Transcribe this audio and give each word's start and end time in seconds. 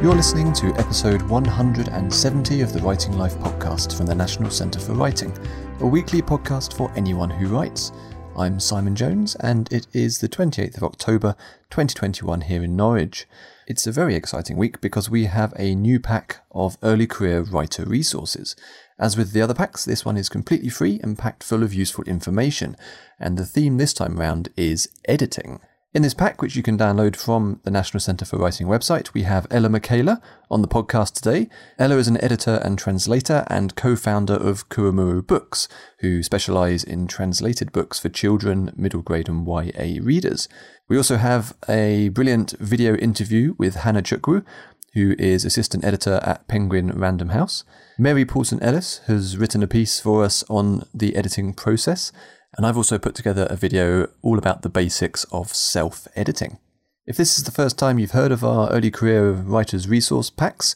You're 0.00 0.14
listening 0.14 0.52
to 0.52 0.72
episode 0.76 1.22
170 1.22 2.60
of 2.60 2.72
the 2.72 2.78
Writing 2.78 3.18
Life 3.18 3.34
podcast 3.38 3.96
from 3.96 4.06
the 4.06 4.14
National 4.14 4.48
Centre 4.48 4.78
for 4.78 4.92
Writing, 4.92 5.36
a 5.80 5.86
weekly 5.86 6.22
podcast 6.22 6.76
for 6.76 6.92
anyone 6.94 7.28
who 7.28 7.48
writes. 7.48 7.90
I'm 8.36 8.60
Simon 8.60 8.94
Jones, 8.94 9.34
and 9.40 9.70
it 9.72 9.88
is 9.92 10.18
the 10.18 10.28
28th 10.28 10.76
of 10.76 10.84
October 10.84 11.34
2021 11.70 12.42
here 12.42 12.62
in 12.62 12.76
Norwich. 12.76 13.26
It's 13.66 13.88
a 13.88 13.92
very 13.92 14.14
exciting 14.14 14.56
week 14.56 14.80
because 14.80 15.10
we 15.10 15.24
have 15.24 15.52
a 15.56 15.74
new 15.74 15.98
pack 15.98 16.44
of 16.52 16.78
early 16.84 17.08
career 17.08 17.40
writer 17.40 17.84
resources. 17.84 18.54
As 19.00 19.16
with 19.16 19.32
the 19.32 19.42
other 19.42 19.52
packs, 19.52 19.84
this 19.84 20.04
one 20.04 20.16
is 20.16 20.28
completely 20.28 20.68
free 20.68 21.00
and 21.02 21.18
packed 21.18 21.42
full 21.42 21.64
of 21.64 21.74
useful 21.74 22.04
information, 22.04 22.76
and 23.18 23.36
the 23.36 23.44
theme 23.44 23.78
this 23.78 23.94
time 23.94 24.20
round 24.20 24.50
is 24.56 24.88
editing. 25.06 25.58
In 25.94 26.02
this 26.02 26.12
pack, 26.12 26.42
which 26.42 26.54
you 26.54 26.62
can 26.62 26.76
download 26.76 27.16
from 27.16 27.60
the 27.64 27.70
National 27.70 27.98
Centre 28.00 28.26
for 28.26 28.36
Writing 28.36 28.66
website, 28.66 29.14
we 29.14 29.22
have 29.22 29.46
Ella 29.50 29.70
Micheler 29.70 30.20
on 30.50 30.60
the 30.60 30.68
podcast 30.68 31.14
today. 31.14 31.48
Ella 31.78 31.96
is 31.96 32.08
an 32.08 32.22
editor 32.22 32.60
and 32.62 32.78
translator 32.78 33.46
and 33.46 33.74
co 33.74 33.96
founder 33.96 34.34
of 34.34 34.68
Kurumuru 34.68 35.26
Books, 35.26 35.66
who 36.00 36.22
specialise 36.22 36.84
in 36.84 37.06
translated 37.06 37.72
books 37.72 37.98
for 37.98 38.10
children, 38.10 38.70
middle 38.76 39.00
grade, 39.00 39.30
and 39.30 39.46
YA 39.46 39.98
readers. 40.02 40.46
We 40.90 40.98
also 40.98 41.16
have 41.16 41.56
a 41.66 42.10
brilliant 42.10 42.50
video 42.60 42.94
interview 42.96 43.54
with 43.56 43.76
Hannah 43.76 44.02
Chukwu, 44.02 44.44
who 44.92 45.14
is 45.18 45.46
assistant 45.46 45.86
editor 45.86 46.20
at 46.22 46.46
Penguin 46.48 46.90
Random 46.90 47.30
House. 47.30 47.64
Mary 47.98 48.26
Paulson 48.26 48.62
Ellis 48.62 49.00
has 49.06 49.38
written 49.38 49.62
a 49.62 49.66
piece 49.66 50.00
for 50.00 50.22
us 50.22 50.44
on 50.50 50.86
the 50.92 51.16
editing 51.16 51.54
process 51.54 52.12
and 52.56 52.66
I've 52.66 52.76
also 52.76 52.98
put 52.98 53.14
together 53.14 53.46
a 53.50 53.56
video 53.56 54.08
all 54.22 54.38
about 54.38 54.62
the 54.62 54.68
basics 54.68 55.24
of 55.32 55.54
self 55.54 56.08
editing. 56.16 56.58
If 57.06 57.16
this 57.16 57.38
is 57.38 57.44
the 57.44 57.50
first 57.50 57.78
time 57.78 57.98
you've 57.98 58.10
heard 58.10 58.32
of 58.32 58.44
our 58.44 58.70
early 58.70 58.90
career 58.90 59.32
writers 59.32 59.88
resource 59.88 60.30
packs, 60.30 60.74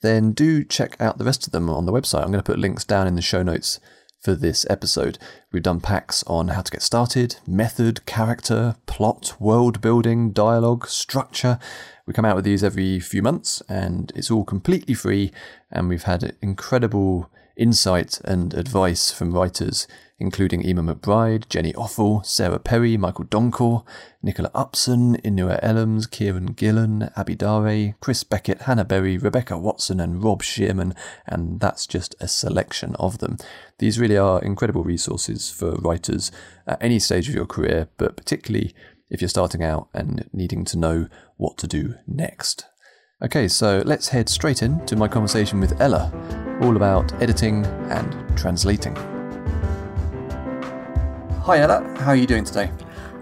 then 0.00 0.32
do 0.32 0.64
check 0.64 0.96
out 1.00 1.18
the 1.18 1.24
rest 1.24 1.46
of 1.46 1.52
them 1.52 1.70
on 1.70 1.86
the 1.86 1.92
website. 1.92 2.22
I'm 2.22 2.32
going 2.32 2.38
to 2.38 2.42
put 2.42 2.58
links 2.58 2.84
down 2.84 3.06
in 3.06 3.16
the 3.16 3.22
show 3.22 3.42
notes 3.42 3.80
for 4.22 4.34
this 4.34 4.64
episode. 4.70 5.18
We've 5.52 5.62
done 5.62 5.80
packs 5.80 6.22
on 6.26 6.48
how 6.48 6.62
to 6.62 6.70
get 6.70 6.82
started, 6.82 7.36
method, 7.46 8.06
character, 8.06 8.76
plot, 8.86 9.34
world 9.40 9.80
building, 9.80 10.30
dialogue, 10.30 10.86
structure. 10.86 11.58
We 12.06 12.14
come 12.14 12.24
out 12.24 12.36
with 12.36 12.44
these 12.44 12.62
every 12.62 13.00
few 13.00 13.22
months 13.22 13.62
and 13.68 14.12
it's 14.14 14.30
all 14.30 14.44
completely 14.44 14.94
free. 14.94 15.32
And 15.70 15.88
we've 15.88 16.04
had 16.04 16.36
incredible 16.40 17.30
insight 17.56 18.20
and 18.24 18.54
advice 18.54 19.10
from 19.10 19.32
writers 19.32 19.86
including 20.22 20.64
Emma 20.64 20.94
McBride, 20.94 21.48
Jenny 21.48 21.72
Offill, 21.72 22.24
Sarah 22.24 22.60
Perry, 22.60 22.96
Michael 22.96 23.24
Donkor, 23.24 23.84
Nicola 24.22 24.52
Upson, 24.54 25.16
Inua 25.22 25.60
Ellams, 25.64 26.08
Kieron 26.08 26.54
Gillen, 26.54 27.10
Abi 27.16 27.34
Daré, 27.34 27.96
Chris 27.98 28.22
Beckett, 28.22 28.62
Hannah 28.62 28.84
Berry, 28.84 29.18
Rebecca 29.18 29.58
Watson, 29.58 29.98
and 29.98 30.22
Rob 30.22 30.44
Shearman, 30.44 30.94
and 31.26 31.58
that's 31.58 31.88
just 31.88 32.14
a 32.20 32.28
selection 32.28 32.94
of 33.00 33.18
them. 33.18 33.36
These 33.80 33.98
really 33.98 34.16
are 34.16 34.40
incredible 34.40 34.84
resources 34.84 35.50
for 35.50 35.72
writers 35.72 36.30
at 36.68 36.80
any 36.80 37.00
stage 37.00 37.28
of 37.28 37.34
your 37.34 37.46
career, 37.46 37.88
but 37.96 38.16
particularly 38.16 38.76
if 39.10 39.20
you're 39.20 39.28
starting 39.28 39.64
out 39.64 39.88
and 39.92 40.30
needing 40.32 40.64
to 40.66 40.78
know 40.78 41.08
what 41.36 41.58
to 41.58 41.66
do 41.66 41.94
next. 42.06 42.64
Okay, 43.24 43.48
so 43.48 43.82
let's 43.84 44.08
head 44.08 44.28
straight 44.28 44.62
in 44.62 44.86
to 44.86 44.94
my 44.94 45.08
conversation 45.08 45.58
with 45.58 45.80
Ella, 45.80 46.12
all 46.62 46.76
about 46.76 47.12
editing 47.20 47.66
and 47.90 48.38
translating. 48.38 48.94
Hi, 51.42 51.58
Ella. 51.58 51.82
How 51.98 52.10
are 52.10 52.16
you 52.16 52.26
doing 52.26 52.44
today? 52.44 52.70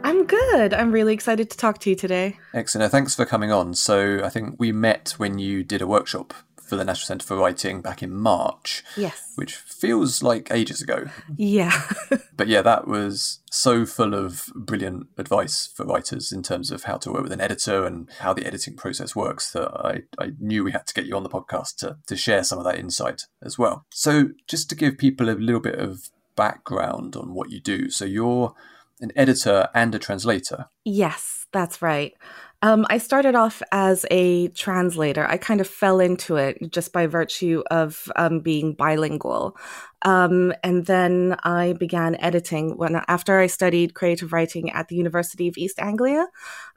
I'm 0.04 0.26
good. 0.26 0.74
I'm 0.74 0.92
really 0.92 1.14
excited 1.14 1.50
to 1.50 1.56
talk 1.56 1.78
to 1.78 1.90
you 1.90 1.96
today. 1.96 2.38
Excellent. 2.52 2.92
Thanks 2.92 3.14
for 3.14 3.24
coming 3.24 3.50
on. 3.50 3.74
So, 3.74 4.22
I 4.22 4.28
think 4.28 4.56
we 4.58 4.72
met 4.72 5.14
when 5.16 5.38
you 5.38 5.64
did 5.64 5.80
a 5.80 5.86
workshop 5.86 6.34
for 6.70 6.76
the 6.76 6.84
National 6.84 7.06
Centre 7.06 7.26
for 7.26 7.36
Writing 7.36 7.82
back 7.82 8.00
in 8.00 8.14
March. 8.14 8.84
Yes. 8.96 9.32
Which 9.34 9.56
feels 9.56 10.22
like 10.22 10.52
ages 10.52 10.80
ago. 10.80 11.06
Yeah. 11.36 11.82
but 12.36 12.46
yeah, 12.46 12.62
that 12.62 12.86
was 12.86 13.40
so 13.50 13.84
full 13.84 14.14
of 14.14 14.46
brilliant 14.54 15.08
advice 15.18 15.66
for 15.66 15.84
writers 15.84 16.30
in 16.30 16.44
terms 16.44 16.70
of 16.70 16.84
how 16.84 16.96
to 16.98 17.10
work 17.10 17.24
with 17.24 17.32
an 17.32 17.40
editor 17.40 17.84
and 17.84 18.08
how 18.20 18.32
the 18.32 18.46
editing 18.46 18.76
process 18.76 19.16
works 19.16 19.50
that 19.50 19.68
I, 19.74 20.02
I 20.22 20.32
knew 20.38 20.62
we 20.62 20.70
had 20.70 20.86
to 20.86 20.94
get 20.94 21.06
you 21.06 21.16
on 21.16 21.24
the 21.24 21.28
podcast 21.28 21.76
to, 21.78 21.96
to 22.06 22.16
share 22.16 22.44
some 22.44 22.58
of 22.60 22.64
that 22.64 22.78
insight 22.78 23.24
as 23.42 23.58
well. 23.58 23.84
So, 23.90 24.28
just 24.46 24.70
to 24.70 24.76
give 24.76 24.96
people 24.96 25.28
a 25.28 25.32
little 25.32 25.60
bit 25.60 25.78
of 25.78 26.10
background 26.36 27.16
on 27.16 27.34
what 27.34 27.50
you 27.50 27.60
do. 27.60 27.90
So 27.90 28.04
you're 28.04 28.54
an 29.00 29.10
editor 29.16 29.68
and 29.74 29.94
a 29.94 29.98
translator. 29.98 30.66
Yes, 30.84 31.46
that's 31.52 31.82
right. 31.82 32.14
Um, 32.62 32.86
I 32.90 32.98
started 32.98 33.34
off 33.34 33.62
as 33.72 34.04
a 34.10 34.48
translator. 34.48 35.26
I 35.26 35.38
kind 35.38 35.62
of 35.62 35.66
fell 35.66 35.98
into 35.98 36.36
it 36.36 36.58
just 36.70 36.92
by 36.92 37.06
virtue 37.06 37.62
of 37.70 38.12
um, 38.16 38.40
being 38.40 38.74
bilingual. 38.74 39.56
Um, 40.02 40.52
and 40.62 40.84
then 40.84 41.36
I 41.42 41.72
began 41.72 42.16
editing 42.16 42.76
when 42.76 43.00
after 43.08 43.38
I 43.38 43.46
studied 43.46 43.94
creative 43.94 44.34
writing 44.34 44.70
at 44.72 44.88
the 44.88 44.96
University 44.96 45.48
of 45.48 45.56
East 45.56 45.78
Anglia. 45.78 46.26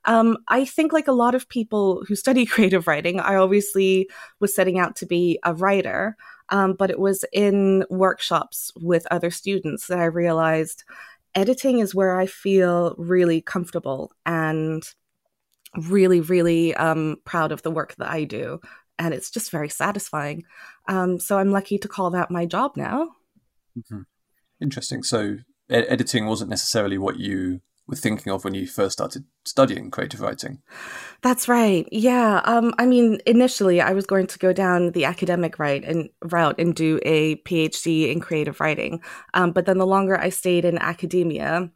Um, 0.05 0.37
I 0.47 0.63
think, 0.63 0.93
like 0.93 1.09
a 1.09 1.13
lot 1.13 1.35
of 1.35 1.49
people 1.49 2.03
who 2.07 2.15
study 2.15 2.45
creative 2.53 2.87
writing, 2.87 3.19
I 3.19 3.35
obviously 3.35 4.09
was 4.39 4.55
setting 4.55 4.79
out 4.79 4.95
to 4.97 5.05
be 5.05 5.37
a 5.43 5.53
writer. 5.53 6.15
Um, 6.49 6.75
but 6.77 6.91
it 6.91 6.99
was 6.99 7.25
in 7.33 7.83
workshops 7.89 8.71
with 8.75 9.07
other 9.11 9.31
students 9.31 9.87
that 9.87 9.99
I 9.99 10.05
realized 10.05 10.83
editing 11.35 11.79
is 11.79 11.95
where 11.95 12.19
I 12.19 12.25
feel 12.25 12.95
really 12.97 13.41
comfortable 13.41 14.11
and 14.25 14.83
really, 15.77 16.21
really 16.21 16.75
um, 16.75 17.17
proud 17.25 17.51
of 17.51 17.61
the 17.61 17.71
work 17.71 17.95
that 17.95 18.09
I 18.09 18.23
do. 18.23 18.59
And 18.99 19.13
it's 19.13 19.31
just 19.31 19.51
very 19.51 19.69
satisfying. 19.69 20.43
Um, 20.87 21.19
so 21.19 21.37
I'm 21.39 21.51
lucky 21.51 21.77
to 21.79 21.87
call 21.87 22.11
that 22.11 22.31
my 22.31 22.45
job 22.45 22.73
now. 22.75 23.09
Mm-hmm. 23.77 24.01
Interesting. 24.61 25.03
So 25.03 25.37
editing 25.69 26.27
wasn't 26.27 26.49
necessarily 26.49 26.97
what 26.97 27.19
you 27.19 27.61
were 27.87 27.95
thinking 27.95 28.31
of 28.31 28.45
when 28.45 28.53
you 28.53 28.65
first 28.65 28.93
started 28.93 29.25
studying 29.45 29.91
creative 29.91 30.21
writing. 30.21 30.61
That's 31.21 31.49
right. 31.49 31.87
Yeah. 31.91 32.41
Um, 32.45 32.73
I 32.77 32.85
mean, 32.85 33.19
initially, 33.25 33.81
I 33.81 33.91
was 33.91 34.05
going 34.05 34.27
to 34.27 34.39
go 34.39 34.53
down 34.53 34.91
the 34.91 35.05
academic 35.05 35.59
route 35.59 35.83
and 35.83 36.09
route 36.23 36.55
and 36.59 36.73
do 36.73 36.99
a 37.03 37.35
PhD 37.37 38.11
in 38.11 38.21
creative 38.21 38.59
writing. 38.59 39.01
Um, 39.33 39.51
but 39.51 39.65
then 39.65 39.79
the 39.79 39.87
longer 39.87 40.17
I 40.17 40.29
stayed 40.29 40.63
in 40.65 40.77
academia, 40.77 41.71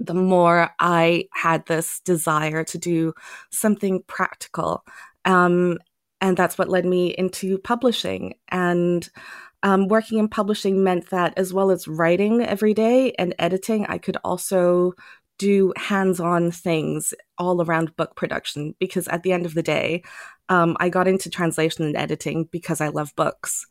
the 0.00 0.14
more 0.14 0.70
I 0.78 1.28
had 1.32 1.66
this 1.66 2.00
desire 2.00 2.64
to 2.64 2.78
do 2.78 3.14
something 3.50 4.02
practical. 4.06 4.84
Um, 5.24 5.78
and 6.20 6.36
that's 6.36 6.58
what 6.58 6.68
led 6.68 6.84
me 6.84 7.08
into 7.08 7.58
publishing. 7.58 8.34
And 8.48 9.08
um, 9.62 9.88
working 9.88 10.18
in 10.18 10.28
publishing 10.28 10.84
meant 10.84 11.10
that 11.10 11.34
as 11.36 11.52
well 11.52 11.70
as 11.70 11.88
writing 11.88 12.42
every 12.42 12.74
day 12.74 13.12
and 13.18 13.34
editing, 13.38 13.86
I 13.86 13.98
could 13.98 14.16
also 14.24 14.92
do 15.38 15.72
hands 15.76 16.20
on 16.20 16.50
things 16.50 17.12
all 17.36 17.62
around 17.62 17.96
book 17.96 18.16
production 18.16 18.74
because 18.78 19.06
at 19.08 19.22
the 19.22 19.32
end 19.32 19.44
of 19.44 19.54
the 19.54 19.62
day, 19.62 20.02
um, 20.48 20.76
I 20.80 20.88
got 20.88 21.08
into 21.08 21.28
translation 21.28 21.84
and 21.84 21.96
editing 21.96 22.48
because 22.50 22.80
I 22.80 22.88
love 22.88 23.14
books. 23.16 23.66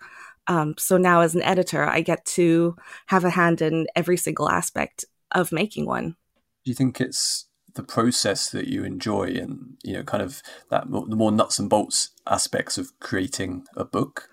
Um, 0.48 0.76
so 0.78 0.98
now, 0.98 1.22
as 1.22 1.34
an 1.34 1.42
editor, 1.42 1.84
I 1.84 2.02
get 2.02 2.24
to 2.26 2.76
have 3.08 3.24
a 3.24 3.32
hand 3.32 3.62
in 3.62 3.88
every 3.96 4.18
single 4.18 4.50
aspect 4.50 5.06
of 5.36 5.52
making 5.52 5.86
one. 5.86 6.16
Do 6.64 6.72
you 6.72 6.76
think 6.76 7.00
it's 7.00 7.46
the 7.76 7.84
process 7.84 8.50
that 8.50 8.68
you 8.68 8.84
enjoy 8.84 9.26
and 9.26 9.78
you 9.84 9.94
know 9.94 10.04
kind 10.04 10.24
of 10.24 10.42
that 10.70 10.90
the 10.90 11.16
more 11.16 11.32
nuts 11.32 11.60
and 11.60 11.70
bolts 11.70 12.12
aspects 12.26 12.78
of 12.78 12.98
creating 13.02 13.66
a 13.76 13.84
book 13.84 14.30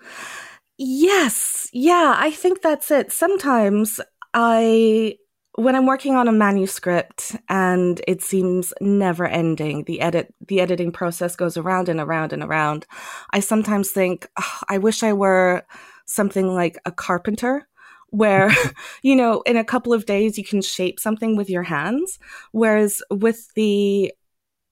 yes 0.77 1.69
yeah 1.73 2.15
i 2.17 2.31
think 2.31 2.61
that's 2.61 2.89
it 2.89 3.11
sometimes 3.11 3.99
i 4.33 5.13
when 5.55 5.75
I'm 5.75 5.85
working 5.85 6.15
on 6.15 6.27
a 6.27 6.31
manuscript 6.31 7.35
and 7.47 8.01
it 8.07 8.23
seems 8.23 8.73
never 8.81 9.27
ending, 9.27 9.83
the 9.83 10.01
edit 10.01 10.33
the 10.47 10.59
editing 10.59 10.91
process 10.91 11.35
goes 11.35 11.57
around 11.57 11.89
and 11.89 11.99
around 11.99 12.33
and 12.33 12.43
around. 12.43 12.85
I 13.31 13.39
sometimes 13.39 13.91
think, 13.91 14.27
oh, 14.39 14.59
I 14.67 14.79
wish 14.79 15.03
I 15.03 15.13
were 15.13 15.63
something 16.07 16.47
like 16.47 16.77
a 16.85 16.91
carpenter 16.91 17.67
where 18.13 18.51
you 19.01 19.15
know 19.15 19.41
in 19.41 19.57
a 19.57 19.63
couple 19.63 19.91
of 19.91 20.05
days 20.05 20.37
you 20.37 20.43
can 20.43 20.61
shape 20.61 20.99
something 20.99 21.35
with 21.35 21.49
your 21.49 21.63
hands 21.63 22.19
whereas 22.51 23.01
with 23.09 23.51
the 23.55 24.13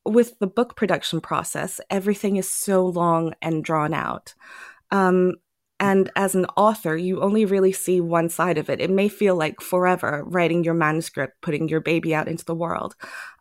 with 0.06 0.38
the 0.40 0.48
book 0.48 0.76
production 0.76 1.20
process 1.20 1.82
everything 1.90 2.38
is 2.38 2.50
so 2.50 2.86
long 2.86 3.34
and 3.42 3.64
drawn 3.64 3.94
out 3.94 4.34
um, 4.92 5.36
and 5.80 6.12
as 6.16 6.36
an 6.36 6.46
author, 6.58 6.96
you 6.96 7.22
only 7.22 7.44
really 7.44 7.72
see 7.72 8.00
one 8.00 8.30
side 8.30 8.60
of 8.60 8.70
it. 8.70 8.80
It 8.80 8.92
may 8.92 9.10
feel 9.10 9.36
like 9.36 9.62
forever 9.62 10.24
writing 10.28 10.64
your 10.64 10.76
manuscript, 10.76 11.42
putting 11.42 11.68
your 11.68 11.80
baby 11.80 12.14
out 12.14 12.28
into 12.28 12.46
the 12.46 12.54
world. 12.54 12.96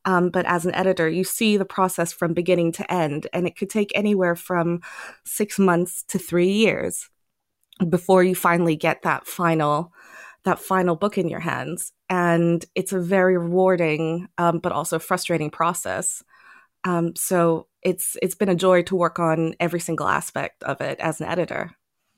Um, 0.06 0.30
but 0.30 0.46
as 0.46 0.64
an 0.64 0.74
editor, 0.74 1.06
you 1.06 1.22
see 1.22 1.58
the 1.58 1.66
process 1.66 2.14
from 2.14 2.32
beginning 2.32 2.72
to 2.72 2.90
end, 2.90 3.26
and 3.34 3.46
it 3.46 3.58
could 3.58 3.68
take 3.68 3.92
anywhere 3.94 4.36
from 4.36 4.80
six 5.22 5.58
months 5.58 6.02
to 6.04 6.18
three 6.18 6.50
years 6.50 7.10
before 7.88 8.22
you 8.22 8.34
finally 8.34 8.76
get 8.76 9.02
that 9.02 9.26
final 9.26 9.92
that 10.44 10.58
final 10.58 10.96
book 10.96 11.18
in 11.18 11.28
your 11.28 11.40
hands. 11.40 11.92
And 12.08 12.64
it's 12.74 12.92
a 12.92 13.00
very 13.00 13.36
rewarding, 13.36 14.28
um, 14.38 14.58
but 14.58 14.72
also 14.72 14.98
frustrating 14.98 15.50
process. 15.50 16.22
Um, 16.84 17.14
so 17.14 17.66
it's 17.82 18.16
it's 18.22 18.34
been 18.34 18.48
a 18.48 18.54
joy 18.54 18.82
to 18.84 18.96
work 18.96 19.18
on 19.18 19.54
every 19.60 19.80
single 19.80 20.08
aspect 20.08 20.62
of 20.62 20.80
it 20.80 20.98
as 20.98 21.20
an 21.20 21.26
editor. 21.26 21.72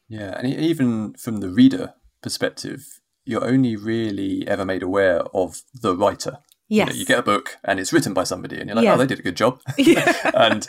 Yeah, 0.09 0.39
and 0.39 0.47
even 0.47 1.15
from 1.15 1.39
the 1.39 1.49
reader 1.49 1.95
perspective, 2.23 2.85
you're 3.25 3.45
only 3.45 3.77
really 3.77 4.47
ever 4.47 4.65
made 4.65 4.83
aware 4.83 5.23
of 5.35 5.63
the 5.75 5.97
writer. 5.97 6.39
Yes. 6.69 6.89
You, 6.89 6.93
know, 6.93 6.99
you 7.01 7.07
get 7.07 7.19
a 7.19 7.23
book 7.23 7.57
and 7.65 7.79
it's 7.81 7.93
written 7.93 8.15
by 8.15 8.25
somebody, 8.25 8.59
and 8.59 8.69
you're 8.69 8.77
like, 8.77 8.85
Yeah. 8.85 8.95
oh, 8.95 8.99
they 8.99 9.07
did 9.07 9.19
a 9.19 9.23
good 9.23 9.37
job. 9.37 9.61
Yeah. 9.79 10.31
and 10.35 10.67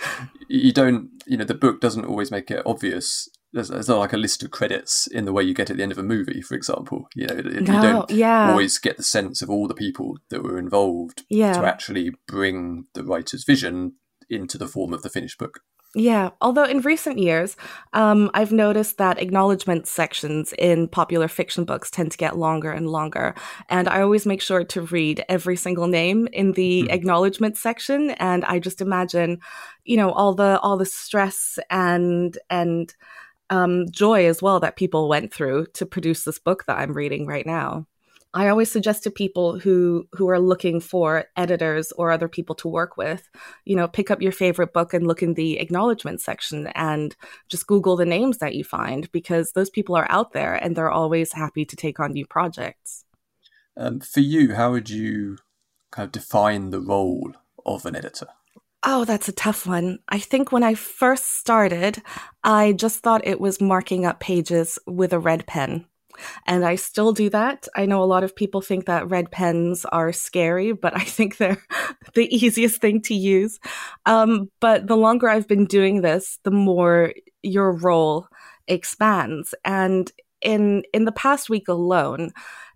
you 0.48 0.74
don't, 0.74 1.10
you 1.26 1.38
know, 1.38 1.46
the 1.46 1.54
book 1.54 1.82
doesn't 1.82 2.06
always 2.06 2.32
make 2.32 2.52
it 2.52 2.64
obvious. 2.66 3.30
There's, 3.54 3.70
there's 3.70 3.88
not 3.88 4.00
like 4.00 4.14
a 4.14 4.18
list 4.18 4.44
of 4.44 4.52
credits 4.52 5.06
in 5.08 5.26
the 5.26 5.32
way 5.34 5.44
you 5.44 5.54
get 5.54 5.70
at 5.70 5.78
the 5.78 5.84
end 5.84 5.92
of 5.92 6.00
a 6.00 6.04
movie, 6.04 6.42
for 6.42 6.56
example. 6.56 7.08
You 7.16 7.28
know, 7.28 7.36
you 7.36 7.62
No, 7.62 7.82
don't 7.82 8.12
yeah. 8.12 8.50
always 8.50 8.80
get 8.80 8.98
the 8.98 9.04
sense 9.04 9.42
of 9.42 9.50
all 9.50 9.68
the 9.68 9.76
people 9.76 10.18
that 10.30 10.44
were 10.44 10.58
involved 10.58 11.24
Yeah. 11.30 11.54
to 11.54 11.66
actually 11.66 12.12
bring 12.28 12.88
the 12.94 13.04
writer's 13.04 13.44
vision 13.44 13.94
into 14.30 14.58
the 14.58 14.68
form 14.68 14.92
of 14.94 15.04
the 15.04 15.10
finished 15.10 15.38
book. 15.38 15.60
Yeah, 15.96 16.32
although 16.42 16.64
in 16.64 16.80
recent 16.82 17.20
years, 17.20 17.56
um, 17.94 18.32
I've 18.34 18.52
noticed 18.52 18.98
that 18.98 19.22
acknowledgement 19.22 19.86
sections 19.86 20.52
in 20.58 20.88
popular 20.88 21.28
fiction 21.28 21.66
books 21.66 21.92
tend 21.92 22.12
to 22.14 22.18
get 22.18 22.36
longer 22.36 22.72
and 22.72 22.90
longer. 22.90 23.36
And 23.70 23.88
I 23.88 24.02
always 24.02 24.26
make 24.26 24.42
sure 24.42 24.64
to 24.64 24.82
read 24.82 25.24
every 25.30 25.56
single 25.56 25.86
name 25.86 26.28
in 26.34 26.54
the 26.54 26.86
Mhm. 26.86 26.92
acknowledgement 26.92 27.58
section. 27.58 28.10
And 28.12 28.44
I 28.46 28.58
just 28.58 28.82
imagine, 28.82 29.40
you 29.84 29.98
know, 29.98 30.10
all 30.12 30.34
the 30.34 30.60
all 30.62 30.78
the 30.78 30.86
stress 30.88 31.60
and 31.70 32.36
and 32.50 32.96
um, 33.50 33.86
joy 33.92 34.26
as 34.26 34.42
well 34.42 34.60
that 34.60 34.76
people 34.76 35.10
went 35.10 35.34
through 35.34 35.68
to 35.74 35.86
produce 35.86 36.24
this 36.24 36.40
book 36.40 36.66
that 36.66 36.80
I'm 36.80 36.94
reading 36.94 37.28
right 37.28 37.46
now. 37.46 37.88
I 38.36 38.48
always 38.48 38.72
suggest 38.72 39.04
to 39.04 39.12
people 39.12 39.60
who 39.60 40.08
who 40.14 40.28
are 40.28 40.40
looking 40.40 40.80
for 40.80 41.26
editors 41.38 41.92
or 41.92 42.10
other 42.10 42.28
people 42.28 42.56
to 42.56 42.68
work 42.68 42.98
with, 42.98 43.30
you 43.66 43.76
know, 43.76 43.88
pick 43.88 44.10
up 44.10 44.24
your 44.24 44.32
favorite 44.32 44.74
book 44.74 44.94
and 44.94 45.06
look 45.06 45.22
in 45.22 45.36
the 45.36 45.60
acknowledgement 45.60 46.20
section 46.20 46.68
and 46.74 47.16
just 47.48 47.68
Google 47.68 47.96
the 47.96 48.08
names 48.08 48.40
that 48.40 48.56
you 48.56 48.64
find 48.64 49.12
because 49.12 49.52
those 49.52 49.70
people 49.70 49.96
are 49.96 50.08
out 50.10 50.34
there 50.34 50.56
and 50.56 50.76
they're 50.76 50.90
always 50.90 51.34
happy 51.34 51.64
to 51.64 51.76
take 51.76 52.00
on 52.00 52.14
new 52.14 52.26
projects. 52.26 53.06
Um, 53.78 54.00
for 54.00 54.20
you, 54.22 54.56
how 54.56 54.72
would 54.72 54.90
you 54.90 55.38
kind 55.92 56.06
of 56.06 56.12
define 56.12 56.72
the 56.72 56.82
role 56.82 57.34
of 57.66 57.86
an 57.86 57.96
editor? 57.96 58.28
Oh, 58.86 59.06
that's 59.06 59.30
a 59.30 59.34
tough 59.34 59.66
one. 59.66 60.00
I 60.10 60.20
think 60.20 60.52
when 60.52 60.64
I 60.64 60.74
first 60.74 61.38
started, 61.38 62.02
I 62.44 62.74
just 62.74 63.00
thought 63.00 63.26
it 63.26 63.40
was 63.40 63.62
marking 63.62 64.06
up 64.06 64.20
pages 64.20 64.78
with 64.86 65.14
a 65.14 65.20
red 65.20 65.48
pen. 65.48 65.86
And 66.46 66.66
I 66.66 66.76
still 66.76 67.14
do 67.14 67.30
that. 67.30 67.68
I 67.76 67.86
know 67.86 68.04
a 68.04 68.06
lot 68.06 68.24
of 68.24 68.36
people 68.36 68.62
think 68.62 68.86
that 68.86 69.10
red 69.10 69.32
pens 69.32 69.86
are 69.86 70.12
scary, 70.12 70.74
but 70.74 70.96
I 70.96 71.04
think 71.04 71.38
they're 71.38 71.64
the 72.14 72.34
easiest 72.36 72.82
thing 72.82 73.02
to 73.04 73.16
use. 73.16 73.60
Um, 74.06 74.50
but 74.60 74.88
the 74.88 74.98
longer 74.98 75.30
I've 75.30 75.48
been 75.48 75.66
doing 75.66 76.02
this, 76.02 76.40
the 76.44 76.52
more 76.52 77.14
your 77.42 77.72
role 77.72 78.28
expands. 78.68 79.56
And 79.66 80.12
in 80.42 80.84
in 80.94 81.06
the 81.06 81.12
past 81.14 81.50
week 81.50 81.68
alone, 81.70 82.32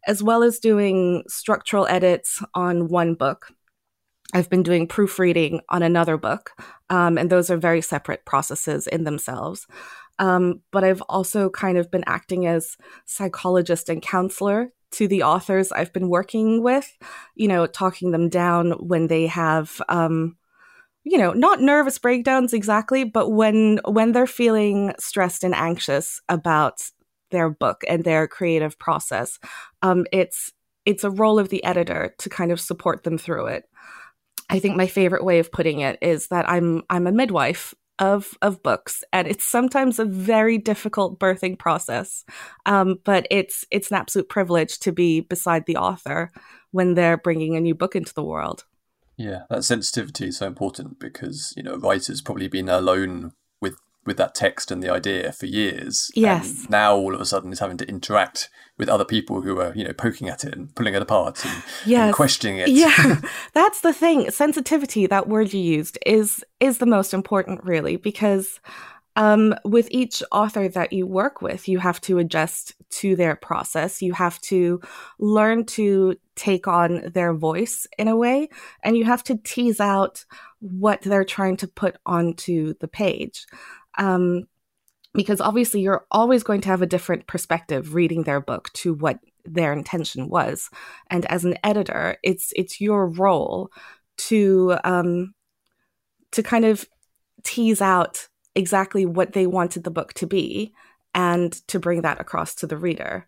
as 0.08 0.24
well 0.24 0.42
as 0.42 0.60
doing 0.60 1.24
structural 1.28 1.86
edits 1.88 2.42
on 2.54 2.88
one 2.88 3.14
book, 3.14 3.52
I've 4.34 4.50
been 4.50 4.64
doing 4.64 4.88
proofreading 4.88 5.62
on 5.70 5.84
another 5.84 6.18
book, 6.18 6.52
um, 6.90 7.18
and 7.18 7.30
those 7.30 7.50
are 7.50 7.58
very 7.58 7.82
separate 7.82 8.26
processes 8.26 8.88
in 8.88 9.04
themselves. 9.04 9.68
Um, 10.20 10.62
but 10.72 10.84
I've 10.84 11.02
also 11.04 11.50
kind 11.50 11.78
of 11.78 11.92
been 11.92 12.04
acting 12.08 12.48
as 12.48 12.76
psychologist 13.06 13.90
and 13.90 14.02
counselor 14.02 14.72
to 14.92 15.08
the 15.08 15.24
authors 15.24 15.72
I've 15.72 15.94
been 15.94 16.10
working 16.10 16.64
with, 16.64 16.98
you 17.36 17.48
know, 17.48 17.68
talking 17.68 18.12
them 18.12 18.30
down 18.30 18.72
when 18.72 19.08
they 19.08 19.28
have, 19.28 19.82
um, 19.90 20.38
you 21.04 21.18
know, 21.18 21.34
not 21.34 21.62
nervous 21.62 22.00
breakdowns 22.00 22.54
exactly, 22.54 23.04
but 23.04 23.30
when 23.30 23.80
when 23.86 24.12
they're 24.12 24.28
feeling 24.28 24.94
stressed 25.00 25.44
and 25.44 25.56
anxious 25.56 26.22
about 26.30 26.82
their 27.32 27.50
book 27.50 27.84
and 27.88 28.04
their 28.04 28.28
creative 28.28 28.80
process, 28.80 29.40
um, 29.82 30.06
it's 30.12 30.52
it's 30.86 31.04
a 31.04 31.12
role 31.12 31.38
of 31.38 31.50
the 31.50 31.64
editor 31.64 32.16
to 32.18 32.30
kind 32.30 32.52
of 32.52 32.60
support 32.60 33.04
them 33.04 33.18
through 33.18 33.48
it. 33.48 33.66
I 34.50 34.60
think 34.60 34.76
my 34.76 34.88
favorite 34.88 35.24
way 35.24 35.40
of 35.40 35.52
putting 35.52 35.82
it 35.82 35.98
is 36.02 36.28
that 36.28 36.50
I'm 36.50 36.84
I'm 36.90 37.08
a 37.08 37.12
midwife 37.12 37.74
of 38.00 38.38
of 38.42 38.62
books, 38.64 39.04
and 39.12 39.28
it's 39.28 39.48
sometimes 39.48 40.00
a 40.00 40.06
very 40.06 40.58
difficult 40.58 41.20
birthing 41.20 41.58
process. 41.58 42.24
Um, 42.66 43.00
but 43.04 43.28
it's 43.32 43.66
it's 43.72 43.92
an 43.92 43.98
absolute 43.98 44.30
privilege 44.30 44.80
to 44.80 44.92
be 44.92 45.22
beside 45.22 45.66
the 45.66 45.78
author 45.78 46.32
when 46.72 46.94
they're 46.94 47.18
bringing 47.18 47.56
a 47.56 47.62
new 47.62 47.76
book 47.76 47.96
into 47.96 48.14
the 48.14 48.24
world. 48.24 48.66
Yeah, 49.18 49.44
that 49.50 49.64
sensitivity 49.64 50.28
is 50.28 50.38
so 50.38 50.48
important 50.48 51.00
because 51.00 51.54
you 51.58 51.64
know 51.64 51.76
writer's 51.76 52.22
probably 52.22 52.48
been 52.48 52.70
alone 52.70 53.34
with 54.08 54.18
that 54.18 54.34
text 54.34 54.72
and 54.72 54.82
the 54.82 54.92
idea 54.92 55.32
for 55.32 55.46
years. 55.46 56.10
Yes. 56.16 56.62
And 56.62 56.70
now 56.70 56.96
all 56.96 57.14
of 57.14 57.22
a 57.22 57.26
sudden 57.26 57.52
is 57.52 57.60
having 57.60 57.78
to 57.78 57.88
interact 57.88 58.50
with 58.78 58.90
other 58.90 59.06
people 59.06 59.42
who 59.42 59.60
are 59.60 59.74
you 59.76 59.84
know 59.84 59.94
poking 59.94 60.30
at 60.30 60.44
it 60.44 60.56
and 60.56 60.74
pulling 60.76 60.94
it 60.94 61.02
apart 61.02 61.44
and, 61.46 61.64
and 61.92 62.16
questioning 62.16 62.58
it. 62.58 62.70
Yeah, 62.70 63.22
that's 63.54 63.82
the 63.82 63.94
thing. 63.94 64.32
Sensitivity, 64.32 65.06
that 65.08 65.28
word 65.28 65.54
you 65.54 65.62
used, 65.62 66.00
is 66.06 66.44
is 66.60 66.80
the 66.80 66.86
most 66.86 67.14
important, 67.14 67.64
really, 67.64 67.98
because 67.98 68.60
um, 69.16 69.56
with 69.66 69.88
each 69.90 70.22
author 70.32 70.70
that 70.70 70.94
you 70.94 71.08
work 71.08 71.42
with, 71.42 71.68
you 71.68 71.80
have 71.80 72.00
to 72.02 72.20
adjust 72.20 72.76
to 72.90 73.16
their 73.16 73.36
process. 73.36 74.02
You 74.02 74.14
have 74.14 74.40
to 74.42 74.80
learn 75.20 75.66
to 75.66 76.16
take 76.36 76.68
on 76.68 77.12
their 77.14 77.34
voice 77.34 77.88
in 77.98 78.08
a 78.08 78.16
way, 78.16 78.50
and 78.84 78.96
you 78.96 79.06
have 79.06 79.24
to 79.24 79.38
tease 79.38 79.80
out 79.80 80.24
what 80.60 81.02
they're 81.02 81.26
trying 81.26 81.58
to 81.58 81.68
put 81.68 81.98
onto 82.06 82.76
the 82.80 82.88
page. 82.88 83.48
Um, 83.98 84.48
because 85.14 85.42
obviously, 85.42 85.82
you're 85.82 86.06
always 86.12 86.44
going 86.44 86.62
to 86.62 86.70
have 86.70 86.82
a 86.82 86.88
different 86.88 87.28
perspective 87.28 87.96
reading 87.96 88.24
their 88.24 88.40
book 88.40 88.72
to 88.74 88.94
what 88.94 89.20
their 89.46 89.74
intention 89.74 90.30
was. 90.30 90.70
And 91.10 91.26
as 91.26 91.46
an 91.46 91.58
editor, 91.64 92.18
it's 92.24 92.54
it's 92.56 92.80
your 92.80 93.08
role 93.08 93.72
to 94.18 94.78
um, 94.84 95.34
to 96.32 96.44
kind 96.44 96.66
of 96.66 96.86
tease 97.44 97.82
out 97.82 98.28
exactly 98.56 99.06
what 99.06 99.34
they 99.34 99.48
wanted 99.48 99.84
the 99.84 99.92
book 99.92 100.14
to 100.16 100.28
be 100.28 100.74
and 101.14 101.54
to 101.68 101.80
bring 101.80 102.02
that 102.02 102.20
across 102.20 102.56
to 102.56 102.68
the 102.68 102.78
reader. 102.78 103.28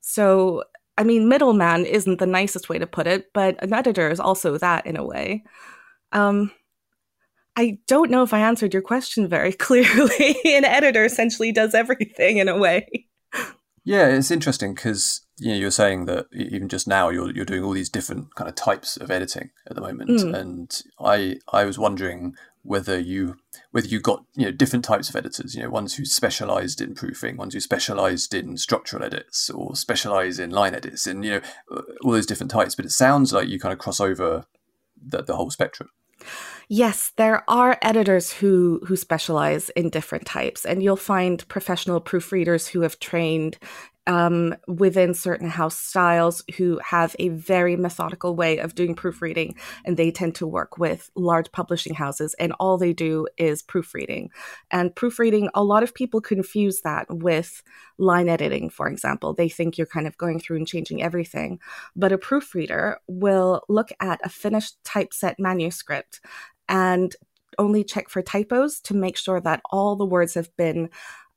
So, 0.00 0.64
I 0.98 1.04
mean, 1.04 1.28
middleman 1.28 1.84
isn't 1.84 2.18
the 2.18 2.26
nicest 2.26 2.68
way 2.68 2.78
to 2.78 2.86
put 2.86 3.06
it, 3.06 3.32
but 3.32 3.62
an 3.62 3.72
editor 3.72 4.10
is 4.10 4.20
also 4.20 4.58
that 4.58 4.86
in 4.86 4.96
a 4.96 5.04
way. 5.04 5.44
Um, 6.12 6.50
I 7.56 7.78
don't 7.86 8.10
know 8.10 8.22
if 8.22 8.32
I 8.32 8.40
answered 8.40 8.72
your 8.72 8.82
question 8.82 9.28
very 9.28 9.52
clearly. 9.66 10.36
An 10.44 10.64
editor 10.64 11.04
essentially 11.04 11.52
does 11.52 11.74
everything 11.74 12.38
in 12.38 12.48
a 12.48 12.56
way. 12.58 13.06
Yeah, 13.84 14.06
it's 14.06 14.30
interesting 14.30 14.74
because 14.74 15.22
you 15.38 15.48
know 15.50 15.56
you're 15.56 15.70
saying 15.72 16.04
that 16.06 16.26
even 16.32 16.68
just 16.68 16.86
now 16.86 17.08
you're 17.08 17.32
you're 17.34 17.44
doing 17.44 17.64
all 17.64 17.72
these 17.72 17.88
different 17.90 18.34
kind 18.36 18.48
of 18.48 18.54
types 18.54 18.96
of 18.96 19.10
editing 19.10 19.50
at 19.68 19.74
the 19.74 19.80
moment, 19.80 20.10
Mm. 20.10 20.34
and 20.34 20.82
I 21.00 21.38
I 21.52 21.64
was 21.64 21.78
wondering 21.80 22.36
whether 22.62 22.96
you 22.96 23.34
whether 23.72 23.88
you 23.88 23.98
got 23.98 24.24
you 24.36 24.44
know 24.44 24.52
different 24.52 24.84
types 24.84 25.08
of 25.10 25.16
editors, 25.16 25.56
you 25.56 25.62
know 25.64 25.68
ones 25.68 25.96
who 25.96 26.04
specialised 26.04 26.80
in 26.80 26.94
proofing, 26.94 27.36
ones 27.36 27.54
who 27.54 27.60
specialised 27.60 28.32
in 28.34 28.56
structural 28.56 29.02
edits, 29.02 29.50
or 29.50 29.74
specialise 29.74 30.38
in 30.38 30.50
line 30.50 30.76
edits, 30.76 31.08
and 31.08 31.24
you 31.24 31.32
know 31.32 31.40
uh, 31.76 31.82
all 32.04 32.12
those 32.12 32.26
different 32.26 32.52
types. 32.52 32.76
But 32.76 32.84
it 32.84 32.92
sounds 32.92 33.32
like 33.32 33.48
you 33.48 33.58
kind 33.58 33.72
of 33.72 33.80
cross 33.80 33.98
over 33.98 34.44
the 34.96 35.22
the 35.24 35.34
whole 35.34 35.50
spectrum. 35.50 35.88
Yes, 36.74 37.12
there 37.18 37.44
are 37.50 37.76
editors 37.82 38.32
who 38.32 38.80
who 38.86 38.96
specialize 38.96 39.68
in 39.76 39.90
different 39.90 40.24
types, 40.24 40.64
and 40.64 40.82
you'll 40.82 40.96
find 40.96 41.46
professional 41.46 42.00
proofreaders 42.00 42.66
who 42.66 42.80
have 42.80 42.98
trained 42.98 43.58
um, 44.06 44.56
within 44.66 45.14
certain 45.14 45.48
house 45.48 45.76
styles 45.76 46.42
who 46.56 46.80
have 46.82 47.14
a 47.18 47.28
very 47.28 47.76
methodical 47.76 48.34
way 48.34 48.58
of 48.58 48.74
doing 48.74 48.94
proofreading, 48.94 49.54
and 49.84 49.96
they 49.96 50.10
tend 50.10 50.34
to 50.36 50.46
work 50.46 50.78
with 50.78 51.10
large 51.14 51.52
publishing 51.52 51.94
houses, 51.94 52.34
and 52.38 52.52
all 52.58 52.78
they 52.78 52.94
do 52.94 53.26
is 53.36 53.62
proofreading. 53.62 54.30
And 54.70 54.94
proofreading, 54.96 55.50
a 55.54 55.62
lot 55.62 55.82
of 55.82 55.94
people 55.94 56.20
confuse 56.20 56.80
that 56.80 57.06
with 57.10 57.62
line 57.98 58.28
editing, 58.28 58.70
for 58.70 58.88
example. 58.88 59.34
They 59.34 59.48
think 59.48 59.78
you're 59.78 59.86
kind 59.86 60.06
of 60.06 60.18
going 60.18 60.40
through 60.40 60.56
and 60.56 60.66
changing 60.66 61.02
everything, 61.02 61.60
but 61.94 62.12
a 62.12 62.18
proofreader 62.18 62.98
will 63.06 63.62
look 63.68 63.90
at 64.00 64.20
a 64.24 64.28
finished 64.28 64.82
typeset 64.84 65.36
manuscript 65.38 66.20
and 66.68 67.14
only 67.58 67.84
check 67.84 68.08
for 68.08 68.22
typos 68.22 68.80
to 68.80 68.94
make 68.94 69.16
sure 69.16 69.40
that 69.40 69.60
all 69.70 69.96
the 69.96 70.06
words 70.06 70.34
have 70.34 70.54
been 70.56 70.88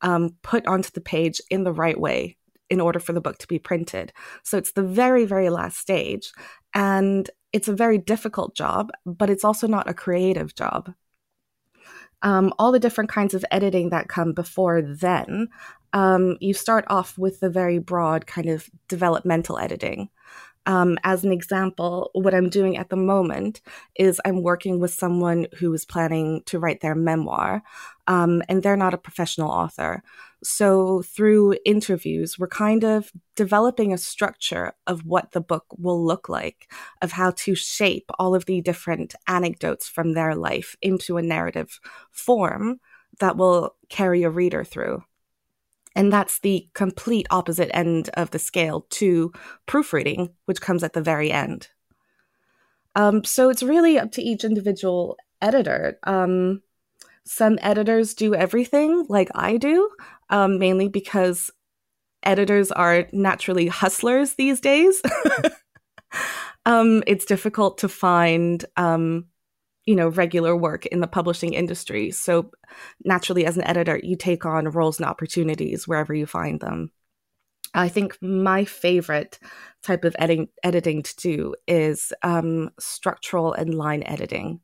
um, 0.01 0.35
put 0.43 0.65
onto 0.67 0.91
the 0.91 1.01
page 1.01 1.41
in 1.49 1.63
the 1.63 1.73
right 1.73 1.99
way 1.99 2.37
in 2.69 2.81
order 2.81 2.99
for 2.99 3.13
the 3.13 3.21
book 3.21 3.37
to 3.39 3.47
be 3.47 3.59
printed. 3.59 4.11
So 4.43 4.57
it's 4.57 4.71
the 4.71 4.83
very, 4.83 5.25
very 5.25 5.49
last 5.49 5.77
stage. 5.77 6.31
And 6.73 7.29
it's 7.53 7.67
a 7.67 7.75
very 7.75 7.97
difficult 7.97 8.55
job, 8.55 8.91
but 9.05 9.29
it's 9.29 9.43
also 9.43 9.67
not 9.67 9.89
a 9.89 9.93
creative 9.93 10.55
job. 10.55 10.93
Um, 12.21 12.53
all 12.57 12.71
the 12.71 12.79
different 12.79 13.09
kinds 13.09 13.33
of 13.33 13.45
editing 13.51 13.89
that 13.89 14.09
come 14.09 14.33
before 14.33 14.81
then, 14.81 15.49
um, 15.93 16.37
you 16.41 16.53
start 16.53 16.85
off 16.87 17.17
with 17.17 17.39
the 17.39 17.49
very 17.49 17.77
broad 17.77 18.25
kind 18.25 18.49
of 18.49 18.69
developmental 18.89 19.59
editing. 19.59 20.09
Um, 20.65 20.97
as 21.03 21.23
an 21.23 21.31
example, 21.31 22.09
what 22.13 22.33
I'm 22.33 22.49
doing 22.49 22.77
at 22.77 22.89
the 22.89 22.95
moment 22.95 23.61
is 23.95 24.19
I'm 24.25 24.41
working 24.41 24.79
with 24.79 24.93
someone 24.93 25.47
who 25.57 25.73
is 25.73 25.85
planning 25.85 26.41
to 26.47 26.59
write 26.59 26.81
their 26.81 26.95
memoir, 26.95 27.61
um, 28.07 28.41
and 28.49 28.63
they're 28.63 28.75
not 28.75 28.93
a 28.93 28.97
professional 28.97 29.51
author. 29.51 30.03
So, 30.43 31.01
through 31.03 31.57
interviews, 31.65 32.37
we're 32.37 32.47
kind 32.47 32.83
of 32.83 33.11
developing 33.35 33.93
a 33.93 33.97
structure 33.97 34.73
of 34.85 35.05
what 35.05 35.31
the 35.31 35.41
book 35.41 35.65
will 35.77 36.03
look 36.03 36.29
like, 36.29 36.71
of 37.01 37.11
how 37.11 37.31
to 37.31 37.55
shape 37.55 38.09
all 38.19 38.35
of 38.35 38.45
the 38.45 38.61
different 38.61 39.15
anecdotes 39.27 39.87
from 39.87 40.13
their 40.13 40.35
life 40.35 40.75
into 40.81 41.17
a 41.17 41.23
narrative 41.23 41.79
form 42.11 42.79
that 43.19 43.37
will 43.37 43.75
carry 43.89 44.23
a 44.23 44.29
reader 44.29 44.63
through. 44.63 45.03
And 45.95 46.11
that's 46.11 46.39
the 46.39 46.67
complete 46.73 47.25
opposite 47.29 47.75
end 47.75 48.09
of 48.15 48.31
the 48.31 48.39
scale 48.39 48.85
to 48.91 49.31
proofreading, 49.65 50.33
which 50.45 50.61
comes 50.61 50.83
at 50.83 50.93
the 50.93 51.01
very 51.01 51.31
end. 51.31 51.69
Um, 52.95 53.23
so 53.23 53.49
it's 53.49 53.63
really 53.63 53.97
up 53.97 54.11
to 54.13 54.21
each 54.21 54.43
individual 54.43 55.17
editor. 55.41 55.99
Um, 56.03 56.61
some 57.25 57.57
editors 57.61 58.13
do 58.13 58.35
everything 58.35 59.05
like 59.09 59.29
I 59.33 59.57
do, 59.57 59.89
um, 60.29 60.59
mainly 60.59 60.87
because 60.87 61.49
editors 62.23 62.71
are 62.71 63.07
naturally 63.11 63.67
hustlers 63.67 64.33
these 64.33 64.59
days. 64.59 65.01
Um, 66.65 67.03
it's 67.05 67.25
difficult 67.25 67.77
to 67.79 67.89
find 67.89 68.65
um, 68.75 69.27
you 69.85 69.95
know 69.95 70.09
regular 70.09 70.55
work 70.55 70.85
in 70.87 70.99
the 70.99 71.07
publishing 71.07 71.53
industry 71.53 72.11
so 72.11 72.51
naturally 73.03 73.45
as 73.45 73.57
an 73.57 73.63
editor 73.63 73.99
you 74.03 74.15
take 74.15 74.45
on 74.45 74.69
roles 74.69 74.99
and 74.99 75.07
opportunities 75.07 75.87
wherever 75.87 76.13
you 76.13 76.25
find 76.25 76.59
them 76.59 76.91
i 77.73 77.87
think 77.87 78.17
my 78.21 78.65
favorite 78.65 79.39
type 79.83 80.03
of 80.03 80.15
editing, 80.19 80.49
editing 80.63 81.03
to 81.03 81.15
do 81.17 81.55
is 81.67 82.11
um, 82.23 82.71
structural 82.79 83.53
and 83.53 83.73
line 83.73 84.03
editing 84.05 84.59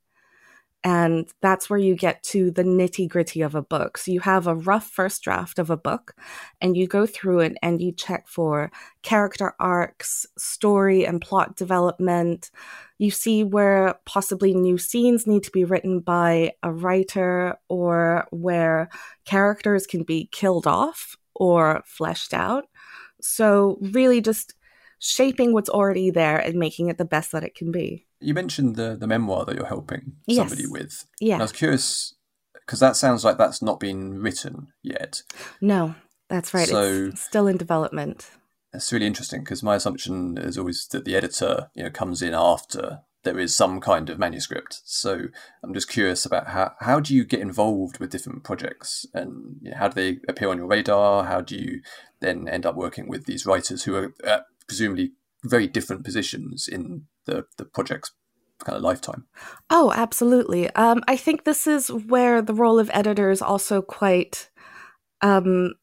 and 0.83 1.31
that's 1.41 1.69
where 1.69 1.79
you 1.79 1.95
get 1.95 2.23
to 2.23 2.49
the 2.49 2.63
nitty 2.63 3.07
gritty 3.07 3.41
of 3.41 3.53
a 3.53 3.61
book. 3.61 3.97
So 3.97 4.11
you 4.11 4.19
have 4.21 4.47
a 4.47 4.55
rough 4.55 4.87
first 4.87 5.21
draft 5.21 5.59
of 5.59 5.69
a 5.69 5.77
book, 5.77 6.15
and 6.59 6.75
you 6.75 6.87
go 6.87 7.05
through 7.05 7.41
it 7.41 7.57
and 7.61 7.79
you 7.79 7.91
check 7.91 8.27
for 8.27 8.71
character 9.03 9.53
arcs, 9.59 10.25
story 10.37 11.05
and 11.05 11.21
plot 11.21 11.55
development. 11.55 12.49
You 13.01 13.09
see 13.09 13.43
where 13.43 13.95
possibly 14.05 14.53
new 14.53 14.77
scenes 14.77 15.25
need 15.25 15.41
to 15.45 15.49
be 15.51 15.63
written 15.63 16.01
by 16.01 16.53
a 16.61 16.71
writer, 16.71 17.57
or 17.67 18.27
where 18.29 18.89
characters 19.25 19.87
can 19.87 20.03
be 20.03 20.29
killed 20.31 20.67
off 20.67 21.17
or 21.33 21.81
fleshed 21.87 22.31
out. 22.31 22.65
So, 23.19 23.79
really, 23.81 24.21
just 24.21 24.53
shaping 24.99 25.51
what's 25.51 25.67
already 25.67 26.11
there 26.11 26.37
and 26.37 26.59
making 26.59 26.89
it 26.89 26.99
the 26.99 27.05
best 27.05 27.31
that 27.31 27.43
it 27.43 27.55
can 27.55 27.71
be. 27.71 28.05
You 28.19 28.35
mentioned 28.35 28.75
the 28.75 28.95
the 28.95 29.07
memoir 29.07 29.45
that 29.45 29.55
you're 29.55 29.65
helping 29.65 30.17
yes. 30.27 30.37
somebody 30.37 30.67
with. 30.67 31.07
Yeah. 31.19 31.33
And 31.33 31.41
I 31.41 31.45
was 31.45 31.53
curious 31.53 32.13
because 32.53 32.81
that 32.81 32.95
sounds 32.95 33.25
like 33.25 33.39
that's 33.39 33.63
not 33.63 33.79
been 33.79 34.19
written 34.19 34.73
yet. 34.83 35.23
No, 35.59 35.95
that's 36.29 36.53
right. 36.53 36.67
So 36.67 37.09
it's 37.11 37.21
still 37.21 37.47
in 37.47 37.57
development. 37.57 38.29
That's 38.73 38.91
really 38.91 39.07
interesting 39.07 39.43
because 39.43 39.63
my 39.63 39.75
assumption 39.75 40.37
is 40.37 40.57
always 40.57 40.87
that 40.87 41.05
the 41.05 41.15
editor, 41.15 41.69
you 41.75 41.83
know, 41.83 41.89
comes 41.89 42.21
in 42.21 42.33
after 42.33 42.99
there 43.23 43.37
is 43.37 43.55
some 43.55 43.79
kind 43.79 44.09
of 44.09 44.17
manuscript. 44.17 44.81
So 44.85 45.25
I'm 45.63 45.73
just 45.73 45.89
curious 45.89 46.25
about 46.25 46.47
how 46.47 46.73
how 46.79 46.99
do 46.99 47.13
you 47.13 47.25
get 47.25 47.41
involved 47.41 47.99
with 47.99 48.11
different 48.11 48.43
projects 48.43 49.05
and 49.13 49.57
you 49.61 49.71
know, 49.71 49.77
how 49.77 49.89
do 49.89 49.95
they 49.95 50.19
appear 50.27 50.49
on 50.49 50.57
your 50.57 50.67
radar? 50.67 51.25
How 51.25 51.41
do 51.41 51.55
you 51.55 51.81
then 52.19 52.47
end 52.47 52.65
up 52.65 52.75
working 52.75 53.07
with 53.07 53.25
these 53.25 53.45
writers 53.45 53.83
who 53.83 53.95
are 53.95 54.45
presumably 54.67 55.11
very 55.43 55.67
different 55.67 56.03
positions 56.03 56.67
in 56.67 57.03
the 57.25 57.45
the 57.57 57.65
project's 57.65 58.11
kind 58.63 58.77
of 58.77 58.83
lifetime. 58.83 59.25
Oh, 59.69 59.91
absolutely. 59.95 60.69
Um, 60.75 61.03
I 61.07 61.17
think 61.17 61.43
this 61.43 61.67
is 61.67 61.91
where 61.91 62.41
the 62.41 62.53
role 62.53 62.79
of 62.79 62.91
editor 62.93 63.29
is 63.31 63.41
also 63.41 63.81
quite 63.81 64.49
um, 65.21 65.73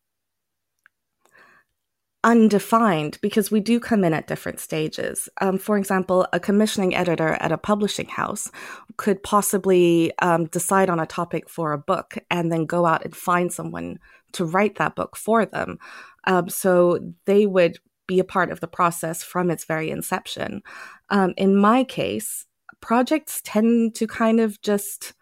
undefined 2.29 3.19
because 3.23 3.51
we 3.51 3.59
do 3.59 3.81
come 3.81 4.05
in 4.05 4.13
at 4.13 4.27
different 4.27 4.61
stages. 4.61 5.31
Um, 5.41 5.57
for 5.57 5.79
example, 5.79 6.27
a 6.35 6.39
commissioning 6.39 6.95
editor 6.95 7.39
at 7.41 7.53
a 7.53 7.57
publishing 7.57 8.09
house 8.09 8.51
could 8.99 9.23
possibly 9.23 10.13
um, 10.19 10.45
decide 10.45 10.91
on 10.91 11.01
a 11.01 11.07
topic 11.07 11.49
for 11.49 11.73
a 11.73 11.79
book 11.79 12.19
and 12.31 12.53
then 12.53 12.67
go 12.67 12.85
out 12.85 13.03
and 13.03 13.17
find 13.17 13.51
someone 13.51 13.99
to 14.33 14.45
write 14.45 14.77
that 14.77 14.95
book 14.95 15.17
for 15.17 15.47
them. 15.47 15.79
Um, 16.25 16.51
so 16.51 16.99
they 17.25 17.47
would 17.47 17.79
be 18.07 18.19
a 18.19 18.25
part 18.25 18.53
of 18.53 18.61
the 18.61 18.69
process 18.69 19.23
from 19.23 19.51
its 19.51 19.65
very 19.65 19.91
inception. 19.91 20.61
Um, 21.09 21.33
in 21.39 21.57
my 21.57 21.83
case, 21.83 22.45
projects 22.83 23.41
tend 23.43 23.95
to 23.95 24.07
kind 24.07 24.39
of 24.39 24.61
just 24.61 25.15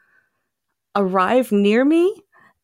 arrive 0.97 1.53
near 1.53 1.85
me 1.85 2.21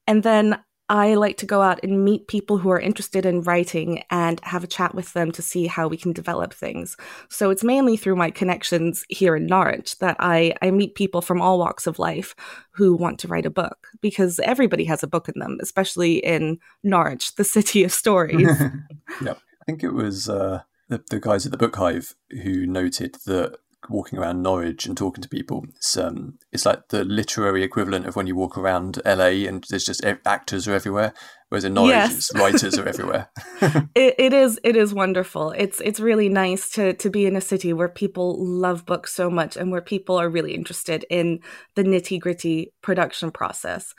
and 0.09 0.25
then 0.25 0.59
I 0.89 1.15
like 1.15 1.37
to 1.39 1.47
go 1.47 1.63
out 1.63 1.81
and 1.83 2.05
meet 2.05 2.29
people 2.29 2.59
who 2.59 2.71
are 2.71 2.81
interested 2.81 3.25
in 3.25 3.43
writing 3.43 4.03
and 4.11 4.41
have 4.43 4.65
a 4.65 4.67
chat 4.67 4.95
with 4.95 5.13
them 5.13 5.33
to 5.33 5.43
see 5.43 5.67
how 5.67 5.89
we 5.89 5.97
can 5.97 6.13
develop 6.13 6.53
things. 6.53 6.97
So 7.31 7.51
it's 7.51 7.65
mainly 7.65 7.97
through 7.97 8.17
my 8.17 8.31
connections 8.31 9.05
here 9.09 9.37
in 9.37 9.47
Norwich 9.47 9.99
that 9.99 10.17
I, 10.19 10.55
I 10.61 10.71
meet 10.71 10.95
people 10.95 11.23
from 11.23 11.41
all 11.41 11.59
walks 11.59 11.87
of 11.87 11.99
life 11.99 12.35
who 12.73 12.95
want 12.95 13.19
to 13.21 13.29
write 13.29 13.47
a 13.47 13.51
book 13.51 13.89
because 14.01 14.39
everybody 14.41 14.85
has 14.85 15.03
a 15.03 15.09
book 15.09 15.29
in 15.29 15.39
them, 15.39 15.59
especially 15.63 16.17
in 16.17 16.59
Norwich, 16.83 17.37
the 17.37 17.45
city 17.45 17.85
of 17.85 17.93
stories. 17.93 18.49
yep. 19.23 19.39
I 19.63 19.65
think 19.65 19.85
it 19.85 19.93
was 19.93 20.29
uh, 20.29 20.63
the, 20.89 21.03
the 21.09 21.21
guys 21.21 21.47
at 21.47 21.53
the 21.53 21.59
Book 21.59 21.77
Hive 21.77 22.15
who 22.43 22.67
noted 22.67 23.17
that 23.27 23.57
walking 23.89 24.19
around 24.19 24.43
Norwich 24.43 24.87
and 24.87 24.97
talking 24.97 25.23
to 25.23 25.29
people, 25.29 25.65
it's, 25.77 25.97
um, 25.97 26.39
it's 26.53 26.67
like 26.67 26.89
the 26.89 27.05
literary 27.05 27.63
equivalent 27.63 28.07
of 28.07 28.17
when 28.17 28.27
you 28.27 28.37
walk 28.37 28.57
around 28.57 29.01
LA 29.05 29.47
and 29.47 29.65
there's 29.69 29.85
just 29.85 30.05
actors 30.25 30.69
are 30.69 30.75
everywhere. 30.75 31.13
Whereas 31.49 31.65
in 31.65 31.75
Norwich, 31.75 31.93
yes. 31.93 32.35
writers 32.35 32.79
are 32.79 32.89
everywhere. 32.89 33.29
it, 33.95 34.15
it 34.19 34.33
is 34.33 34.59
it 34.65 34.75
is 34.75 34.95
wonderful. 34.95 35.51
It's 35.51 35.83
it's 35.83 36.01
really 36.01 36.31
nice 36.31 36.71
to 36.71 36.95
to 36.95 37.11
be 37.11 37.27
in 37.27 37.37
a 37.37 37.43
city 37.43 37.75
where 37.75 37.91
people 37.91 38.43
love 38.43 38.87
books 38.87 39.13
so 39.13 39.29
much 39.29 39.59
and 39.59 39.71
where 39.71 39.83
people 39.83 40.17
are 40.17 40.31
really 40.31 40.55
interested 40.55 41.05
in 41.11 41.41
the 41.75 41.83
nitty 41.83 42.21
gritty 42.21 42.73
production 42.83 43.31
process. 43.31 43.95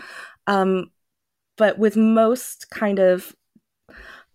Um, 0.48 0.92
but 1.56 1.78
with 1.78 1.96
most 1.96 2.72
kind 2.72 2.98
of 2.98 3.36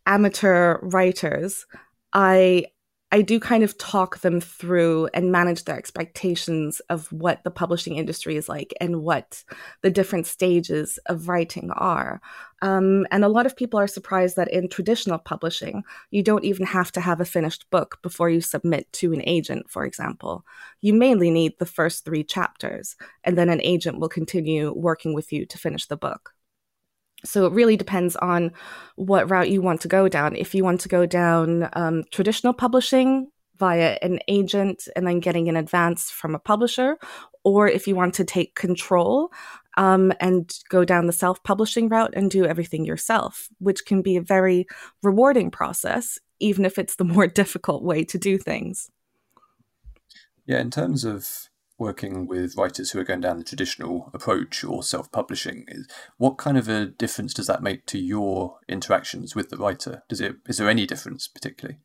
amateur 0.07 0.79
writers, 0.83 1.67
I 2.13 2.67
I 3.11 3.23
do 3.23 3.41
kind 3.41 3.65
of 3.65 3.79
talk 3.79 4.21
them 4.21 4.39
through 4.39 5.09
and 5.15 5.33
manage 5.33 5.65
their 5.65 5.79
expectations 5.79 6.81
of 6.91 7.11
what 7.11 7.43
the 7.43 7.51
publishing 7.51 7.97
industry 7.97 8.37
is 8.37 8.51
like 8.51 8.75
and 8.83 9.03
what 9.03 9.45
the 9.81 9.91
different 9.91 10.27
stages 10.27 10.99
of 11.07 11.27
writing 11.27 11.71
are. 11.71 12.21
Um, 12.61 13.07
and 13.11 13.25
a 13.25 13.29
lot 13.29 13.47
of 13.47 13.57
people 13.57 13.81
are 13.81 13.87
surprised 13.87 14.37
that 14.37 14.53
in 14.53 14.69
traditional 14.69 15.19
publishing, 15.19 15.85
you 16.11 16.23
don't 16.23 16.45
even 16.45 16.67
have 16.67 16.93
to 16.93 17.01
have 17.01 17.21
a 17.21 17.25
finished 17.25 17.71
book 17.71 17.99
before 18.03 18.29
you 18.29 18.43
submit 18.43 18.93
to 18.95 19.15
an 19.15 19.23
agent, 19.25 19.71
for 19.71 19.87
example. 19.87 20.45
You 20.83 20.93
mainly 20.93 21.31
need 21.31 21.59
the 21.59 21.67
first 21.67 22.05
three 22.05 22.25
chapters, 22.25 22.95
and 23.25 23.39
then 23.39 23.49
an 23.49 23.63
agent 23.63 24.01
will 24.01 24.11
continue 24.11 24.73
working 24.75 25.15
with 25.15 25.33
you 25.33 25.47
to 25.47 25.57
finish 25.57 25.87
the 25.87 25.97
book. 25.97 26.35
So 27.25 27.47
it 27.47 27.53
really 27.53 27.77
depends 27.77 28.17
on 28.17 28.53
what 28.97 29.31
route 29.31 29.51
you 29.51 29.61
want 29.61 29.81
to 29.83 29.89
go 29.89 30.09
down. 30.09 30.37
If 30.37 30.55
you 30.55 30.65
want 30.65 30.81
to 30.83 30.89
go 30.89 31.05
down 31.07 31.69
um, 31.73 32.05
traditional 32.13 32.53
publishing 32.53 33.31
via 33.59 33.99
an 34.03 34.21
agent 34.29 34.87
and 34.95 35.07
then 35.07 35.21
getting 35.21 35.49
an 35.49 35.57
advance 35.57 36.11
from 36.11 36.35
a 36.35 36.39
publisher, 36.39 36.97
or 37.43 37.69
if 37.69 37.89
you 37.89 37.97
want 37.97 38.15
to 38.15 38.25
take 38.25 38.55
control 38.55 39.33
um, 39.77 40.13
and 40.21 40.53
go 40.69 40.85
down 40.85 41.07
the 41.07 41.13
self 41.13 41.43
publishing 41.43 41.89
route 41.89 42.15
and 42.15 42.31
do 42.31 42.45
everything 42.45 42.85
yourself, 42.85 43.49
which 43.59 43.85
can 43.85 44.03
be 44.03 44.17
a 44.17 44.23
very 44.23 44.67
rewarding 45.03 45.51
process, 45.51 46.19
even 46.41 46.65
if 46.65 46.79
it's 46.79 46.97
the 46.97 47.05
more 47.05 47.27
difficult 47.43 47.83
way 47.83 48.05
to 48.05 48.19
do 48.19 48.39
things. 48.39 48.91
Yeah, 50.47 50.61
in 50.61 50.71
terms 50.71 51.05
of 51.05 51.49
working 51.79 52.27
with 52.27 52.57
writers 52.57 52.91
who 52.91 52.99
are 52.99 53.05
going 53.05 53.21
down 53.21 53.39
the 53.39 53.45
traditional 53.45 54.11
approach 54.13 54.65
or 54.65 54.83
self-publishing 54.83 55.67
what 56.17 56.39
kind 56.39 56.59
of 56.59 56.69
a 56.69 56.87
difference 56.87 57.33
does 57.33 57.47
that 57.47 57.63
make 57.63 57.87
to 57.87 57.99
your 57.99 58.59
interactions 58.69 59.35
with 59.35 59.49
the 59.51 59.57
writer 59.57 60.03
does 60.09 60.21
it 60.21 60.37
is 60.49 60.59
there 60.59 60.69
any 60.69 60.87
difference 60.87 61.29
particularly 61.29 61.79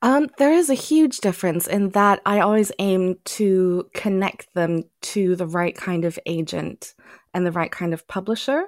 um, 0.00 0.28
there 0.38 0.52
is 0.52 0.70
a 0.70 0.74
huge 0.74 1.18
difference 1.18 1.66
in 1.66 1.90
that 1.90 2.20
I 2.26 2.40
always 2.40 2.72
aim 2.78 3.16
to 3.24 3.88
connect 3.94 4.52
them 4.54 4.84
to 5.02 5.36
the 5.36 5.46
right 5.46 5.76
kind 5.76 6.04
of 6.04 6.18
agent 6.26 6.94
and 7.34 7.46
the 7.46 7.52
right 7.52 7.70
kind 7.70 7.94
of 7.94 8.06
publisher. 8.08 8.64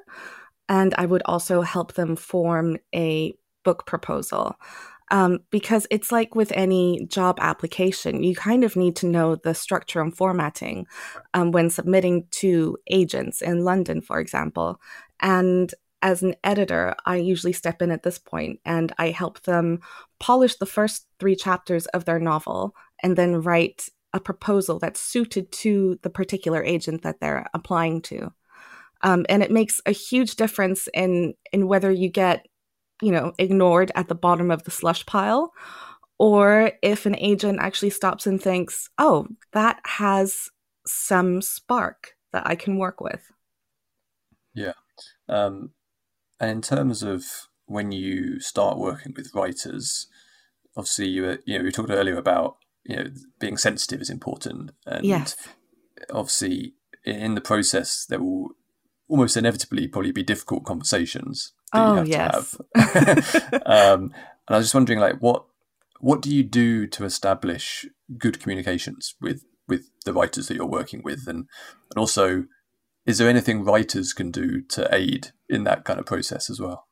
And 0.69 0.95
I 0.97 1.07
would 1.07 1.23
also 1.25 1.63
help 1.63 1.95
them 1.95 2.17
form 2.17 2.79
a 2.95 3.35
book 3.65 3.87
proposal. 3.87 4.57
Um, 5.11 5.41
because 5.51 5.87
it's 5.91 6.11
like 6.11 6.35
with 6.35 6.51
any 6.53 7.07
job 7.07 7.39
application, 7.41 8.23
you 8.23 8.35
kind 8.35 8.65
of 8.65 8.75
need 8.75 8.97
to 8.97 9.07
know 9.07 9.37
the 9.37 9.55
structure 9.55 10.01
and 10.01 10.17
formatting 10.17 10.87
um, 11.35 11.53
when 11.53 11.69
submitting 11.69 12.27
to 12.33 12.79
agents 12.91 13.43
in 13.43 13.65
London, 13.65 14.01
for 14.01 14.19
example. 14.19 14.81
And 15.21 15.73
as 16.01 16.23
an 16.23 16.35
editor, 16.45 16.95
I 17.07 17.17
usually 17.17 17.53
step 17.53 17.81
in 17.81 17.91
at 17.91 18.03
this 18.03 18.19
point 18.19 18.61
and 18.65 18.93
I 18.99 19.11
help 19.11 19.43
them 19.43 19.81
polish 20.21 20.57
the 20.57 20.67
first 20.67 21.07
three 21.19 21.35
chapters 21.35 21.87
of 21.87 22.05
their 22.05 22.19
novel 22.19 22.75
and 23.03 23.17
then 23.17 23.41
write 23.41 23.89
a 24.13 24.21
proposal 24.21 24.79
that's 24.79 25.01
suited 25.01 25.51
to 25.51 25.99
the 26.03 26.11
particular 26.11 26.63
agent 26.63 27.03
that 27.03 27.21
they're 27.21 27.47
applying 27.55 28.03
to. 28.03 28.33
Um, 29.03 29.27
and 29.29 29.43
it 29.43 29.51
makes 29.51 29.81
a 29.87 29.93
huge 29.93 30.37
difference 30.37 30.89
in 30.95 31.35
in 31.53 31.69
whether 31.69 31.91
you 31.91 32.09
get, 32.09 32.47
you 33.03 33.11
know, 33.11 33.33
ignored 33.39 33.91
at 33.95 34.09
the 34.09 34.15
bottom 34.15 34.51
of 34.51 34.65
the 34.65 34.71
slush 34.71 35.05
pile, 35.07 35.53
or 36.19 36.73
if 36.83 37.07
an 37.07 37.17
agent 37.19 37.59
actually 37.61 37.91
stops 37.91 38.27
and 38.27 38.41
thinks, 38.41 38.89
"Oh, 38.99 39.29
that 39.53 39.81
has 39.85 40.49
some 40.87 41.43
spark 41.43 42.17
that 42.33 42.47
I 42.47 42.55
can 42.55 42.79
work 42.79 43.01
with." 43.01 43.31
Yeah, 44.55 44.75
um, 45.29 45.71
and 46.39 46.51
in 46.51 46.63
terms 46.63 47.03
of 47.03 47.25
when 47.67 47.93
you 47.93 48.41
start 48.41 48.79
working 48.79 49.15
with 49.17 49.35
writers, 49.35 50.07
obviously 50.77 51.09
you 51.09 51.23
were, 51.23 51.39
you 51.45 51.59
know 51.59 51.65
we 51.65 51.73
talked 51.73 51.91
earlier 51.91 52.17
about 52.17 52.59
you 52.85 52.97
know 52.97 53.11
being 53.41 53.57
sensitive 53.57 54.01
is 54.01 54.11
important, 54.11 54.71
and 54.87 55.05
yes. 55.05 55.37
obviously 56.11 56.75
in 57.05 57.35
the 57.35 57.41
process 57.41 58.07
there 58.07 58.21
will 58.21 58.51
almost 59.09 59.37
inevitably 59.37 59.87
probably 59.87 60.13
be 60.13 60.23
difficult 60.23 60.65
conversations 60.65 61.53
that 61.75 61.87
oh, 61.87 61.93
you 61.93 61.99
have 61.99 62.09
yes. 62.09 62.57
to 62.57 62.81
have. 62.81 63.63
um, 63.67 64.03
and 64.47 64.55
I 64.55 64.57
was 64.57 64.67
just 64.67 64.75
wondering, 64.75 65.01
like, 65.01 65.17
what 65.21 65.45
what 66.01 66.23
do 66.23 66.35
you 66.35 66.43
do 66.43 66.87
to 66.89 67.05
establish 67.05 67.87
good 68.19 68.41
communications 68.41 69.15
with 69.21 69.45
with 69.69 69.91
the 70.05 70.13
writers 70.13 70.49
that 70.49 70.55
you're 70.55 70.67
working 70.67 71.03
with, 71.03 71.27
and 71.27 71.47
and 71.91 71.99
also, 71.99 72.45
is 73.07 73.19
there 73.19 73.29
anything 73.29 73.65
writers 73.65 74.13
can 74.13 74.31
do 74.31 74.63
to 74.63 74.89
aid 74.95 75.33
in 75.49 75.65
that 75.65 75.85
kind 75.85 75.99
of 75.99 76.07
process 76.07 76.49
as 76.51 76.61
well? 76.61 76.87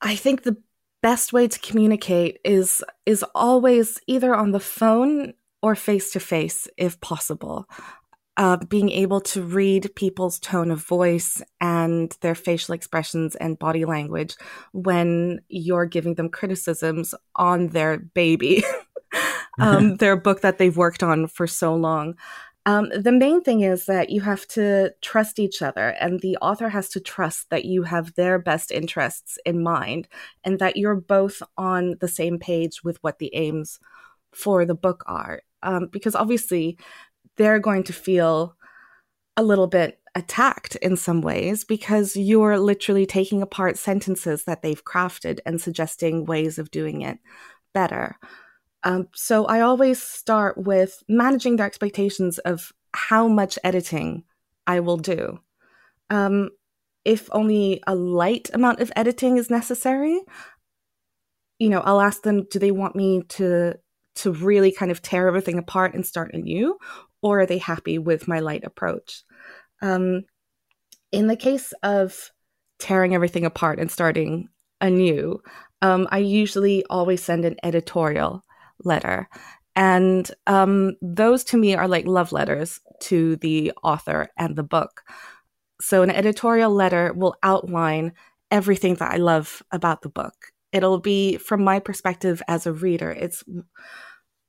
I 0.00 0.16
think 0.16 0.42
the 0.42 0.56
best 1.02 1.32
way 1.32 1.48
to 1.48 1.58
communicate 1.58 2.38
is 2.44 2.82
is 3.06 3.24
always 3.34 4.00
either 4.06 4.34
on 4.34 4.52
the 4.52 4.60
phone 4.60 5.34
or 5.62 5.74
face 5.74 6.12
to 6.12 6.20
face 6.20 6.68
if 6.76 7.00
possible 7.00 7.68
uh, 8.36 8.56
being 8.56 8.90
able 8.90 9.20
to 9.20 9.42
read 9.42 9.94
people's 9.94 10.38
tone 10.38 10.70
of 10.70 10.84
voice 10.84 11.42
and 11.60 12.16
their 12.22 12.34
facial 12.34 12.74
expressions 12.74 13.36
and 13.36 13.58
body 13.58 13.84
language 13.84 14.36
when 14.72 15.40
you're 15.48 15.86
giving 15.86 16.14
them 16.14 16.30
criticisms 16.30 17.14
on 17.36 17.68
their 17.68 17.98
baby, 17.98 18.64
um, 19.60 19.96
their 19.96 20.16
book 20.16 20.40
that 20.40 20.58
they've 20.58 20.76
worked 20.76 21.02
on 21.02 21.26
for 21.26 21.46
so 21.46 21.74
long. 21.74 22.14
Um, 22.64 22.90
the 22.90 23.12
main 23.12 23.42
thing 23.42 23.62
is 23.62 23.86
that 23.86 24.10
you 24.10 24.20
have 24.20 24.46
to 24.48 24.92
trust 25.02 25.38
each 25.40 25.62
other, 25.62 25.88
and 25.88 26.20
the 26.20 26.36
author 26.36 26.68
has 26.68 26.88
to 26.90 27.00
trust 27.00 27.50
that 27.50 27.64
you 27.64 27.82
have 27.82 28.14
their 28.14 28.38
best 28.38 28.70
interests 28.70 29.36
in 29.44 29.62
mind 29.62 30.06
and 30.44 30.60
that 30.60 30.76
you're 30.76 30.94
both 30.94 31.42
on 31.58 31.96
the 32.00 32.08
same 32.08 32.38
page 32.38 32.84
with 32.84 33.02
what 33.02 33.18
the 33.18 33.34
aims 33.34 33.80
for 34.32 34.64
the 34.64 34.76
book 34.76 35.02
are. 35.06 35.42
Um, 35.64 35.88
because 35.90 36.14
obviously, 36.14 36.78
they're 37.36 37.58
going 37.58 37.84
to 37.84 37.92
feel 37.92 38.56
a 39.36 39.42
little 39.42 39.66
bit 39.66 39.98
attacked 40.14 40.76
in 40.76 40.96
some 40.96 41.22
ways 41.22 41.64
because 41.64 42.16
you're 42.16 42.58
literally 42.58 43.06
taking 43.06 43.40
apart 43.40 43.78
sentences 43.78 44.44
that 44.44 44.62
they've 44.62 44.84
crafted 44.84 45.38
and 45.46 45.60
suggesting 45.60 46.26
ways 46.26 46.58
of 46.58 46.70
doing 46.70 47.00
it 47.02 47.18
better. 47.72 48.16
Um, 48.84 49.08
so 49.14 49.46
I 49.46 49.60
always 49.60 50.02
start 50.02 50.58
with 50.58 51.02
managing 51.08 51.56
their 51.56 51.66
expectations 51.66 52.38
of 52.38 52.72
how 52.92 53.28
much 53.28 53.58
editing 53.64 54.24
I 54.66 54.80
will 54.80 54.98
do. 54.98 55.38
Um, 56.10 56.50
if 57.04 57.28
only 57.32 57.82
a 57.86 57.94
light 57.94 58.50
amount 58.52 58.80
of 58.80 58.92
editing 58.94 59.38
is 59.38 59.50
necessary, 59.50 60.20
you 61.58 61.68
know, 61.68 61.80
I'll 61.80 62.00
ask 62.00 62.22
them, 62.22 62.46
do 62.50 62.58
they 62.58 62.70
want 62.70 62.96
me 62.96 63.22
to 63.30 63.78
to 64.14 64.30
really 64.30 64.70
kind 64.70 64.90
of 64.90 65.00
tear 65.00 65.26
everything 65.26 65.58
apart 65.58 65.94
and 65.94 66.06
start 66.06 66.34
anew, 66.34 66.76
or 67.22 67.40
are 67.40 67.46
they 67.46 67.58
happy 67.58 67.98
with 67.98 68.28
my 68.28 68.40
light 68.40 68.64
approach? 68.64 69.22
Um, 69.80 70.22
in 71.10 71.26
the 71.26 71.36
case 71.36 71.72
of 71.82 72.30
tearing 72.78 73.14
everything 73.14 73.44
apart 73.44 73.78
and 73.78 73.90
starting 73.90 74.48
anew, 74.80 75.40
um, 75.82 76.08
I 76.10 76.18
usually 76.18 76.84
always 76.90 77.22
send 77.22 77.44
an 77.44 77.56
editorial 77.62 78.44
letter. 78.84 79.28
And 79.74 80.30
um, 80.46 80.96
those 81.00 81.44
to 81.44 81.56
me 81.56 81.74
are 81.74 81.88
like 81.88 82.06
love 82.06 82.32
letters 82.32 82.80
to 83.02 83.36
the 83.36 83.72
author 83.82 84.28
and 84.36 84.56
the 84.56 84.62
book. 84.62 85.02
So, 85.80 86.02
an 86.02 86.10
editorial 86.10 86.70
letter 86.70 87.12
will 87.12 87.36
outline 87.42 88.12
everything 88.50 88.96
that 88.96 89.10
I 89.12 89.16
love 89.16 89.62
about 89.72 90.02
the 90.02 90.08
book. 90.08 90.34
It'll 90.72 91.00
be 91.00 91.38
from 91.38 91.64
my 91.64 91.80
perspective 91.80 92.42
as 92.48 92.66
a 92.66 92.72
reader. 92.72 93.10
It's 93.10 93.42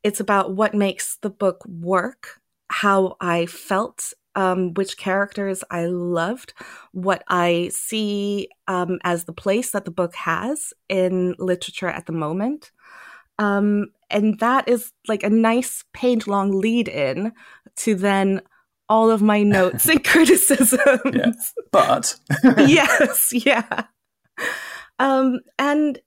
it's 0.04 0.20
about 0.20 0.56
what 0.56 0.74
makes 0.74 1.18
the 1.22 1.30
book 1.30 1.64
work 1.66 2.42
how 2.74 3.16
I 3.22 3.46
felt, 3.46 4.14
um, 4.34 4.74
which 4.74 4.98
characters 4.98 5.64
I 5.70 5.86
loved, 5.86 6.54
what 6.92 7.24
I 7.28 7.70
see 7.72 8.50
um, 8.68 8.98
as 9.04 9.26
the 9.26 9.34
place 9.34 9.72
that 9.72 9.86
the 9.86 9.92
book 9.92 10.16
has 10.16 10.74
in 10.90 11.36
literature 11.38 11.88
at 11.88 12.08
the 12.08 12.14
moment. 12.14 12.72
Um, 13.38 13.88
and 14.10 14.40
that 14.40 14.68
is 14.68 14.92
like 15.08 15.22
a 15.22 15.30
nice 15.30 15.84
page 15.94 16.26
long 16.26 16.52
lead 16.52 16.88
in 16.88 17.32
to 17.78 17.94
then 17.94 18.42
all 18.90 19.12
of 19.12 19.22
my 19.22 19.44
notes 19.44 19.88
and 19.88 20.04
criticisms. 20.14 20.80
Yeah. 21.14 21.32
But 21.72 22.16
yes, 22.58 23.34
yeah. 23.34 23.84
Um, 24.98 25.42
and 25.60 26.00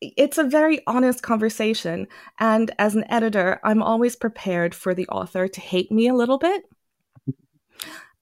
it's 0.00 0.38
a 0.38 0.44
very 0.44 0.80
honest 0.86 1.22
conversation. 1.22 2.06
And 2.38 2.70
as 2.78 2.94
an 2.94 3.04
editor, 3.10 3.60
I'm 3.64 3.82
always 3.82 4.16
prepared 4.16 4.74
for 4.74 4.94
the 4.94 5.08
author 5.08 5.48
to 5.48 5.60
hate 5.60 5.90
me 5.90 6.08
a 6.08 6.14
little 6.14 6.38
bit. 6.38 6.64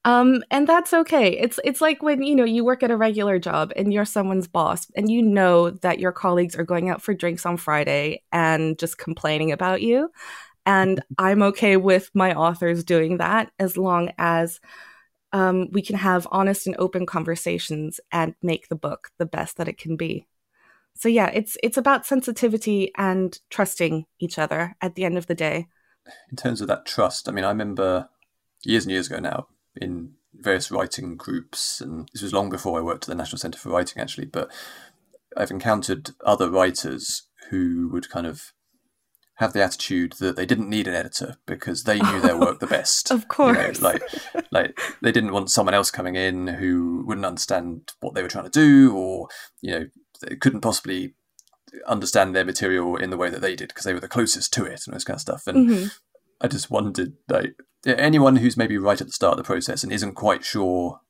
Um, 0.05 0.45
and 0.53 0.69
that's 0.69 0.95
okay. 0.95 1.37
It's 1.37 1.59
it's 1.65 1.81
like 1.81 2.01
when 2.01 2.23
you 2.23 2.37
know 2.37 2.45
you 2.45 2.65
work 2.65 2.85
at 2.85 2.93
a 2.93 2.97
regular 2.97 3.41
job 3.41 3.73
and 3.75 3.93
you're 3.93 4.05
someone's 4.05 4.47
boss, 4.47 4.87
and 4.95 5.11
you 5.11 5.21
know 5.21 5.71
that 5.71 5.99
your 5.99 6.13
colleagues 6.13 6.55
are 6.55 6.65
going 6.65 6.89
out 6.89 7.03
for 7.03 7.13
drinks 7.13 7.45
on 7.45 7.57
Friday 7.57 8.23
and 8.31 8.79
just 8.79 8.99
complaining 8.99 9.51
about 9.51 9.83
you. 9.83 10.09
And 10.65 11.03
I'm 11.19 11.43
okay 11.43 11.77
with 11.77 12.11
my 12.15 12.35
authors 12.35 12.85
doing 12.85 13.19
that 13.19 13.51
as 13.59 13.77
long 13.77 14.13
as 14.17 14.61
um, 15.33 15.71
we 15.73 15.83
can 15.83 15.97
have 15.97 16.29
honest 16.31 16.69
and 16.69 16.77
open 16.79 17.05
conversations 17.05 18.01
and 18.13 18.35
make 18.43 18.69
the 18.69 18.77
book 18.77 19.11
the 19.19 19.27
best 19.27 19.57
that 19.57 19.69
it 19.69 19.79
can 19.79 19.97
be 19.97 20.27
so 20.97 21.09
yeah, 21.09 21.31
it's 21.33 21.57
it's 21.63 21.77
about 21.77 22.07
sensitivity 22.07 22.93
and 22.97 23.39
trusting 23.51 24.07
each 24.19 24.39
other 24.39 24.77
at 24.81 24.95
the 24.95 25.05
end 25.05 25.19
of 25.19 25.27
the 25.27 25.35
day. 25.35 25.69
In 26.31 26.37
terms 26.37 26.61
of 26.61 26.69
that 26.69 26.87
trust, 26.87 27.29
I 27.29 27.33
mean, 27.33 27.45
I 27.45 27.49
remember 27.49 28.09
years 28.65 28.85
and 28.85 28.93
years 28.93 29.09
ago 29.09 29.19
now 29.19 29.49
in 29.81 30.13
various 30.33 30.71
writing 30.71 31.17
groups, 31.17 31.81
and 31.81 32.09
this 32.13 32.23
was 32.23 32.33
long 32.33 32.51
before 32.51 32.79
I 32.79 32.83
worked 32.83 33.05
at 33.05 33.09
the 33.09 33.15
National 33.15 33.39
Centre 33.39 33.59
for 33.59 33.71
Writing, 33.71 34.01
actually. 34.01 34.27
But 34.27 34.51
I've 35.37 35.51
encountered 35.51 36.11
other 36.25 36.51
writers 36.51 37.25
who 37.51 37.89
would 37.93 38.09
kind 38.09 38.27
of 38.27 38.53
have 39.37 39.53
the 39.53 39.63
attitude 39.63 40.15
that 40.19 40.35
they 40.35 40.47
didn't 40.47 40.71
need 40.71 40.89
an 40.89 40.95
editor 40.95 41.37
because 41.45 41.85
they 41.85 42.01
knew 42.01 42.21
their 42.21 42.39
work 42.39 42.59
the 42.59 42.67
best. 42.79 43.11
of 43.11 43.29
course, 43.29 43.57
you 43.57 43.83
know, 43.83 43.89
like 43.89 44.03
like 44.51 44.81
they 45.03 45.13
didn't 45.13 45.33
want 45.33 45.51
someone 45.51 45.75
else 45.75 45.91
coming 45.91 46.15
in 46.15 46.47
who 46.47 47.05
wouldn't 47.07 47.27
understand 47.27 47.93
what 48.01 48.15
they 48.15 48.23
were 48.23 48.29
trying 48.29 48.49
to 48.49 48.51
do, 48.51 48.97
or 48.97 49.29
you 49.61 49.73
know 49.73 49.87
couldn't 50.41 50.61
possibly 50.61 51.15
understand 51.87 52.35
their 52.35 52.45
material 52.45 52.97
in 52.97 53.11
the 53.11 53.17
way 53.17 53.31
that 53.31 53.41
they 53.41 53.57
did 53.57 53.69
because 53.69 53.85
they 53.85 53.95
were 53.95 54.01
the 54.01 54.09
closest 54.09 54.53
to 54.55 54.65
it 54.65 54.83
and 54.87 54.95
this 54.95 55.05
kind 55.05 55.17
of 55.17 55.21
stuff. 55.21 55.47
And 55.47 55.69
mm-hmm. 55.69 55.87
I 56.41 56.49
just 56.49 56.71
wondered, 56.71 57.15
like, 57.29 57.57
anyone 57.87 58.37
who's 58.37 58.57
maybe 58.57 58.79
right 58.79 59.01
at 59.01 59.07
the 59.07 59.13
start 59.13 59.33
of 59.33 59.39
the 59.39 59.45
process 59.45 59.83
and 59.83 59.93
isn't 59.93 60.15
quite 60.15 60.45
sure, 60.45 61.01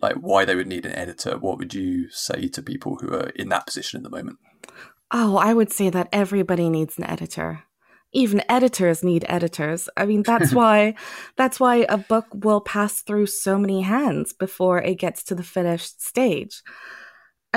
like, 0.00 0.16
why 0.16 0.44
they 0.44 0.54
would 0.54 0.66
need 0.66 0.86
an 0.86 0.94
editor, 0.94 1.38
what 1.38 1.58
would 1.58 1.74
you 1.74 2.10
say 2.10 2.48
to 2.48 2.62
people 2.62 2.96
who 2.96 3.12
are 3.12 3.30
in 3.30 3.48
that 3.50 3.66
position 3.66 3.98
at 3.98 4.02
the 4.02 4.16
moment? 4.16 4.38
Oh, 5.10 5.36
I 5.36 5.54
would 5.54 5.72
say 5.72 5.90
that 5.90 6.08
everybody 6.12 6.68
needs 6.68 6.98
an 6.98 7.04
editor. 7.04 7.62
Even 8.12 8.42
editors 8.48 9.04
need 9.04 9.24
editors. 9.28 9.88
I 9.96 10.06
mean, 10.06 10.22
that's 10.22 10.52
why 10.54 10.94
that's 11.36 11.60
why 11.60 11.86
a 11.88 11.98
book 11.98 12.26
will 12.32 12.60
pass 12.60 13.02
through 13.02 13.26
so 13.26 13.58
many 13.58 13.82
hands 13.82 14.32
before 14.32 14.80
it 14.80 14.96
gets 14.96 15.22
to 15.24 15.34
the 15.34 15.42
finished 15.42 16.02
stage. 16.02 16.62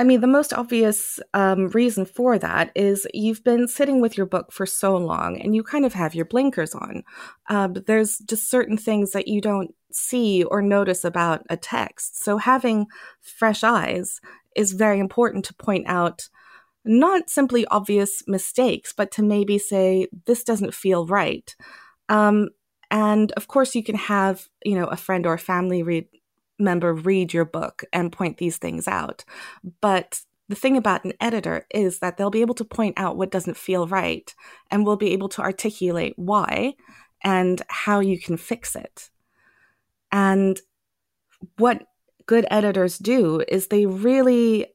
I 0.00 0.02
mean, 0.02 0.22
the 0.22 0.26
most 0.26 0.54
obvious 0.54 1.20
um, 1.34 1.68
reason 1.68 2.06
for 2.06 2.38
that 2.38 2.72
is 2.74 3.06
you've 3.12 3.44
been 3.44 3.68
sitting 3.68 4.00
with 4.00 4.16
your 4.16 4.24
book 4.24 4.50
for 4.50 4.64
so 4.64 4.96
long 4.96 5.38
and 5.38 5.54
you 5.54 5.62
kind 5.62 5.84
of 5.84 5.92
have 5.92 6.14
your 6.14 6.24
blinkers 6.24 6.74
on. 6.74 7.02
Uh, 7.50 7.68
there's 7.86 8.16
just 8.16 8.48
certain 8.48 8.78
things 8.78 9.10
that 9.10 9.28
you 9.28 9.42
don't 9.42 9.74
see 9.92 10.42
or 10.44 10.62
notice 10.62 11.04
about 11.04 11.42
a 11.50 11.56
text. 11.58 12.24
So 12.24 12.38
having 12.38 12.86
fresh 13.20 13.62
eyes 13.62 14.22
is 14.56 14.72
very 14.72 15.00
important 15.00 15.44
to 15.44 15.54
point 15.54 15.86
out 15.86 16.30
not 16.82 17.28
simply 17.28 17.66
obvious 17.66 18.22
mistakes, 18.26 18.94
but 18.96 19.10
to 19.10 19.22
maybe 19.22 19.58
say, 19.58 20.06
this 20.24 20.44
doesn't 20.44 20.72
feel 20.72 21.04
right. 21.04 21.54
Um, 22.08 22.48
and 22.90 23.32
of 23.32 23.48
course, 23.48 23.74
you 23.74 23.84
can 23.84 23.96
have, 23.96 24.48
you 24.64 24.76
know, 24.76 24.86
a 24.86 24.96
friend 24.96 25.26
or 25.26 25.34
a 25.34 25.38
family 25.38 25.82
read 25.82 26.06
member 26.60 26.94
read 26.94 27.32
your 27.32 27.44
book 27.44 27.84
and 27.92 28.12
point 28.12 28.38
these 28.38 28.58
things 28.58 28.86
out. 28.86 29.24
But 29.80 30.20
the 30.48 30.56
thing 30.56 30.76
about 30.76 31.04
an 31.04 31.12
editor 31.20 31.66
is 31.72 32.00
that 32.00 32.16
they'll 32.16 32.30
be 32.30 32.40
able 32.40 32.56
to 32.56 32.64
point 32.64 32.94
out 32.98 33.16
what 33.16 33.30
doesn't 33.30 33.56
feel 33.56 33.86
right 33.86 34.34
and 34.70 34.84
we'll 34.84 34.96
be 34.96 35.12
able 35.12 35.28
to 35.30 35.42
articulate 35.42 36.14
why 36.16 36.74
and 37.22 37.62
how 37.68 38.00
you 38.00 38.18
can 38.18 38.36
fix 38.36 38.74
it. 38.74 39.10
And 40.10 40.60
what 41.56 41.86
good 42.26 42.46
editors 42.50 42.98
do 42.98 43.42
is 43.48 43.66
they 43.66 43.86
really 43.86 44.66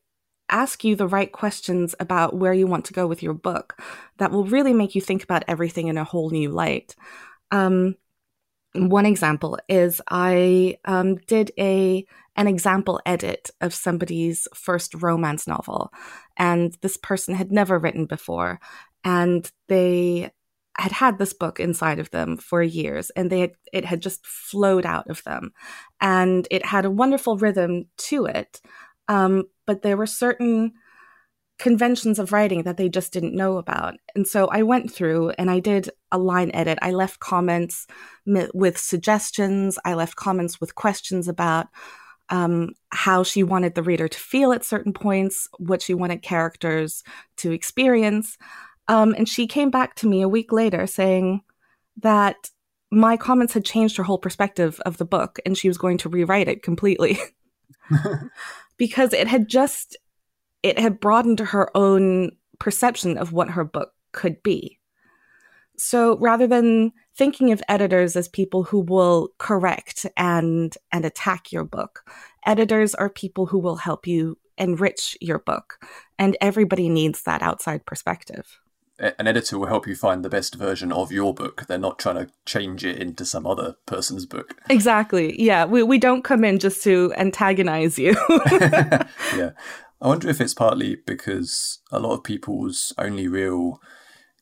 ask 0.50 0.84
you 0.84 0.96
the 0.96 1.08
right 1.08 1.32
questions 1.32 1.96
about 2.00 2.36
where 2.36 2.54
you 2.54 2.68
want 2.68 2.86
to 2.86 2.94
go 2.94 3.08
with 3.08 3.24
your 3.24 3.34
book 3.34 3.82
that 4.18 4.32
will 4.32 4.46
really 4.46 4.74
make 4.74 4.96
you 4.96 5.02
think 5.02 5.24
about 5.24 5.44
everything 5.48 5.88
in 5.88 5.98
a 5.98 6.04
whole 6.04 6.30
new 6.30 6.50
light. 6.50 6.96
Um, 7.52 7.96
one 8.76 9.06
example 9.06 9.58
is 9.70 10.02
I 10.10 10.78
um, 10.86 11.16
did 11.28 11.52
a 11.58 12.06
an 12.38 12.48
example 12.48 13.00
edit 13.06 13.50
of 13.62 13.74
somebody's 13.74 14.48
first 14.54 14.94
romance 14.96 15.48
novel, 15.48 15.92
and 16.38 16.78
this 16.82 16.98
person 16.98 17.34
had 17.34 17.52
never 17.52 17.80
written 17.80 18.06
before, 18.06 18.60
and 19.04 19.50
they 19.68 20.32
had 20.78 20.92
had 20.92 21.18
this 21.18 21.34
book 21.34 21.60
inside 21.60 22.00
of 22.00 22.12
them 22.12 22.36
for 22.38 22.62
years, 22.62 23.10
and 23.12 23.32
they 23.32 23.40
had, 23.40 23.52
it 23.72 23.86
had 23.86 24.02
just 24.02 24.26
flowed 24.28 24.86
out 24.86 25.10
of 25.10 25.24
them, 25.24 25.52
and 26.02 26.48
it 26.52 26.66
had 26.66 26.84
a 26.86 26.92
wonderful 26.92 27.38
rhythm 27.38 27.86
to 27.98 28.26
it, 28.26 28.62
um, 29.08 29.44
but 29.66 29.82
there 29.82 29.98
were 29.98 30.06
certain 30.08 30.74
conventions 31.58 32.20
of 32.20 32.32
writing 32.32 32.64
that 32.64 32.78
they 32.78 32.90
just 32.90 33.14
didn't 33.14 33.36
know 33.36 33.58
about. 33.58 33.96
And 34.14 34.28
so 34.28 34.48
I 34.48 34.64
went 34.64 34.92
through 34.92 35.32
and 35.38 35.50
I 35.50 35.60
did 35.60 35.90
a 36.12 36.18
line 36.18 36.52
edit. 36.54 36.78
I 36.82 36.92
left 36.92 37.20
comments 37.20 37.88
with 38.26 38.78
suggestions, 38.78 39.80
I 39.86 39.94
left 39.94 40.16
comments 40.16 40.60
with 40.60 40.76
questions 40.76 41.28
about 41.28 41.68
um, 42.30 42.72
how 42.90 43.24
she 43.24 43.44
wanted 43.44 43.76
the 43.76 43.84
reader 43.84 44.08
to 44.08 44.20
feel 44.20 44.52
at 44.52 44.66
certain 44.66 44.94
points, 44.94 45.48
what 45.58 45.82
she 45.82 45.94
wanted 45.94 46.24
characters 46.24 47.04
to 47.38 47.52
experience. 47.52 48.38
Um, 48.88 49.14
and 49.14 49.30
she 49.30 49.48
came 49.48 49.70
back 49.70 49.96
to 49.96 50.08
me 50.08 50.22
a 50.22 50.30
week 50.30 50.52
later 50.52 50.88
saying 50.88 51.42
that 52.02 52.50
my 52.92 53.16
comments 53.16 53.54
had 53.54 53.66
changed 53.66 53.98
her 53.98 54.04
whole 54.04 54.18
perspective 54.18 54.82
of 54.86 54.98
the 54.98 55.06
book 55.06 55.40
and 55.46 55.58
she 55.58 55.68
was 55.68 55.78
going 55.78 55.98
to 56.00 56.10
rewrite 56.10 56.48
it 56.48 56.64
completely. 56.64 57.20
because 58.78 59.14
it 59.14 59.28
had 59.28 59.48
just 59.48 59.96
it 60.66 60.80
had 60.80 61.00
broadened 61.00 61.40
her 61.40 61.70
own 61.78 62.32
perception 62.58 63.20
of 63.20 63.32
what 63.32 63.52
her 63.52 63.64
book 63.64 63.94
could 64.14 64.42
be. 64.42 64.80
So 65.78 66.18
rather 66.18 66.48
than 66.48 66.92
thinking 67.16 67.52
of 67.52 67.62
editors 67.70 68.16
as 68.16 68.28
people 68.28 68.64
who 68.64 68.80
will 68.80 69.30
correct 69.38 70.08
and 70.18 70.76
and 70.92 71.06
attack 71.06 71.52
your 71.52 71.66
book, 71.66 72.10
editors 72.48 72.96
are 72.96 73.10
people 73.10 73.46
who 73.46 73.60
will 73.60 73.76
help 73.76 74.08
you 74.08 74.40
enrich 74.58 75.16
your 75.22 75.38
book, 75.38 75.86
and 76.18 76.36
everybody 76.42 76.90
needs 76.90 77.22
that 77.24 77.44
outside 77.44 77.86
perspective. 77.86 78.60
An 78.98 79.28
editor 79.28 79.60
will 79.60 79.68
help 79.68 79.86
you 79.86 79.96
find 79.96 80.24
the 80.24 80.30
best 80.30 80.56
version 80.56 80.94
of 80.94 81.12
your 81.12 81.34
book. 81.34 81.66
They're 81.68 81.78
not 81.78 82.00
trying 82.00 82.16
to 82.16 82.32
change 82.46 82.86
it 82.86 82.98
into 82.98 83.26
some 83.26 83.46
other 83.46 83.76
person's 83.86 84.26
book. 84.26 84.56
Exactly. 84.70 85.36
Yeah. 85.42 85.66
We, 85.66 85.84
we 85.84 85.98
don't 85.98 86.24
come 86.24 86.46
in 86.46 86.60
just 86.60 86.82
to 86.84 87.14
antagonize 87.18 88.00
you. 88.00 88.16
yeah. 89.36 89.52
I 90.02 90.08
wonder 90.08 90.30
if 90.30 90.42
it's 90.42 90.54
partly 90.54 90.96
because 90.96 91.80
a 91.92 92.00
lot 92.00 92.14
of 92.14 92.24
people's 92.24 92.94
only 92.98 93.28
real 93.28 93.82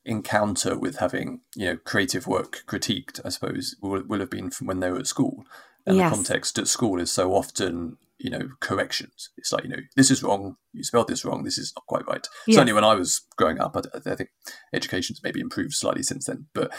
encounter 0.06 0.78
with 0.78 0.98
having 0.98 1.42
you 1.56 1.66
know 1.66 1.78
creative 1.78 2.28
work 2.28 2.64
critiqued, 2.68 3.20
I 3.24 3.30
suppose, 3.30 3.76
will, 3.82 4.04
will 4.08 4.20
have 4.20 4.30
been 4.30 4.50
from 4.50 4.68
when 4.68 4.80
they 4.80 4.92
were 4.92 5.00
at 5.00 5.08
school, 5.08 5.46
and 5.86 5.98
yes. 5.98 6.10
the 6.10 6.16
context 6.16 6.58
at 6.58 6.68
school 6.68 7.00
is 7.00 7.12
so 7.12 7.34
often 7.34 7.98
you 8.18 8.30
know 8.30 8.50
corrections. 8.60 9.30
It's 9.38 9.52
like 9.52 9.64
you 9.64 9.70
know 9.70 9.84
this 9.96 10.12
is 10.12 10.24
wrong, 10.24 10.58
you 10.74 10.84
spelled 10.84 11.08
this 11.08 11.24
wrong, 11.24 11.44
this 11.44 11.58
is 11.58 11.74
not 11.76 11.86
quite 11.86 12.08
right. 12.08 12.28
Yes. 12.48 12.56
Certainly, 12.56 12.74
when 12.74 12.84
I 12.84 12.96
was 12.96 13.22
growing 13.38 13.60
up, 13.60 13.78
I, 13.78 14.10
I 14.10 14.16
think 14.16 14.30
education's 14.74 15.22
maybe 15.24 15.40
improved 15.40 15.74
slightly 15.74 16.04
since 16.04 16.26
then, 16.26 16.48
but 16.54 16.72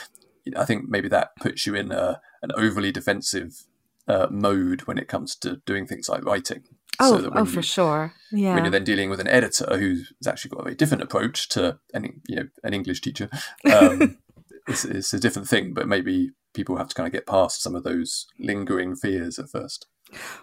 you 0.45 0.53
know, 0.53 0.61
I 0.61 0.65
think 0.65 0.89
maybe 0.89 1.09
that 1.09 1.37
puts 1.37 1.67
you 1.67 1.75
in 1.75 1.91
a, 1.91 2.21
an 2.43 2.51
overly 2.57 2.93
defensive 2.93 3.65
uh, 4.07 4.27
mode 4.31 4.83
when 4.83 4.99
it 4.99 5.09
comes 5.09 5.35
to 5.37 5.63
doing 5.65 5.87
things 5.87 6.09
like 6.09 6.25
writing. 6.25 6.65
Oh, 7.01 7.21
so 7.21 7.31
oh, 7.35 7.41
you, 7.41 7.47
for 7.47 7.63
sure. 7.63 8.15
Yeah. 8.31 8.55
When 8.55 8.65
you're 8.65 8.71
then 8.71 8.85
dealing 8.85 9.11
with 9.11 9.21
an 9.21 9.29
editor 9.29 9.79
who's 9.79 10.13
actually 10.27 10.51
got 10.51 10.61
a 10.61 10.65
very 10.65 10.75
different 10.75 11.03
approach 11.03 11.49
to 11.51 11.79
any, 11.93 12.15
you 12.29 12.37
know, 12.37 12.49
an 12.63 12.75
English 12.75 13.01
teacher, 13.01 13.29
um, 13.73 14.19
it's, 14.69 14.85
it's 14.85 15.13
a 15.13 15.21
different 15.21 15.49
thing. 15.49 15.75
But 15.75 15.89
maybe 15.89 16.31
people 16.55 16.77
have 16.77 16.89
to 16.89 16.95
kind 16.95 17.07
of 17.07 17.13
get 17.13 17.27
past 17.27 17.63
some 17.63 17.75
of 17.75 17.85
those 17.85 18.27
lingering 18.39 18.97
fears 18.97 19.39
at 19.39 19.51
first. 19.51 19.87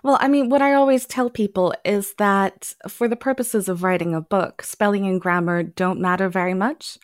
Well, 0.03 0.17
I 0.19 0.27
mean, 0.27 0.49
what 0.49 0.61
I 0.61 0.73
always 0.73 1.05
tell 1.05 1.29
people 1.29 1.73
is 1.85 2.15
that 2.17 2.73
for 2.87 3.07
the 3.07 3.15
purposes 3.15 3.69
of 3.69 3.83
writing 3.83 4.13
a 4.13 4.21
book, 4.21 4.63
spelling 4.63 5.05
and 5.07 5.21
grammar 5.21 5.63
don't 5.63 6.01
matter 6.01 6.29
very 6.29 6.53
much 6.53 6.97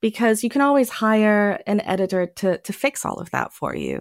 because 0.00 0.42
you 0.42 0.50
can 0.50 0.62
always 0.62 0.88
hire 0.88 1.60
an 1.66 1.80
editor 1.82 2.26
to 2.26 2.58
to 2.58 2.72
fix 2.72 3.04
all 3.04 3.18
of 3.18 3.30
that 3.30 3.52
for 3.52 3.74
you. 3.74 4.00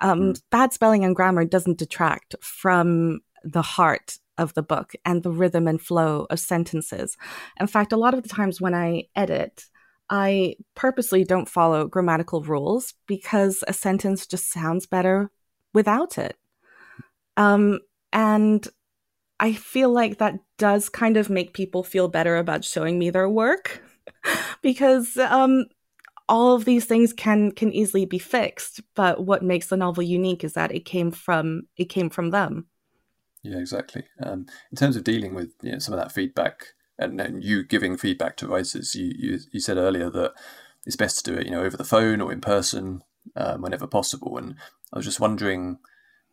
Um, 0.00 0.20
mm. 0.20 0.42
Bad 0.50 0.72
spelling 0.72 1.04
and 1.04 1.16
grammar 1.16 1.44
doesn't 1.44 1.78
detract 1.78 2.34
from 2.40 3.20
the 3.52 3.62
heart 3.62 4.18
of 4.36 4.54
the 4.54 4.62
book 4.62 4.92
and 5.04 5.22
the 5.22 5.30
rhythm 5.30 5.66
and 5.66 5.80
flow 5.80 6.26
of 6.30 6.40
sentences. 6.40 7.16
In 7.60 7.66
fact, 7.66 7.92
a 7.92 7.96
lot 7.96 8.14
of 8.14 8.22
the 8.22 8.28
times 8.28 8.60
when 8.60 8.74
I 8.74 9.04
edit, 9.16 9.66
I 10.08 10.56
purposely 10.74 11.24
don't 11.24 11.48
follow 11.48 11.86
grammatical 11.86 12.42
rules 12.42 12.94
because 13.06 13.62
a 13.66 13.72
sentence 13.72 14.26
just 14.26 14.50
sounds 14.50 14.86
better 14.86 15.30
without 15.74 16.16
it. 16.16 16.36
Um, 17.36 17.80
and 18.12 18.66
I 19.40 19.52
feel 19.52 19.90
like 19.90 20.18
that 20.18 20.38
does 20.56 20.88
kind 20.88 21.16
of 21.16 21.30
make 21.30 21.52
people 21.52 21.84
feel 21.84 22.08
better 22.08 22.36
about 22.36 22.64
showing 22.64 22.98
me 22.98 23.10
their 23.10 23.28
work 23.28 23.82
because 24.62 25.16
um, 25.16 25.66
all 26.28 26.54
of 26.54 26.64
these 26.64 26.84
things 26.84 27.12
can 27.12 27.52
can 27.52 27.72
easily 27.72 28.04
be 28.04 28.18
fixed. 28.18 28.80
But 28.94 29.24
what 29.24 29.42
makes 29.42 29.68
the 29.68 29.76
novel 29.76 30.02
unique 30.02 30.42
is 30.42 30.54
that 30.54 30.74
it 30.74 30.84
came 30.84 31.10
from 31.10 31.62
it 31.76 31.86
came 31.86 32.10
from 32.10 32.30
them. 32.30 32.66
Yeah, 33.42 33.58
exactly. 33.58 34.04
Um, 34.22 34.46
in 34.70 34.76
terms 34.76 34.96
of 34.96 35.04
dealing 35.04 35.34
with 35.34 35.52
you 35.62 35.72
know, 35.72 35.78
some 35.78 35.94
of 35.94 36.00
that 36.00 36.12
feedback 36.12 36.68
and, 36.98 37.20
and 37.20 37.42
you 37.42 37.64
giving 37.64 37.96
feedback 37.96 38.36
to 38.38 38.48
writers, 38.48 38.94
you, 38.94 39.12
you, 39.16 39.38
you 39.52 39.60
said 39.60 39.76
earlier 39.76 40.10
that 40.10 40.32
it's 40.84 40.96
best 40.96 41.24
to 41.24 41.32
do 41.32 41.38
it, 41.38 41.46
you 41.46 41.52
know, 41.52 41.62
over 41.62 41.76
the 41.76 41.84
phone 41.84 42.20
or 42.20 42.32
in 42.32 42.40
person 42.40 43.02
um, 43.36 43.62
whenever 43.62 43.86
possible. 43.86 44.36
And 44.38 44.56
I 44.92 44.98
was 44.98 45.04
just 45.06 45.20
wondering 45.20 45.78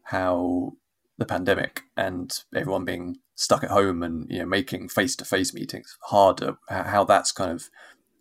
how 0.04 0.74
the 1.18 1.26
pandemic 1.26 1.84
and 1.96 2.44
everyone 2.54 2.86
being 2.86 3.18
stuck 3.36 3.64
at 3.64 3.70
home 3.70 4.02
and 4.04 4.30
you 4.30 4.40
know 4.40 4.46
making 4.46 4.90
face 4.90 5.16
to 5.16 5.26
face 5.26 5.54
meetings 5.54 5.98
harder, 6.04 6.58
how 6.70 7.04
that's 7.04 7.32
kind 7.32 7.52
of, 7.52 7.70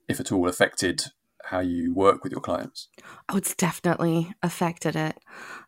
if 0.09 0.21
at 0.21 0.33
all, 0.33 0.49
affected 0.49 1.07
how 1.45 1.61
you 1.61 1.93
work 1.95 2.23
with 2.25 2.33
your 2.33 2.41
clients. 2.41 2.89
Oh, 3.29 3.37
it's 3.37 3.55
definitely 3.55 4.33
affected 4.43 4.97
it. 4.97 5.19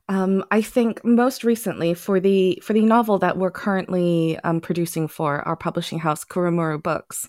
Um, 0.09 0.45
I 0.51 0.63
think 0.63 1.05
most 1.05 1.45
recently 1.45 1.95
for 1.95 2.21
the 2.21 2.61
for 2.63 2.73
the 2.73 2.83
novel 2.83 3.19
that 3.19 3.37
we're 3.37 3.51
currently 3.51 4.39
um, 4.45 4.61
producing 4.61 5.09
for 5.09 5.41
our 5.43 5.57
publishing 5.57 5.99
house, 5.99 6.25
Kurumuru 6.25 6.83
Books, 6.83 7.29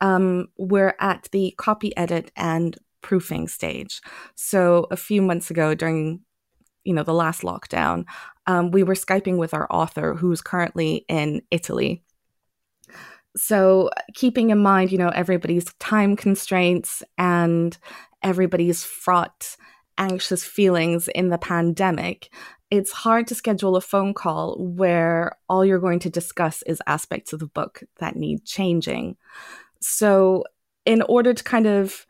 um, 0.00 0.48
we're 0.58 0.94
at 1.00 1.28
the 1.32 1.54
copy 1.58 1.96
edit 1.96 2.30
and 2.36 2.76
proofing 3.00 3.48
stage. 3.48 4.00
So 4.34 4.86
a 4.90 4.96
few 4.96 5.22
months 5.22 5.50
ago, 5.50 5.74
during 5.74 6.20
you 6.84 6.94
know 6.94 7.02
the 7.02 7.14
last 7.14 7.42
lockdown, 7.42 8.04
um, 8.46 8.70
we 8.70 8.82
were 8.82 8.94
skyping 8.94 9.38
with 9.38 9.54
our 9.54 9.66
author, 9.70 10.14
who's 10.14 10.40
currently 10.40 11.04
in 11.08 11.42
Italy. 11.50 12.02
So 13.36 13.90
keeping 14.14 14.50
in 14.50 14.58
mind, 14.58 14.92
you 14.92 14.98
know, 14.98 15.08
everybody's 15.08 15.72
time 15.74 16.16
constraints 16.16 17.02
and 17.16 17.76
everybody's 18.22 18.84
fraught 18.84 19.56
anxious 19.98 20.44
feelings 20.44 21.08
in 21.08 21.28
the 21.28 21.38
pandemic, 21.38 22.32
it's 22.70 22.92
hard 22.92 23.26
to 23.26 23.34
schedule 23.34 23.76
a 23.76 23.80
phone 23.80 24.14
call 24.14 24.56
where 24.58 25.36
all 25.48 25.64
you're 25.64 25.78
going 25.78 25.98
to 26.00 26.10
discuss 26.10 26.62
is 26.62 26.80
aspects 26.86 27.32
of 27.32 27.40
the 27.40 27.46
book 27.46 27.82
that 27.98 28.16
need 28.16 28.44
changing. 28.44 29.16
So, 29.80 30.44
in 30.84 31.02
order 31.02 31.34
to 31.34 31.44
kind 31.44 31.66
of 31.66 32.06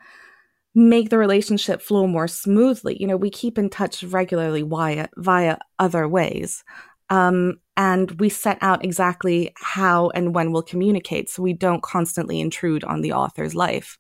make 0.74 1.11
the 1.11 1.18
relationship 1.18 1.82
flow 1.82 2.06
more 2.06 2.28
smoothly, 2.28 2.96
you 2.98 3.06
know, 3.06 3.16
we 3.16 3.28
keep 3.28 3.58
in 3.58 3.70
touch 3.70 4.02
regularly 4.04 4.62
via 4.62 5.08
via 5.16 5.58
other 5.78 6.08
ways. 6.08 6.64
Um, 7.12 7.61
and 7.77 8.11
we 8.18 8.31
set 8.31 8.57
out 8.62 8.83
exactly 8.83 9.53
how 9.57 10.09
and 10.14 10.35
when 10.35 10.51
we'll 10.51 10.62
communicate 10.62 11.29
so 11.29 11.42
we 11.42 11.53
don't 11.53 11.83
constantly 11.83 12.40
intrude 12.40 12.85
on 12.85 13.03
the 13.03 13.12
author's 13.12 13.55
life. 13.55 13.98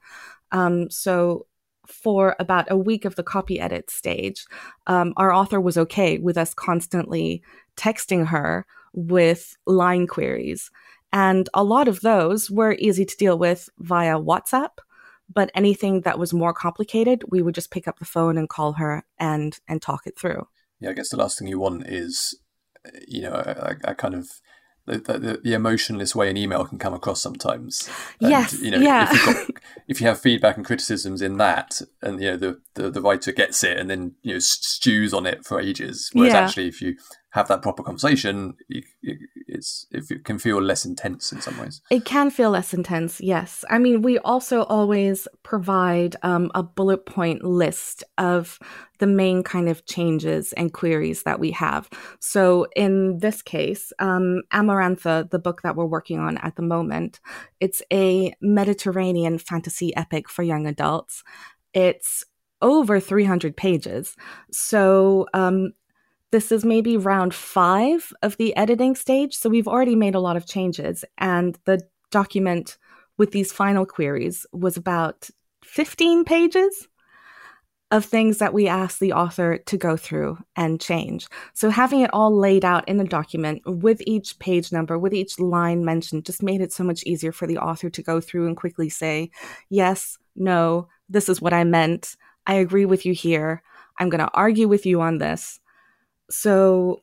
Um, 0.50 0.90
so 0.90 1.46
for 1.86 2.34
about 2.38 2.70
a 2.70 2.76
week 2.76 3.04
of 3.04 3.16
the 3.16 3.22
copy 3.22 3.60
edit 3.60 3.90
stage, 3.90 4.46
um, 4.86 5.12
our 5.18 5.30
author 5.30 5.60
was 5.60 5.76
okay 5.76 6.16
with 6.16 6.38
us 6.38 6.54
constantly 6.54 7.42
texting 7.76 8.28
her 8.28 8.64
with 8.94 9.58
line 9.66 10.06
queries. 10.06 10.70
And 11.12 11.50
a 11.52 11.62
lot 11.62 11.88
of 11.88 12.00
those 12.00 12.50
were 12.50 12.76
easy 12.78 13.04
to 13.04 13.16
deal 13.16 13.38
with 13.38 13.68
via 13.78 14.18
WhatsApp. 14.18 14.70
But 15.34 15.50
anything 15.54 16.00
that 16.02 16.18
was 16.18 16.32
more 16.32 16.54
complicated, 16.54 17.24
we 17.28 17.42
would 17.42 17.54
just 17.54 17.70
pick 17.70 17.86
up 17.86 17.98
the 17.98 18.06
phone 18.06 18.38
and 18.38 18.48
call 18.48 18.72
her 18.74 19.04
and 19.18 19.58
and 19.68 19.82
talk 19.82 20.06
it 20.06 20.18
through. 20.18 20.46
Yeah, 20.80 20.90
I 20.90 20.94
guess 20.94 21.10
the 21.10 21.16
last 21.16 21.38
thing 21.38 21.48
you 21.48 21.60
want 21.60 21.86
is 21.86 22.34
you 23.06 23.22
know, 23.22 23.32
a, 23.84 23.94
kind 23.94 24.14
of 24.14 24.28
the, 24.86 24.98
the, 24.98 25.40
the, 25.44 25.54
emotionless 25.54 26.14
way 26.14 26.28
an 26.28 26.36
email 26.36 26.64
can 26.64 26.78
come 26.78 26.92
across 26.92 27.22
sometimes. 27.22 27.88
And, 28.20 28.30
yes, 28.30 28.60
you 28.60 28.70
know, 28.72 28.78
yeah. 28.78 29.08
if, 29.12 29.24
got, 29.24 29.62
if, 29.88 30.00
you 30.00 30.06
have 30.08 30.20
feedback 30.20 30.56
and 30.56 30.66
criticisms 30.66 31.22
in 31.22 31.36
that, 31.38 31.80
and 32.02 32.20
you 32.20 32.32
know 32.32 32.36
the, 32.36 32.60
the, 32.74 32.90
the 32.90 33.00
writer 33.00 33.32
gets 33.32 33.62
it 33.62 33.78
and 33.78 33.88
then 33.88 34.16
you 34.22 34.34
know 34.34 34.38
stews 34.40 35.14
on 35.14 35.26
it 35.26 35.44
for 35.44 35.60
ages, 35.60 36.10
whereas 36.12 36.32
Yeah. 36.32 36.40
actually 36.40 36.68
if 36.68 36.82
you 36.82 36.96
have 37.32 37.48
that 37.48 37.62
proper 37.62 37.82
conversation, 37.82 38.54
you, 38.68 38.82
it's 39.48 39.86
if 39.90 40.10
it 40.10 40.24
can 40.24 40.38
feel 40.38 40.60
less 40.60 40.84
intense 40.84 41.32
in 41.32 41.40
some 41.40 41.58
ways. 41.58 41.80
It 41.90 42.04
can 42.04 42.30
feel 42.30 42.50
less 42.50 42.74
intense, 42.74 43.22
yes. 43.22 43.64
I 43.70 43.78
mean, 43.78 44.02
we 44.02 44.18
also 44.18 44.64
always 44.64 45.26
provide 45.42 46.14
um, 46.22 46.50
a 46.54 46.62
bullet 46.62 47.06
point 47.06 47.42
list 47.42 48.04
of 48.18 48.58
the 48.98 49.06
main 49.06 49.42
kind 49.42 49.70
of 49.70 49.86
changes 49.86 50.52
and 50.52 50.74
queries 50.74 51.22
that 51.22 51.40
we 51.40 51.50
have. 51.52 51.88
So, 52.20 52.66
in 52.76 53.18
this 53.18 53.40
case, 53.40 53.94
um, 53.98 54.42
Amarantha, 54.52 55.30
the 55.30 55.38
book 55.38 55.62
that 55.62 55.74
we're 55.74 55.86
working 55.86 56.18
on 56.18 56.36
at 56.38 56.56
the 56.56 56.62
moment, 56.62 57.18
it's 57.60 57.80
a 57.90 58.34
Mediterranean 58.42 59.38
fantasy 59.38 59.96
epic 59.96 60.28
for 60.28 60.42
young 60.42 60.66
adults. 60.66 61.24
It's 61.72 62.24
over 62.60 63.00
300 63.00 63.56
pages. 63.56 64.16
So, 64.50 65.26
um, 65.32 65.72
this 66.32 66.50
is 66.50 66.64
maybe 66.64 66.96
round 66.96 67.34
five 67.34 68.12
of 68.22 68.36
the 68.38 68.56
editing 68.56 68.96
stage. 68.96 69.36
So 69.36 69.48
we've 69.48 69.68
already 69.68 69.94
made 69.94 70.14
a 70.14 70.20
lot 70.20 70.36
of 70.36 70.46
changes. 70.46 71.04
And 71.18 71.58
the 71.66 71.80
document 72.10 72.78
with 73.18 73.30
these 73.30 73.52
final 73.52 73.86
queries 73.86 74.46
was 74.52 74.76
about 74.76 75.28
15 75.64 76.24
pages 76.24 76.88
of 77.90 78.06
things 78.06 78.38
that 78.38 78.54
we 78.54 78.66
asked 78.66 79.00
the 79.00 79.12
author 79.12 79.58
to 79.58 79.76
go 79.76 79.98
through 79.98 80.38
and 80.56 80.80
change. 80.80 81.26
So 81.52 81.68
having 81.68 82.00
it 82.00 82.10
all 82.14 82.34
laid 82.34 82.64
out 82.64 82.88
in 82.88 82.98
a 82.98 83.04
document 83.04 83.60
with 83.66 84.00
each 84.06 84.38
page 84.38 84.72
number, 84.72 84.98
with 84.98 85.12
each 85.12 85.38
line 85.38 85.84
mentioned, 85.84 86.24
just 86.24 86.42
made 86.42 86.62
it 86.62 86.72
so 86.72 86.84
much 86.84 87.02
easier 87.04 87.32
for 87.32 87.46
the 87.46 87.58
author 87.58 87.90
to 87.90 88.02
go 88.02 88.18
through 88.18 88.46
and 88.46 88.56
quickly 88.56 88.88
say, 88.88 89.30
yes, 89.68 90.16
no, 90.34 90.88
this 91.10 91.28
is 91.28 91.42
what 91.42 91.52
I 91.52 91.64
meant. 91.64 92.16
I 92.46 92.54
agree 92.54 92.86
with 92.86 93.04
you 93.04 93.12
here. 93.12 93.62
I'm 93.98 94.08
going 94.08 94.24
to 94.24 94.32
argue 94.32 94.68
with 94.68 94.86
you 94.86 95.02
on 95.02 95.18
this 95.18 95.60
so 96.32 97.02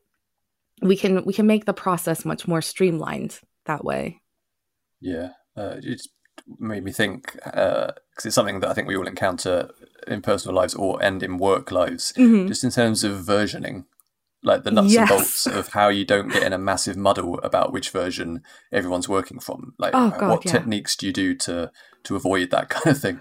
we 0.81 0.95
can 0.95 1.23
we 1.25 1.33
can 1.33 1.45
make 1.47 1.65
the 1.65 1.73
process 1.73 2.25
much 2.25 2.47
more 2.47 2.61
streamlined 2.61 3.39
that 3.65 3.83
way 3.85 4.21
Yeah, 5.01 5.29
uh, 5.55 5.75
it 5.81 6.01
made 6.57 6.83
me 6.83 6.91
think 6.91 7.33
because 7.43 8.25
it's 8.25 8.35
something 8.35 8.59
that 8.61 8.69
I 8.69 8.73
think 8.73 8.87
we 8.87 8.95
all 8.97 9.07
encounter 9.07 9.69
in 10.07 10.21
personal 10.21 10.55
lives 10.55 10.73
or 10.73 11.01
and 11.03 11.21
in 11.21 11.37
work 11.37 11.71
lives, 11.71 12.13
Mhm. 12.17 12.47
just 12.47 12.63
in 12.63 12.71
terms 12.71 13.03
of 13.03 13.21
versioning, 13.21 13.85
like 14.41 14.63
the 14.63 14.71
nuts 14.71 14.93
Yes. 14.93 14.99
and 14.99 15.09
bolts 15.09 15.45
of 15.47 15.67
how 15.73 15.89
you 15.89 16.05
don't 16.05 16.29
get 16.31 16.43
in 16.43 16.53
a 16.53 16.57
massive 16.57 16.97
muddle 16.97 17.39
about 17.43 17.71
which 17.73 17.89
version 17.91 18.41
everyone's 18.71 19.09
working 19.09 19.39
from. 19.39 19.73
Like, 19.77 19.91
Oh, 19.93 20.09
God, 20.19 20.29
what 20.31 20.45
yeah. 20.45 20.51
techniques 20.53 20.95
do 20.95 21.05
you 21.07 21.13
do 21.13 21.35
to 21.45 21.71
to 22.05 22.15
avoid 22.15 22.49
that 22.51 22.69
kind 22.69 22.87
of 22.95 23.01
thing? 23.01 23.19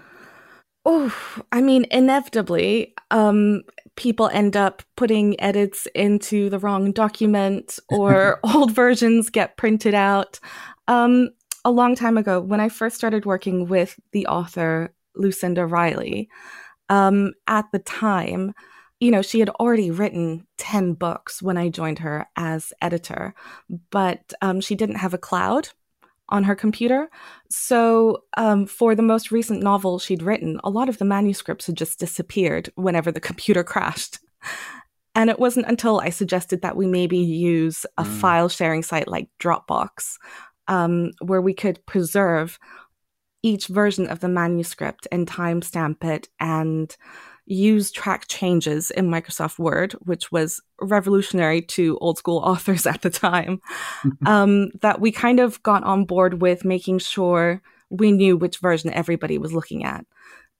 Oh 0.91 1.43
i 1.51 1.61
mean 1.61 1.85
inevitably 1.91 2.93
um 3.11 3.61
people 3.95 4.29
end 4.33 4.55
up 4.55 4.81
putting 4.95 5.39
edits 5.39 5.87
into 5.93 6.49
the 6.49 6.57
wrong 6.57 6.91
document 6.91 7.77
or 7.89 8.39
old 8.43 8.71
versions 8.71 9.29
get 9.29 9.57
printed 9.57 9.93
out. 9.93 10.39
Um 10.87 11.29
a 11.65 11.71
long 11.71 11.93
time 11.93 12.17
ago 12.17 12.39
when 12.39 12.61
i 12.61 12.69
first 12.69 12.95
started 12.95 13.25
working 13.25 13.67
with 13.67 13.99
the 14.13 14.25
author 14.27 14.93
lucinda 15.15 15.65
riley 15.65 16.29
um 16.87 17.33
at 17.47 17.65
the 17.73 17.79
time 17.79 18.53
you 19.01 19.11
know 19.11 19.21
she 19.21 19.41
had 19.41 19.49
already 19.49 19.91
written 19.91 20.47
10 20.57 20.93
books 20.93 21.41
when 21.41 21.57
i 21.57 21.67
joined 21.67 21.99
her 21.99 22.25
as 22.37 22.71
editor 22.81 23.35
but 23.91 24.33
um, 24.41 24.61
she 24.61 24.73
didn't 24.73 24.95
have 24.95 25.13
a 25.13 25.17
cloud 25.17 25.69
on 26.29 26.43
her 26.43 26.55
computer 26.55 27.09
so, 27.51 28.23
um, 28.37 28.67
for 28.67 28.93
the 28.95 29.01
most 29.01 29.31
recent 29.31 29.63
novel 29.63 29.97
she'd 29.99 30.21
written, 30.21 30.59
a 30.63 30.69
lot 30.69 30.87
of 30.87 30.99
the 30.99 31.05
manuscripts 31.05 31.65
had 31.65 31.75
just 31.75 31.99
disappeared 31.99 32.69
whenever 32.75 33.11
the 33.11 33.19
computer 33.29 33.63
crashed. 33.63 34.19
And 35.15 35.29
it 35.29 35.39
wasn't 35.39 35.65
until 35.67 35.99
I 35.99 36.09
suggested 36.11 36.61
that 36.61 36.77
we 36.77 36.85
maybe 36.85 37.17
use 37.17 37.85
a 37.97 38.03
Mm. 38.03 38.19
file 38.21 38.49
sharing 38.49 38.83
site 38.83 39.07
like 39.07 39.29
Dropbox, 39.39 40.17
um, 40.67 41.11
where 41.21 41.41
we 41.41 41.53
could 41.53 41.83
preserve 41.87 42.59
each 43.41 43.67
version 43.67 44.07
of 44.07 44.19
the 44.19 44.29
manuscript 44.29 45.07
and 45.11 45.27
timestamp 45.27 46.03
it 46.03 46.29
and 46.39 46.95
use 47.49 47.91
track 47.91 48.27
changes 48.27 48.91
in 48.91 49.09
Microsoft 49.09 49.57
Word, 49.57 49.93
which 50.03 50.31
was 50.31 50.61
revolutionary 50.79 51.61
to 51.63 51.97
old 51.99 52.17
school 52.17 52.37
authors 52.45 52.85
at 52.85 53.01
the 53.01 53.09
time 53.09 53.59
um, 54.25 54.69
that 54.81 55.01
we 55.01 55.11
kind 55.11 55.39
of 55.39 55.61
got 55.63 55.83
on 55.83 56.05
board 56.05 56.41
with 56.41 56.63
making 56.63 56.99
sure 56.99 57.61
we 57.89 58.11
knew 58.11 58.37
which 58.37 58.59
version 58.59 58.93
everybody 58.93 59.37
was 59.37 59.51
looking 59.51 59.83
at. 59.83 60.05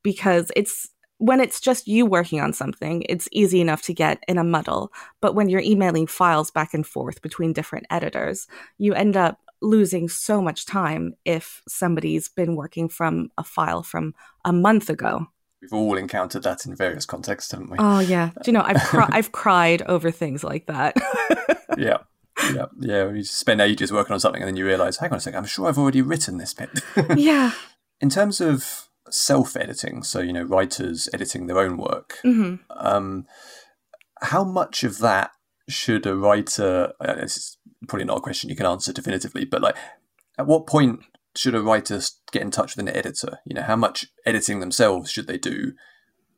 Because 0.02 0.52
it's 0.56 0.90
when 1.20 1.42
it's 1.42 1.60
just 1.60 1.88
you 1.88 2.06
working 2.06 2.40
on 2.40 2.54
something, 2.54 3.04
it's 3.10 3.28
easy 3.32 3.60
enough 3.60 3.82
to 3.84 3.94
get 3.94 4.24
in 4.28 4.38
a 4.38 4.44
muddle. 4.44 4.92
But 5.22 5.36
when 5.36 5.50
you're 5.50 5.60
emailing 5.60 6.08
files 6.08 6.50
back 6.50 6.74
and 6.74 6.88
forth 6.88 7.22
between 7.22 7.54
different 7.54 7.86
editors, 7.90 8.48
you 8.78 8.94
end 8.94 9.18
up 9.18 9.38
losing 9.62 10.08
so 10.08 10.42
much 10.42 10.66
time 10.66 11.14
if 11.26 11.62
somebody's 11.68 12.30
been 12.30 12.56
working 12.56 12.88
from 12.88 13.30
a 13.38 13.44
file 13.44 13.84
from 13.84 14.16
a 14.46 14.54
month 14.54 14.90
ago. 14.90 15.28
We've 15.62 15.74
all 15.74 15.98
encountered 15.98 16.44
that 16.44 16.66
in 16.66 16.76
various 16.76 17.06
contexts, 17.06 17.52
haven't 17.52 17.70
we? 17.70 17.78
Oh 17.80 18.00
yeah, 18.00 18.32
do 18.44 18.52
you 18.52 18.54
know 18.54 18.64
I've 18.64 18.82
cri- 18.84 19.06
I've 19.10 19.32
cried 19.32 19.82
over 19.84 20.12
things 20.12 20.44
like 20.44 20.68
that. 20.68 20.96
yeah. 21.78 21.98
Yeah, 22.54 22.66
yeah. 22.80 23.10
You 23.10 23.24
spend 23.24 23.60
ages 23.60 23.92
working 23.92 24.14
on 24.14 24.20
something, 24.22 24.42
and 24.42 24.48
then 24.48 24.56
you 24.56 24.66
realise, 24.66 24.98
hang 24.98 25.12
on 25.12 25.18
a 25.18 25.20
second, 25.20 25.40
I'm 25.40 25.46
sure 25.46 25.68
I've 25.68 25.78
already 25.78 26.02
written 26.02 26.38
this 26.38 26.54
bit. 26.54 26.70
yeah. 27.18 27.52
in 28.00 28.10
terms 28.10 28.40
of 28.40 28.88
self-editing, 29.10 30.04
so 30.04 30.20
you 30.20 30.32
know, 30.32 30.44
writers 30.44 31.10
editing 31.14 31.48
their 31.48 31.60
own 31.60 31.78
work, 31.78 32.20
hmm 32.22 32.56
um, 32.78 33.26
how 34.22 34.44
much 34.44 34.84
of 34.84 35.00
that 35.00 35.32
should 35.68 36.06
a 36.06 36.16
writer? 36.16 36.94
Uh, 37.02 37.16
this 37.16 37.36
is 37.36 37.58
probably 37.88 38.06
not 38.06 38.18
a 38.18 38.22
question 38.22 38.50
you 38.50 38.56
can 38.56 38.66
answer 38.66 38.94
definitively, 38.94 39.44
but 39.44 39.62
like, 39.62 39.76
at 40.38 40.48
what 40.48 40.68
point 40.68 41.02
should 41.36 41.56
a 41.56 41.62
writer 41.62 42.02
get 42.32 42.42
in 42.42 42.52
touch 42.52 42.76
with 42.76 42.88
an 42.88 42.96
editor? 42.96 43.40
You 43.46 43.56
know, 43.56 43.64
how 43.64 43.76
much 43.76 44.08
editing 44.26 44.60
themselves 44.60 45.12
should 45.12 45.28
they 45.28 45.38
do 45.38 45.74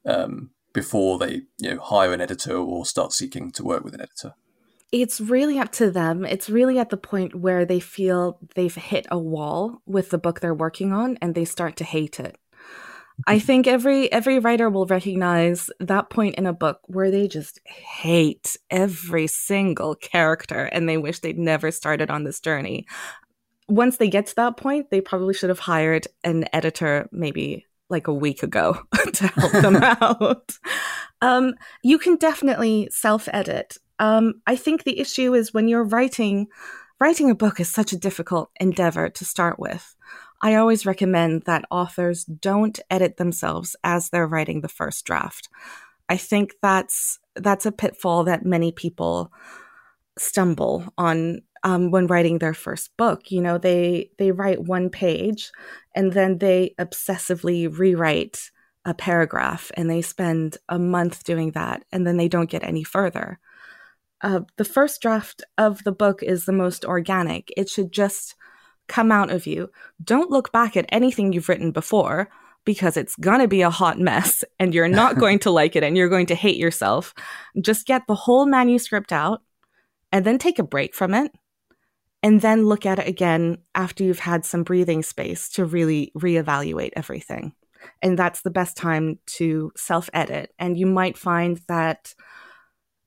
um, 0.05 0.51
before 0.73 1.17
they, 1.17 1.43
you 1.57 1.75
know, 1.75 1.79
hire 1.79 2.13
an 2.13 2.21
editor 2.21 2.55
or 2.55 2.85
start 2.85 3.13
seeking 3.13 3.51
to 3.51 3.63
work 3.63 3.83
with 3.83 3.93
an 3.93 4.01
editor? 4.01 4.33
it's 4.91 5.21
really 5.21 5.57
up 5.57 5.71
to 5.71 5.89
them. 5.89 6.25
It's 6.25 6.49
really 6.49 6.77
at 6.77 6.89
the 6.89 6.97
point 6.97 7.35
where 7.35 7.65
they 7.65 7.79
feel 7.79 8.39
they've 8.55 8.75
hit 8.75 9.07
a 9.09 9.17
wall 9.17 9.81
with 9.85 10.09
the 10.09 10.17
book 10.17 10.39
they're 10.39 10.53
working 10.53 10.91
on 10.91 11.17
and 11.21 11.33
they 11.33 11.45
start 11.45 11.77
to 11.77 11.83
hate 11.83 12.19
it. 12.19 12.37
I 13.27 13.39
think 13.39 13.67
every 13.67 14.11
every 14.11 14.39
writer 14.39 14.69
will 14.69 14.87
recognize 14.87 15.69
that 15.79 16.09
point 16.09 16.35
in 16.35 16.45
a 16.45 16.53
book 16.53 16.79
where 16.85 17.11
they 17.11 17.27
just 17.27 17.59
hate 17.65 18.57
every 18.69 19.27
single 19.27 19.95
character 19.95 20.63
and 20.63 20.89
they 20.89 20.97
wish 20.97 21.19
they'd 21.19 21.37
never 21.37 21.71
started 21.71 22.09
on 22.09 22.23
this 22.23 22.39
journey. 22.39 22.87
Once 23.67 23.97
they 23.97 24.09
get 24.09 24.25
to 24.27 24.35
that 24.35 24.57
point, 24.57 24.89
they 24.89 25.01
probably 25.01 25.33
should 25.33 25.49
have 25.49 25.59
hired 25.59 26.07
an 26.23 26.45
editor 26.53 27.07
maybe 27.11 27.65
like 27.89 28.07
a 28.07 28.13
week 28.13 28.41
ago 28.41 28.81
to 29.13 29.27
help 29.27 29.51
them 29.51 29.75
out. 29.81 30.57
Um, 31.21 31.53
you 31.83 31.99
can 31.99 32.15
definitely 32.15 32.89
self-edit. 32.91 33.77
Um, 33.99 34.35
I 34.47 34.55
think 34.55 34.83
the 34.83 34.99
issue 34.99 35.33
is 35.35 35.53
when 35.53 35.67
you're 35.67 35.83
writing, 35.83 36.47
writing 36.99 37.29
a 37.29 37.35
book 37.35 37.59
is 37.59 37.69
such 37.69 37.93
a 37.93 37.99
difficult 37.99 38.49
endeavor 38.59 39.09
to 39.09 39.25
start 39.25 39.59
with. 39.59 39.95
I 40.41 40.55
always 40.55 40.85
recommend 40.87 41.43
that 41.43 41.65
authors 41.69 42.25
don't 42.25 42.79
edit 42.89 43.17
themselves 43.17 43.75
as 43.83 44.09
they're 44.09 44.27
writing 44.27 44.61
the 44.61 44.67
first 44.67 45.05
draft. 45.05 45.49
I 46.09 46.17
think 46.17 46.55
that's 46.61 47.19
that's 47.35 47.65
a 47.65 47.71
pitfall 47.71 48.25
that 48.25 48.43
many 48.43 48.71
people 48.71 49.31
stumble 50.17 50.91
on 50.97 51.41
um, 51.63 51.91
when 51.91 52.07
writing 52.07 52.39
their 52.39 52.53
first 52.53 52.95
book. 52.97 53.31
You 53.31 53.41
know, 53.41 53.57
they 53.57 54.11
they 54.17 54.31
write 54.31 54.63
one 54.63 54.89
page 54.89 55.51
and 55.95 56.13
then 56.13 56.37
they 56.37 56.73
obsessively 56.79 57.67
rewrite 57.77 58.51
a 58.85 58.93
paragraph 58.93 59.71
and 59.75 59.89
they 59.89 60.01
spend 60.01 60.57
a 60.67 60.79
month 60.79 61.23
doing 61.23 61.51
that 61.51 61.83
and 61.91 62.05
then 62.05 62.17
they 62.17 62.27
don't 62.27 62.49
get 62.49 62.63
any 62.63 62.83
further. 62.83 63.39
Uh, 64.21 64.41
the 64.57 64.65
first 64.65 65.01
draft 65.01 65.43
of 65.57 65.83
the 65.83 65.91
book 65.91 66.23
is 66.23 66.45
the 66.45 66.51
most 66.51 66.85
organic. 66.85 67.51
It 67.57 67.69
should 67.69 67.91
just 67.91 68.35
come 68.87 69.11
out 69.11 69.31
of 69.31 69.47
you. 69.47 69.69
Don't 70.03 70.31
look 70.31 70.51
back 70.51 70.75
at 70.75 70.85
anything 70.89 71.31
you've 71.31 71.49
written 71.49 71.71
before 71.71 72.29
because 72.65 72.97
it's 72.97 73.15
going 73.15 73.39
to 73.39 73.47
be 73.47 73.61
a 73.61 73.69
hot 73.69 73.99
mess 73.99 74.43
and 74.59 74.73
you're 74.73 74.87
not 75.01 75.17
going 75.17 75.39
to 75.39 75.51
like 75.51 75.75
it 75.75 75.83
and 75.83 75.95
you're 75.95 76.09
going 76.09 76.27
to 76.27 76.35
hate 76.35 76.57
yourself. 76.57 77.13
Just 77.59 77.87
get 77.87 78.05
the 78.07 78.15
whole 78.15 78.45
manuscript 78.45 79.11
out 79.11 79.41
and 80.11 80.25
then 80.25 80.37
take 80.37 80.59
a 80.59 80.63
break 80.63 80.93
from 80.93 81.13
it 81.13 81.31
and 82.23 82.41
then 82.41 82.65
look 82.65 82.85
at 82.85 82.99
it 82.99 83.07
again 83.07 83.57
after 83.75 84.03
you've 84.03 84.19
had 84.19 84.45
some 84.45 84.63
breathing 84.63 85.03
space 85.03 85.49
to 85.49 85.65
really 85.65 86.11
reevaluate 86.17 86.91
everything. 86.95 87.53
And 88.01 88.17
that's 88.17 88.41
the 88.41 88.51
best 88.51 88.77
time 88.77 89.17
to 89.37 89.71
self 89.75 90.09
edit. 90.13 90.53
And 90.59 90.77
you 90.77 90.85
might 90.85 91.17
find 91.17 91.59
that 91.67 92.13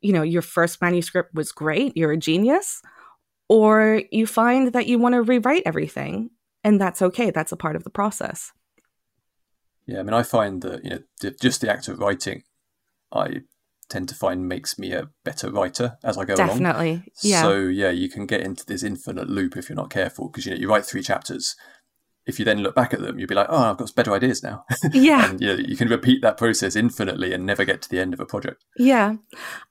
you 0.05 0.13
know, 0.13 0.23
your 0.23 0.43
first 0.43 0.83
manuscript 0.83 1.35
was 1.35 1.51
great, 1.51 1.97
you're 1.97 2.13
a 2.13 2.17
genius, 2.19 2.83
or 3.49 4.03
you 4.13 4.27
find 4.27 4.75
that 4.75 4.87
you 4.87 4.99
want 4.99 5.15
to 5.15 5.23
rewrite 5.23 5.63
everything, 5.65 6.29
and 6.63 6.79
that's 6.79 7.01
okay. 7.01 7.31
That's 7.31 7.53
a 7.53 7.57
part 7.57 7.75
of 7.75 7.85
the 7.85 7.91
process. 7.91 8.53
Yeah, 9.87 10.01
I 10.01 10.03
mean, 10.03 10.13
I 10.13 10.23
find 10.23 10.61
that 10.61 10.85
you 10.85 10.91
know, 10.91 11.31
just 11.41 11.63
the 11.63 11.73
act 11.73 11.89
of 11.89 12.01
writing, 12.01 12.43
I 13.11 13.43
tend 13.89 14.09
to 14.09 14.15
find 14.15 14.49
makes 14.49 14.79
me 14.79 14.93
a 14.93 15.09
better 15.25 15.51
writer 15.51 15.97
as 16.03 16.17
I 16.19 16.25
go 16.25 16.35
Definitely. 16.35 16.65
along. 16.65 16.73
Definitely. 16.73 17.13
Yeah. 17.23 17.43
So 17.43 17.57
yeah, 17.67 17.91
you 17.91 18.09
can 18.09 18.27
get 18.27 18.41
into 18.41 18.65
this 18.67 18.83
infinite 18.83 19.29
loop 19.29 19.57
if 19.57 19.69
you're 19.69 19.77
not 19.77 19.91
careful 19.91 20.29
because 20.29 20.47
you 20.47 20.53
know 20.53 20.59
you 20.59 20.69
write 20.69 20.85
three 20.85 21.03
chapters. 21.03 21.55
If 22.27 22.39
you 22.39 22.45
then 22.47 22.61
look 22.61 22.75
back 22.75 22.95
at 22.95 23.01
them, 23.01 23.19
you'll 23.19 23.29
be 23.29 23.35
like, 23.35 23.49
"Oh, 23.51 23.71
I've 23.71 23.77
got 23.77 23.95
better 23.95 24.13
ideas 24.15 24.43
now." 24.43 24.65
Yeah. 24.93 25.31
and 25.31 25.41
you 25.41 25.49
know, 25.49 25.55
you 25.55 25.77
can 25.77 25.89
repeat 25.89 26.23
that 26.23 26.39
process 26.39 26.75
infinitely 26.75 27.35
and 27.35 27.45
never 27.45 27.65
get 27.67 27.83
to 27.83 27.89
the 27.91 28.01
end 28.01 28.15
of 28.15 28.21
a 28.21 28.25
project. 28.27 28.65
Yeah. 28.79 29.17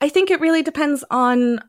I 0.02 0.10
think 0.10 0.30
it 0.30 0.40
really 0.40 0.62
depends 0.62 1.04
on 1.10 1.60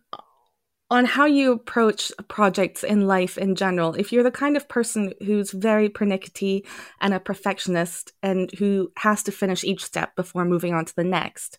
on 0.90 1.06
how 1.06 1.24
you 1.24 1.52
approach 1.52 2.12
projects 2.28 2.84
in 2.84 3.06
life 3.06 3.38
in 3.38 3.54
general. 3.54 3.94
If 3.94 4.12
you're 4.12 4.22
the 4.22 4.30
kind 4.30 4.56
of 4.56 4.68
person 4.68 5.14
who's 5.24 5.50
very 5.50 5.88
pernickety 5.88 6.66
and 7.00 7.14
a 7.14 7.18
perfectionist 7.20 8.12
and 8.22 8.50
who 8.58 8.92
has 8.98 9.22
to 9.24 9.32
finish 9.32 9.64
each 9.64 9.82
step 9.82 10.14
before 10.14 10.44
moving 10.44 10.74
on 10.74 10.84
to 10.84 10.94
the 10.94 11.02
next, 11.02 11.58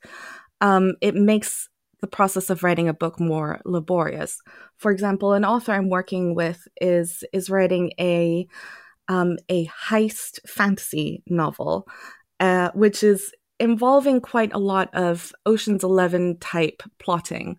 um, 0.62 0.96
it 1.02 1.16
makes 1.16 1.70
the 2.02 2.08
process 2.08 2.50
of 2.50 2.64
writing 2.64 2.88
a 2.88 2.94
book 2.94 3.20
more 3.20 3.62
laborious. 3.66 4.40
For 4.78 4.92
example, 4.92 5.34
an 5.34 5.46
author 5.46 5.72
I'm 5.72 5.90
working 5.90 6.36
with 6.36 6.68
is 6.80 7.24
is 7.34 7.50
writing 7.50 7.92
a 8.00 8.48
um, 9.08 9.38
a 9.50 9.68
heist 9.68 10.40
fantasy 10.48 11.24
novel, 11.28 11.88
uh, 12.40 12.72
which 12.74 13.04
is 13.04 13.34
involving 13.60 14.20
quite 14.20 14.54
a 14.54 14.60
lot 14.60 14.94
of 14.94 15.32
Ocean's 15.46 15.84
Eleven 15.84 16.38
type 16.40 16.84
plotting. 17.00 17.58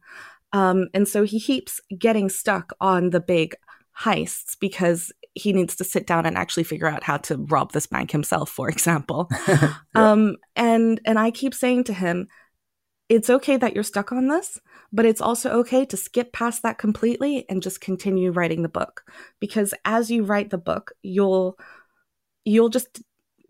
Um, 0.53 0.89
and 0.95 1.09
so 1.09 1.25
he 1.25 1.41
keeps 1.41 1.81
getting 1.99 2.29
stuck 2.29 2.73
on 2.81 3.11
the 3.11 3.21
big 3.21 3.55
heists 3.99 4.57
because 4.61 5.13
he 5.35 5.53
needs 5.53 5.77
to 5.77 5.85
sit 5.85 6.07
down 6.07 6.25
and 6.25 6.37
actually 6.37 6.65
figure 6.65 6.87
out 6.87 7.03
how 7.03 7.19
to 7.19 7.37
rob 7.37 7.73
this 7.73 7.87
bank 7.87 8.11
himself, 8.11 8.49
for 8.49 8.69
example. 8.69 9.29
yeah. 9.49 9.75
um, 9.95 10.37
and 10.55 11.01
and 11.05 11.19
I 11.19 11.31
keep 11.31 11.55
saying 11.55 11.85
to 11.85 11.93
him, 11.93 12.29
it's 13.09 13.31
okay 13.31 13.57
that 13.57 13.75
you're 13.75 13.85
stuck 13.85 14.11
on 14.13 14.29
this, 14.29 14.61
but 14.93 15.05
it's 15.05 15.21
also 15.21 15.51
okay 15.51 15.85
to 15.87 15.97
skip 15.97 16.33
past 16.33 16.63
that 16.63 16.79
completely 16.79 17.45
and 17.49 17.63
just 17.63 17.81
continue 17.81 18.33
writing 18.33 18.63
the 18.63 18.69
book. 18.69 19.05
Because 19.41 19.73
as 19.85 20.11
you 20.11 20.25
write 20.25 20.51
the 20.51 20.59
book, 20.59 20.93
you'll 21.03 21.59
you'll 22.45 22.69
just 22.69 23.03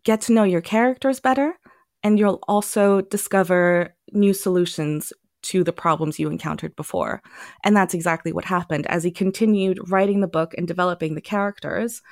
get 0.04 0.22
to 0.22 0.32
know 0.32 0.44
your 0.44 0.60
characters 0.60 1.20
better 1.20 1.58
and 2.02 2.18
you'll 2.18 2.40
also 2.46 3.00
discover 3.00 3.94
new 4.12 4.32
solutions 4.32 5.12
to 5.42 5.62
the 5.62 5.72
problems 5.72 6.18
you 6.18 6.28
encountered 6.28 6.74
before. 6.76 7.22
And 7.62 7.76
that's 7.76 7.94
exactly 7.94 8.32
what 8.32 8.44
happened. 8.44 8.86
As 8.86 9.04
he 9.04 9.10
continued 9.10 9.78
writing 9.90 10.20
the 10.20 10.26
book 10.28 10.54
and 10.56 10.66
developing 10.66 11.14
the 11.14 11.20
characters, 11.20 12.02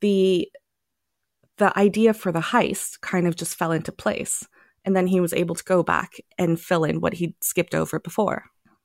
the 0.00 0.48
the 1.58 1.76
idea 1.78 2.12
for 2.12 2.32
the 2.32 2.40
heist 2.40 3.00
kind 3.00 3.26
of 3.26 3.34
just 3.34 3.56
fell 3.56 3.72
into 3.72 3.92
place. 3.92 4.46
And 4.86 4.96
then 4.96 5.08
he 5.08 5.20
was 5.20 5.34
able 5.34 5.54
to 5.54 5.64
go 5.64 5.82
back 5.82 6.14
and 6.38 6.58
fill 6.58 6.84
in 6.84 7.00
what 7.00 7.14
he'd 7.14 7.34
skipped 7.42 7.74
over 7.74 8.00
before. 8.00 8.44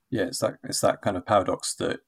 Yeah, 0.10 0.24
it's 0.24 0.40
that 0.40 0.56
it's 0.64 0.82
that 0.82 1.02
kind 1.02 1.16
of 1.16 1.26
paradox 1.26 1.74
that 1.76 2.00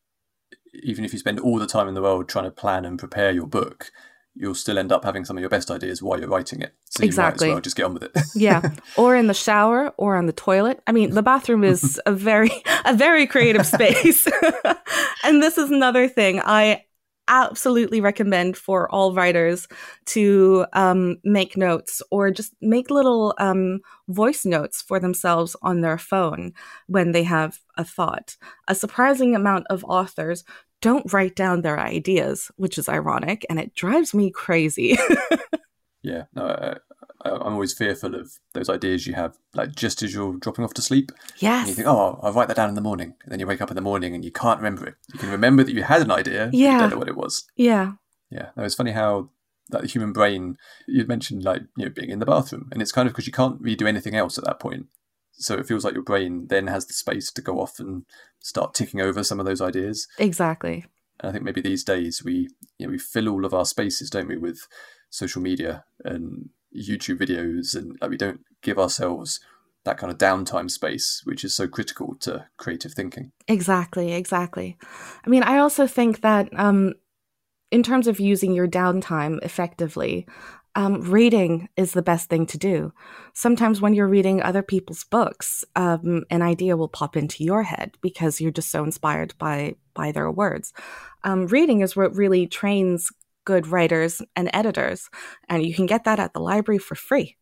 even 0.74 1.06
if 1.06 1.14
you 1.14 1.20
spend 1.20 1.40
all 1.40 1.60
the 1.60 1.68
time 1.68 1.88
in 1.88 1.94
the 1.94 2.02
world 2.02 2.28
trying 2.28 2.46
to 2.46 2.52
plan 2.52 2.84
and 2.84 3.00
prepare 3.00 3.32
your 3.32 3.48
book, 3.48 3.92
you'll 4.36 4.56
still 4.56 4.78
end 4.78 4.92
up 4.92 5.06
having 5.06 5.26
some 5.26 5.38
of 5.38 5.42
your 5.42 5.50
best 5.50 5.70
ideas 5.70 6.02
while 6.02 6.20
you're 6.20 6.30
writing 6.30 6.62
it. 6.62 6.74
So 6.90 7.04
exactly. 7.04 7.50
well 7.50 7.62
just 7.62 7.76
get 7.76 7.86
on 7.86 7.94
with 7.94 8.04
it. 8.04 8.12
yeah. 8.36 8.74
Or 8.98 9.16
in 9.16 9.28
the 9.28 9.34
shower 9.34 9.94
or 9.98 10.16
on 10.16 10.26
the 10.26 10.34
toilet. 10.34 10.82
I 10.88 10.92
mean, 10.92 11.12
the 11.12 11.24
bathroom 11.24 11.64
is 11.64 12.02
a 12.06 12.12
very 12.12 12.52
a 12.86 12.96
very 12.96 13.28
creative 13.28 13.66
space. 13.66 14.28
and 15.24 15.42
this 15.42 15.58
is 15.58 15.70
another 15.70 16.08
thing 16.08 16.42
I 16.44 16.84
absolutely 17.28 18.02
recommend 18.02 18.58
for 18.58 18.90
all 18.92 19.14
writers 19.14 19.68
to 20.06 20.66
um, 20.74 21.18
make 21.24 21.56
notes 21.58 22.02
or 22.12 22.32
just 22.32 22.54
make 22.62 22.90
little 22.90 23.34
um, 23.40 23.80
voice 24.08 24.46
notes 24.46 24.82
for 24.82 25.00
themselves 25.00 25.56
on 25.62 25.82
their 25.82 25.98
phone 25.98 26.54
when 26.88 27.12
they 27.12 27.24
have 27.24 27.60
a 27.78 27.84
thought. 27.84 28.36
A 28.68 28.76
surprising 28.76 29.36
amount 29.36 29.66
of 29.70 29.84
authors 29.86 30.44
don't 30.82 31.12
write 31.14 31.36
down 31.36 31.62
their 31.62 31.80
ideas, 31.80 32.52
which 32.58 32.78
is 32.78 32.90
ironic, 32.90 33.46
and 33.50 33.60
it 33.60 33.74
drives 33.74 34.14
me 34.14 34.30
crazy. 34.30 34.98
yeah, 36.04 36.24
no, 36.36 36.48
I, 36.48 36.78
I'm 37.26 37.54
always 37.54 37.74
fearful 37.74 38.16
of 38.16 38.40
those 38.54 38.70
ideas 38.70 39.08
you 39.08 39.14
have, 39.14 39.38
like 39.54 39.76
just 39.76 40.04
as 40.04 40.14
you're 40.14 40.36
dropping 40.36 40.66
off 40.66 40.74
to 40.76 40.82
sleep. 40.82 41.12
Yes. 41.38 41.62
And 41.62 41.70
you 41.70 41.76
think, 41.76 41.88
oh, 41.88 42.20
I'll 42.22 42.34
write 42.34 42.48
that 42.50 42.58
down 42.58 42.70
in 42.70 42.76
the 42.76 42.82
morning. 42.82 43.16
And 43.24 43.32
then 43.32 43.40
you 43.40 43.48
wake 43.48 43.62
up 43.62 43.72
in 43.72 43.76
the 43.76 43.82
morning 43.82 44.14
and 44.14 44.26
you 44.26 44.32
can't 44.32 44.60
remember 44.60 44.86
it. 44.86 44.96
You 45.14 45.20
can 45.20 45.30
remember 45.30 45.64
that 45.64 45.74
you 45.74 45.84
had 45.84 46.02
an 46.02 46.12
idea, 46.12 46.50
yeah. 46.52 46.74
you 46.74 46.80
don't 46.80 46.90
know 46.92 46.98
what 46.98 47.08
it 47.08 47.18
was. 47.18 47.46
Yeah. 47.56 47.94
Yeah. 48.30 48.50
No, 48.58 48.64
it's 48.64 48.76
funny 48.76 48.92
how 48.92 49.30
that 49.70 49.82
the 49.82 49.88
human 49.88 50.12
brain, 50.12 50.58
you 50.88 51.06
mentioned 51.06 51.44
like, 51.44 51.62
you 51.78 51.86
know, 51.86 51.92
being 51.92 52.10
in 52.10 52.20
the 52.20 52.26
bathroom. 52.26 52.70
And 52.72 52.82
it's 52.82 52.92
kind 52.92 53.08
of 53.08 53.14
because 53.14 53.28
you 53.28 53.34
can't 53.34 53.62
really 53.62 53.76
do 53.76 53.88
anything 53.88 54.16
else 54.16 54.38
at 54.38 54.44
that 54.46 54.60
point. 54.60 54.88
So 55.34 55.56
it 55.56 55.66
feels 55.66 55.84
like 55.84 55.94
your 55.94 56.04
brain 56.04 56.48
then 56.48 56.68
has 56.68 56.86
the 56.86 56.94
space 56.94 57.32
to 57.32 57.42
go 57.42 57.60
off 57.60 57.80
and 57.80 58.06
start 58.40 58.74
ticking 58.74 59.02
over 59.02 59.24
some 59.24 59.40
of 59.40 59.46
those 59.46 59.62
ideas. 59.62 60.08
Exactly. 60.20 60.86
And 61.20 61.30
I 61.30 61.32
think 61.32 61.44
maybe 61.44 61.62
these 61.62 61.84
days 61.84 62.24
we 62.24 62.50
you 62.78 62.86
know 62.86 62.92
we 62.92 63.00
fill 63.00 63.30
all 63.30 63.46
of 63.46 63.54
our 63.54 63.66
spaces, 63.66 64.10
don't 64.10 64.28
we, 64.28 64.38
with 64.38 64.68
social 65.10 65.42
media 65.42 65.86
and 66.04 66.50
YouTube 66.76 67.20
videos, 67.20 67.76
and 67.76 67.98
like, 68.02 68.10
we 68.10 68.18
don't 68.18 68.42
give 68.62 68.80
ourselves 68.80 69.40
that 69.86 69.98
kind 69.98 70.12
of 70.12 70.18
downtime 70.18 70.72
space, 70.72 71.22
which 71.26 71.44
is 71.44 71.56
so 71.56 71.68
critical 71.68 72.16
to 72.22 72.46
creative 72.58 72.94
thinking. 72.94 73.32
Exactly, 73.48 74.14
exactly. 74.14 74.78
I 75.26 75.30
mean, 75.30 75.44
I 75.44 75.58
also 75.58 75.88
think 75.88 76.22
that 76.22 76.48
um, 76.58 76.94
in 77.72 77.84
terms 77.84 78.08
of 78.08 78.20
using 78.20 78.54
your 78.54 78.68
downtime 78.68 79.44
effectively, 79.44 80.26
um, 80.76 81.02
reading 81.02 81.70
is 81.78 81.92
the 81.92 82.02
best 82.02 82.30
thing 82.30 82.46
to 82.48 82.58
do. 82.58 82.94
Sometimes 83.34 83.82
when 83.82 83.94
you're 83.94 84.08
reading 84.08 84.42
other 84.42 84.64
people's 84.64 85.04
books, 85.04 85.64
um, 85.76 86.24
an 86.32 86.42
idea 86.42 86.78
will 86.78 86.88
pop 86.88 87.16
into 87.16 87.44
your 87.44 87.64
head 87.64 87.96
because 88.02 88.42
you're 88.42 88.52
just 88.52 88.72
so 88.72 88.84
inspired 88.84 89.38
by 89.38 89.76
by 89.94 90.12
their 90.12 90.32
words. 90.32 90.74
Um, 91.24 91.46
reading 91.48 91.82
is 91.82 91.96
what 91.96 92.16
really 92.16 92.48
trains 92.48 93.10
good 93.46 93.68
writers 93.68 94.22
and 94.36 94.50
editors, 94.54 95.10
and 95.50 95.66
you 95.66 95.74
can 95.74 95.86
get 95.86 96.04
that 96.04 96.20
at 96.20 96.34
the 96.34 96.40
library 96.40 96.80
for 96.80 96.96
free. 96.96 97.38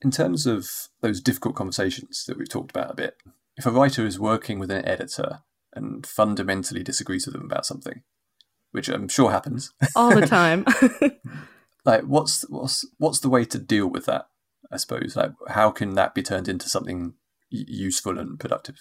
In 0.00 0.10
terms 0.10 0.46
of 0.46 0.68
those 1.00 1.20
difficult 1.20 1.54
conversations 1.54 2.24
that 2.26 2.36
we've 2.36 2.48
talked 2.48 2.70
about 2.70 2.90
a 2.90 2.94
bit, 2.94 3.16
if 3.56 3.66
a 3.66 3.70
writer 3.70 4.04
is 4.06 4.18
working 4.18 4.58
with 4.58 4.70
an 4.70 4.84
editor 4.86 5.40
and 5.74 6.06
fundamentally 6.06 6.82
disagrees 6.82 7.26
with 7.26 7.34
them 7.34 7.44
about 7.44 7.66
something, 7.66 8.02
which 8.72 8.88
I'm 8.88 9.08
sure 9.08 9.30
happens 9.30 9.72
all 9.94 10.14
the 10.14 10.26
time. 10.26 10.64
like 11.84 12.02
what's 12.02 12.48
what's 12.48 12.86
what's 12.98 13.20
the 13.20 13.28
way 13.28 13.44
to 13.44 13.58
deal 13.58 13.86
with 13.86 14.06
that 14.06 14.28
i 14.70 14.76
suppose 14.76 15.16
like 15.16 15.32
how 15.48 15.70
can 15.70 15.94
that 15.94 16.14
be 16.14 16.22
turned 16.22 16.48
into 16.48 16.68
something 16.68 17.14
useful 17.50 18.18
and 18.18 18.38
productive 18.38 18.76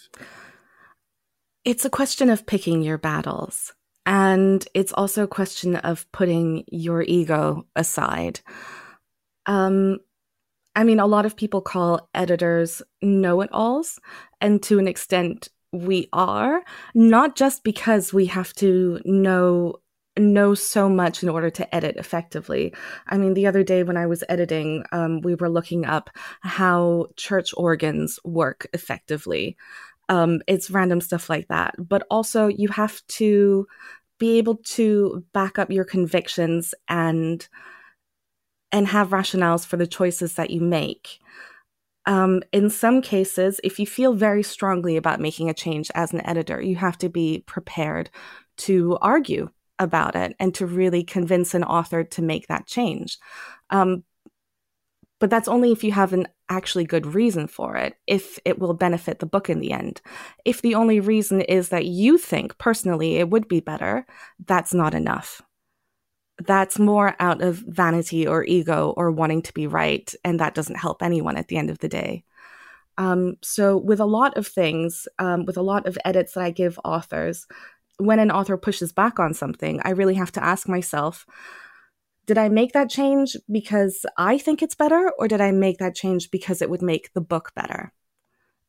it's 1.63 1.85
a 1.85 1.89
question 1.89 2.29
of 2.29 2.45
picking 2.45 2.81
your 2.81 2.97
battles 2.97 3.73
and 4.05 4.67
it's 4.73 4.93
also 4.93 5.23
a 5.23 5.27
question 5.27 5.75
of 5.77 6.11
putting 6.11 6.63
your 6.71 7.01
ego 7.03 7.65
aside 7.75 8.39
um 9.45 9.97
i 10.75 10.83
mean 10.83 10.99
a 10.99 11.07
lot 11.07 11.25
of 11.25 11.35
people 11.35 11.61
call 11.61 12.09
editors 12.13 12.81
know-it-alls 13.01 13.99
and 14.39 14.61
to 14.63 14.79
an 14.79 14.87
extent 14.87 15.49
we 15.71 16.09
are 16.11 16.61
not 16.93 17.35
just 17.35 17.63
because 17.63 18.13
we 18.13 18.25
have 18.25 18.53
to 18.53 18.99
know 19.05 19.81
know 20.19 20.53
so 20.53 20.89
much 20.89 21.23
in 21.23 21.29
order 21.29 21.49
to 21.49 21.75
edit 21.75 21.95
effectively. 21.97 22.73
I 23.07 23.17
mean, 23.17 23.33
the 23.33 23.47
other 23.47 23.63
day 23.63 23.83
when 23.83 23.97
I 23.97 24.07
was 24.07 24.23
editing, 24.27 24.83
um, 24.91 25.21
we 25.21 25.35
were 25.35 25.49
looking 25.49 25.85
up 25.85 26.09
how 26.41 27.07
church 27.15 27.53
organs 27.55 28.19
work 28.23 28.67
effectively. 28.73 29.57
Um, 30.09 30.41
it's 30.47 30.69
random 30.69 30.99
stuff 30.99 31.29
like 31.29 31.47
that. 31.47 31.75
But 31.77 32.05
also, 32.11 32.47
you 32.47 32.67
have 32.69 33.01
to 33.07 33.67
be 34.21 34.37
able 34.37 34.57
to 34.57 35.25
back 35.33 35.57
up 35.57 35.71
your 35.71 35.83
convictions 35.83 36.75
and 36.87 37.49
and 38.71 38.87
have 38.87 39.09
rationales 39.09 39.65
for 39.65 39.77
the 39.77 39.87
choices 39.87 40.35
that 40.35 40.51
you 40.51 40.61
make. 40.61 41.19
Um, 42.05 42.43
in 42.53 42.69
some 42.69 43.01
cases, 43.01 43.59
if 43.63 43.79
you 43.79 43.87
feel 43.87 44.13
very 44.13 44.43
strongly 44.43 44.95
about 44.95 45.19
making 45.19 45.49
a 45.49 45.55
change 45.55 45.89
as 45.95 46.13
an 46.13 46.23
editor, 46.25 46.61
you 46.61 46.75
have 46.75 46.99
to 46.99 47.09
be 47.09 47.43
prepared 47.47 48.11
to 48.57 48.95
argue 49.01 49.49
about 49.79 50.15
it 50.15 50.35
and 50.39 50.53
to 50.53 50.67
really 50.67 51.03
convince 51.03 51.55
an 51.55 51.63
author 51.63 52.03
to 52.03 52.21
make 52.21 52.45
that 52.47 52.67
change. 52.67 53.17
Um, 53.71 54.03
but 55.19 55.31
that's 55.31 55.47
only 55.47 55.71
if 55.71 55.83
you 55.83 55.91
have 55.93 56.13
an 56.13 56.27
actually 56.51 56.83
good 56.83 57.05
reason 57.15 57.47
for 57.47 57.77
it, 57.77 57.95
if 58.05 58.37
it 58.45 58.59
will 58.59 58.73
benefit 58.73 59.19
the 59.19 59.25
book 59.25 59.49
in 59.49 59.59
the 59.59 59.71
end. 59.71 60.01
If 60.45 60.61
the 60.61 60.75
only 60.75 60.99
reason 60.99 61.41
is 61.41 61.69
that 61.69 61.85
you 61.85 62.17
think 62.17 62.57
personally 62.57 63.15
it 63.15 63.29
would 63.29 63.47
be 63.47 63.61
better, 63.61 64.05
that's 64.45 64.73
not 64.73 64.93
enough. 64.93 65.41
That's 66.39 66.77
more 66.77 67.15
out 67.19 67.41
of 67.41 67.63
vanity 67.67 68.27
or 68.27 68.43
ego 68.43 68.93
or 68.97 69.11
wanting 69.11 69.41
to 69.43 69.53
be 69.53 69.65
right, 69.65 70.13
and 70.23 70.39
that 70.39 70.55
doesn't 70.55 70.75
help 70.75 71.01
anyone 71.01 71.37
at 71.37 71.47
the 71.47 71.57
end 71.57 71.69
of 71.69 71.79
the 71.79 71.89
day. 71.89 72.23
Um, 72.97 73.37
so, 73.41 73.77
with 73.77 73.99
a 73.99 74.05
lot 74.05 74.37
of 74.37 74.45
things, 74.45 75.07
um, 75.17 75.45
with 75.45 75.57
a 75.57 75.61
lot 75.61 75.87
of 75.87 75.97
edits 76.03 76.33
that 76.33 76.43
I 76.43 76.51
give 76.51 76.79
authors, 76.83 77.47
when 77.97 78.19
an 78.19 78.31
author 78.31 78.57
pushes 78.57 78.91
back 78.91 79.19
on 79.19 79.33
something, 79.33 79.79
I 79.85 79.91
really 79.91 80.15
have 80.15 80.31
to 80.33 80.43
ask 80.43 80.67
myself, 80.67 81.25
did 82.25 82.37
I 82.37 82.49
make 82.49 82.73
that 82.73 82.89
change 82.89 83.35
because 83.51 84.05
I 84.17 84.37
think 84.37 84.61
it's 84.61 84.75
better, 84.75 85.11
or 85.17 85.27
did 85.27 85.41
I 85.41 85.51
make 85.51 85.79
that 85.79 85.95
change 85.95 86.31
because 86.31 86.61
it 86.61 86.69
would 86.69 86.81
make 86.81 87.13
the 87.13 87.21
book 87.21 87.51
better? 87.55 87.91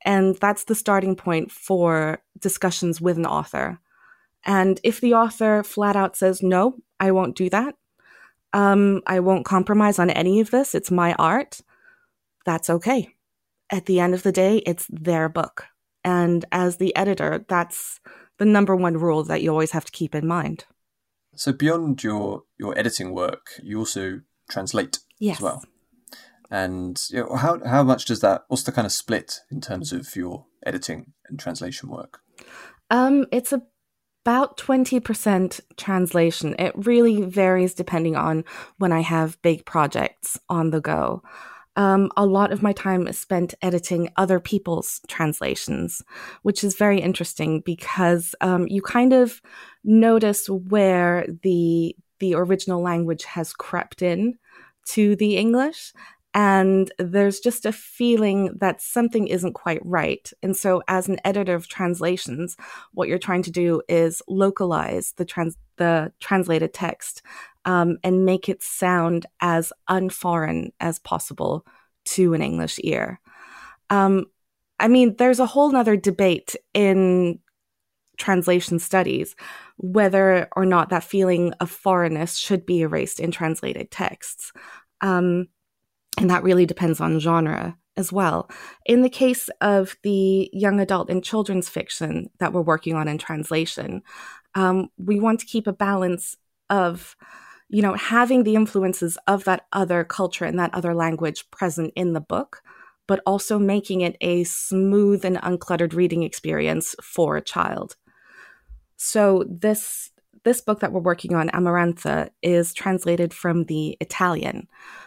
And 0.05 0.37
that's 0.37 0.65
the 0.65 0.75
starting 0.75 1.15
point 1.15 1.53
for 1.53 2.23
discussions 2.39 3.01
with 3.01 3.17
an 3.17 3.27
author. 3.27 3.79
And 4.45 4.81
if 4.83 5.01
the 5.01 5.15
author 5.15 5.63
flat 5.63 5.95
out 5.95 6.17
says, 6.17 6.43
no, 6.43 6.77
I 6.99 7.13
won't 7.13 7.37
do 7.37 7.49
that, 7.51 7.77
um, 8.53 9.03
I 9.07 9.21
won't 9.21 9.45
compromise 9.45 9.99
on 9.99 10.11
any 10.11 10.41
of 10.41 10.51
this, 10.51 10.75
it's 10.75 10.91
my 10.91 11.15
art, 11.15 11.61
that's 12.45 12.69
okay. 12.69 13.15
At 13.71 13.87
the 13.87 14.01
end 14.01 14.15
of 14.15 14.23
the 14.23 14.33
day, 14.33 14.59
it's 14.59 14.87
their 14.91 15.29
book. 15.29 15.67
And 16.05 16.45
as 16.51 16.77
the 16.77 16.95
editor, 16.97 17.45
that's 17.49 18.01
the 18.39 18.45
number 18.45 18.75
one 18.75 18.97
rule 18.97 19.23
that 19.25 19.43
you 19.43 19.51
always 19.51 19.71
have 19.71 19.85
to 19.85 19.93
keep 19.93 20.15
in 20.15 20.27
mind. 20.27 20.65
So 21.35 21.53
beyond 21.53 22.03
your 22.03 22.43
your 22.59 22.79
editing 22.79 23.15
work, 23.15 23.53
you 23.63 23.79
also 23.79 24.21
translate 24.51 24.99
yes. 25.19 25.39
as 25.39 25.43
well. 25.43 25.65
And 26.51 27.01
you 27.11 27.21
know, 27.21 27.37
how 27.37 27.61
how 27.65 27.83
much 27.83 28.05
does 28.05 28.21
that? 28.21 28.45
What's 28.49 28.65
the 28.65 28.73
kind 28.73 28.87
of 28.87 28.93
split 28.93 29.41
in 29.51 29.61
terms 29.61 29.93
of 29.93 30.15
your 30.15 30.47
editing 30.67 31.13
and 31.27 31.39
translation 31.39 31.89
work? 31.89 32.21
Um, 32.91 33.27
it's 33.33 33.55
about 34.25 34.59
twenty 34.59 35.01
percent 35.01 35.61
translation. 35.79 36.55
It 36.59 36.73
really 36.77 37.23
varies 37.23 37.75
depending 37.75 38.17
on 38.17 38.45
when 38.77 38.93
I 38.93 39.01
have 39.01 39.41
big 39.41 39.65
projects 39.65 40.39
on 40.49 40.71
the 40.71 40.81
go 40.81 41.23
um, 41.77 42.11
a 42.17 42.27
lot 42.27 42.53
of 42.53 42.63
my 42.63 42.73
time 42.73 43.07
is 43.07 43.19
spent 43.19 43.55
editing 43.63 44.11
other 44.17 44.41
people's 44.41 45.01
translations, 45.09 46.03
which 46.43 46.63
is 46.63 46.77
very 46.77 47.01
interesting 47.01 47.61
because 47.61 48.35
um, 48.41 48.67
you 48.69 48.83
kind 48.83 49.13
of 49.13 49.41
notice 49.85 50.49
where 50.49 51.27
the 51.43 51.97
the 52.19 52.35
original 52.35 52.81
language 52.81 53.25
has 53.25 53.53
crept 53.53 54.01
in 54.01 54.39
to 54.87 55.17
the 55.17 55.37
English. 55.37 55.93
And 56.35 56.91
there's 56.99 57.41
just 57.41 57.67
a 57.67 57.73
feeling 57.73 58.57
that 58.59 58.81
something 58.81 59.27
isn't 59.27 59.53
quite 59.53 59.85
right. 59.85 60.31
And 60.43 60.57
so, 60.57 60.83
as 60.89 61.07
an 61.09 61.19
editor 61.25 61.55
of 61.55 61.69
translations, 61.69 62.57
what 62.95 63.09
you're 63.09 63.19
trying 63.19 63.43
to 63.43 63.51
do 63.51 63.83
is 63.87 64.23
localize 64.29 65.13
the 65.17 65.27
trans- 65.27 65.59
the 65.77 66.11
translated 66.21 66.73
text 66.73 67.23
um, 67.65 67.99
and 68.03 68.25
make 68.25 68.49
it 68.49 68.63
sound 68.63 69.27
as 69.41 69.73
unforeign 69.89 70.73
as 70.81 70.99
possible 70.99 71.67
to 72.05 72.35
an 72.35 72.43
English 72.43 72.79
ear. 72.83 73.21
Um, 73.91 74.27
I 74.81 74.89
mean, 74.89 75.17
there's 75.17 75.39
a 75.39 75.47
whole 75.47 75.71
nother 75.71 75.97
debate 75.97 76.57
in 76.75 77.39
translation 78.19 78.79
studies 78.79 79.35
whether 79.77 80.49
or 80.55 80.65
not 80.65 80.91
that 80.91 81.05
feeling 81.05 81.53
of 81.55 81.71
foreignness 81.71 82.37
should 82.37 82.65
be 82.67 82.83
erased 82.83 83.19
in 83.21 83.31
translated 83.31 83.91
texts. 83.91 84.53
Um, 85.01 85.49
and 86.19 86.31
that 86.31 86.43
really 86.43 86.67
depends 86.67 87.01
on 87.01 87.19
genre 87.19 87.77
as 87.97 88.13
well. 88.13 88.51
In 88.87 89.03
the 89.03 89.11
case 89.11 89.49
of 89.61 89.97
the 90.03 90.49
young 90.53 90.81
adult 90.81 91.11
and 91.11 91.25
children's 91.25 91.69
fiction 91.69 92.31
that 92.39 92.53
we're 92.53 92.63
working 92.63 92.95
on 92.95 93.09
in 93.09 93.19
translation, 93.19 94.03
um, 94.55 94.89
we 94.97 95.19
want 95.19 95.41
to 95.41 95.47
keep 95.47 95.67
a 95.67 95.73
balance 95.73 96.37
of 96.71 97.17
you 97.73 97.81
know, 97.81 97.95
having 97.95 98.45
the 98.45 98.55
influences 98.55 99.17
of 99.27 99.45
that 99.45 99.67
other 99.73 100.05
culture 100.05 100.45
and 100.45 100.59
that 100.59 100.75
other 100.75 100.95
language 100.95 101.51
present 101.51 101.91
in 101.97 102.13
the 102.13 102.21
book, 102.21 102.63
but 103.09 103.21
also 103.27 103.59
making 103.59 104.03
it 104.03 104.17
a 104.21 104.45
smooth 104.45 105.25
and 105.25 105.39
uncluttered 105.39 105.95
reading 105.95 106.23
experience 106.23 106.95
for 107.03 107.37
a 107.37 107.43
child. 107.43 107.97
So 108.97 109.45
this 109.49 110.11
this 110.45 110.61
book 110.61 110.81
that 110.81 110.93
we're 110.93 111.01
working 111.01 111.35
on, 111.35 111.49
Amarantha, 111.51 112.29
is 112.43 112.75
translated 112.75 113.33
from 113.33 113.65
the 113.65 113.97
Italian. 114.01 114.67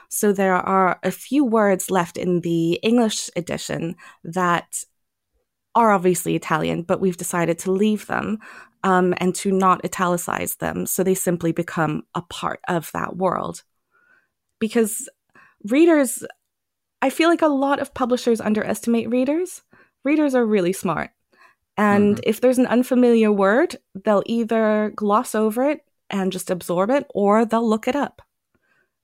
So 0.10 0.32
there 0.32 0.56
are 0.56 0.98
a 1.04 1.12
few 1.12 1.44
words 1.44 1.92
left 1.92 2.18
in 2.18 2.40
the 2.40 2.74
English 2.76 3.30
edition 3.36 3.96
that 4.24 4.84
are 5.76 5.92
obviously 5.92 6.36
Italian, 6.36 6.84
but 6.84 7.02
we've 7.02 7.18
decided 7.18 7.60
to 7.60 7.72
leave 7.72 8.08
them 8.08 8.40
um, 8.86 9.16
and 9.18 9.34
to 9.34 9.52
not 9.52 9.84
italicize 9.84 10.58
them. 10.58 10.86
So 10.86 11.04
they 11.04 11.16
simply 11.16 11.52
become 11.52 12.04
a 12.14 12.22
part 12.22 12.60
of 12.68 12.92
that 12.94 13.18
world. 13.18 13.64
Because 14.60 15.10
readers, 15.68 16.24
I 17.02 17.10
feel 17.10 17.28
like 17.28 17.42
a 17.42 17.48
lot 17.48 17.80
of 17.80 17.96
publishers 17.96 18.40
underestimate 18.40 19.10
readers. 19.10 19.64
Readers 20.06 20.36
are 20.36 20.46
really 20.46 20.72
smart. 20.72 21.10
And 21.76 22.16
mm-hmm. 22.16 22.30
if 22.30 22.40
there's 22.40 22.60
an 22.60 22.68
unfamiliar 22.68 23.32
word, 23.32 23.76
they'll 24.06 24.24
either 24.28 24.94
gloss 24.96 25.34
over 25.34 25.68
it 25.68 25.80
and 26.12 26.32
just 26.32 26.52
absorb 26.52 26.92
it, 26.92 27.08
or 27.10 27.44
they'll 27.44 27.68
look 27.68 27.88
it 27.88 27.96
up. 27.96 28.22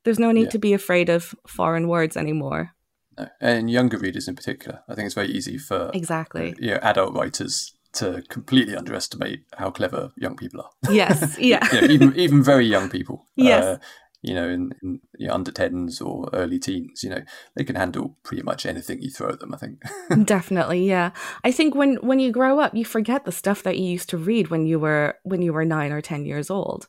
There's 0.03 0.19
no 0.19 0.31
need 0.31 0.43
yeah. 0.43 0.49
to 0.49 0.59
be 0.59 0.73
afraid 0.73 1.09
of 1.09 1.33
foreign 1.47 1.87
words 1.87 2.15
anymore. 2.15 2.75
No. 3.17 3.27
And 3.41 3.69
younger 3.69 3.97
readers 3.97 4.27
in 4.27 4.35
particular. 4.35 4.83
I 4.87 4.93
think 4.93 5.07
it's 5.07 5.15
very 5.15 5.29
easy 5.29 5.57
for 5.57 5.89
exactly 5.93 6.53
you 6.59 6.71
know, 6.71 6.79
adult 6.83 7.13
writers 7.15 7.73
to 7.93 8.23
completely 8.29 8.75
underestimate 8.75 9.43
how 9.57 9.69
clever 9.71 10.11
young 10.15 10.35
people 10.35 10.61
are. 10.61 10.93
Yes, 10.93 11.37
yeah. 11.39 11.67
you 11.73 11.81
know, 11.81 11.87
even 11.87 12.15
even 12.15 12.43
very 12.43 12.65
young 12.65 12.89
people. 12.89 13.25
Yes. 13.35 13.63
Uh, 13.63 13.77
you 14.23 14.35
know, 14.35 14.47
in, 14.47 14.71
in 14.83 14.99
you 15.17 15.27
know, 15.27 15.33
under 15.33 15.51
tens 15.51 15.99
or 15.99 16.29
early 16.31 16.59
teens, 16.59 17.03
you 17.03 17.09
know, 17.09 17.23
they 17.55 17.63
can 17.63 17.75
handle 17.75 18.17
pretty 18.23 18.43
much 18.43 18.67
anything 18.67 19.01
you 19.01 19.09
throw 19.09 19.29
at 19.29 19.39
them. 19.39 19.53
I 19.53 19.57
think. 19.57 19.81
Definitely, 20.27 20.87
yeah. 20.87 21.11
I 21.43 21.51
think 21.51 21.73
when 21.75 21.95
when 21.95 22.19
you 22.19 22.31
grow 22.31 22.59
up, 22.59 22.75
you 22.75 22.85
forget 22.85 23.25
the 23.25 23.31
stuff 23.31 23.63
that 23.63 23.77
you 23.77 23.85
used 23.85 24.09
to 24.09 24.17
read 24.17 24.49
when 24.49 24.65
you 24.65 24.79
were 24.79 25.15
when 25.23 25.41
you 25.41 25.53
were 25.53 25.65
nine 25.65 25.91
or 25.91 26.01
ten 26.01 26.25
years 26.25 26.49
old. 26.49 26.87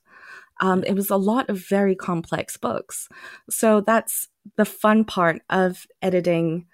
Um, 0.61 0.85
it 0.85 0.95
was 0.95 1.11
a 1.11 1.17
lot 1.17 1.49
of 1.49 1.67
very 1.67 1.97
complex 1.97 2.57
books. 2.57 3.09
So 3.51 3.81
that's 3.81 4.29
the 4.57 4.65
fun 4.65 5.05
part 5.05 5.43
of 5.51 5.87
editing 6.03 6.67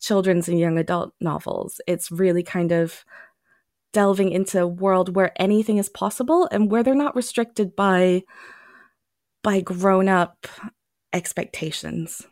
children's 0.00 0.48
and 0.48 0.58
young 0.58 0.76
adult 0.76 1.14
novels. 1.20 1.80
It's 1.86 2.10
really 2.10 2.42
kind 2.42 2.72
of 2.72 3.04
delving 3.92 4.30
into 4.30 4.60
a 4.60 4.66
world 4.66 5.14
where 5.14 5.32
anything 5.40 5.78
is 5.78 5.88
possible 5.88 6.48
and 6.50 6.70
where 6.70 6.82
they're 6.82 6.94
not 6.94 7.16
restricted 7.16 7.76
by 7.76 8.22
by 9.42 9.60
grown 9.60 10.08
up 10.08 10.46
expectations. 11.12 12.26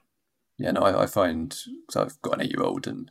Yeah, 0.59 0.73
no, 0.73 0.83
I, 0.83 1.03
I 1.03 1.07
find 1.07 1.57
because 1.87 1.97
I've 1.97 2.23
got 2.23 2.35
an 2.35 2.43
eight 2.43 2.51
year 2.51 2.63
old, 2.63 2.87
and 2.87 3.11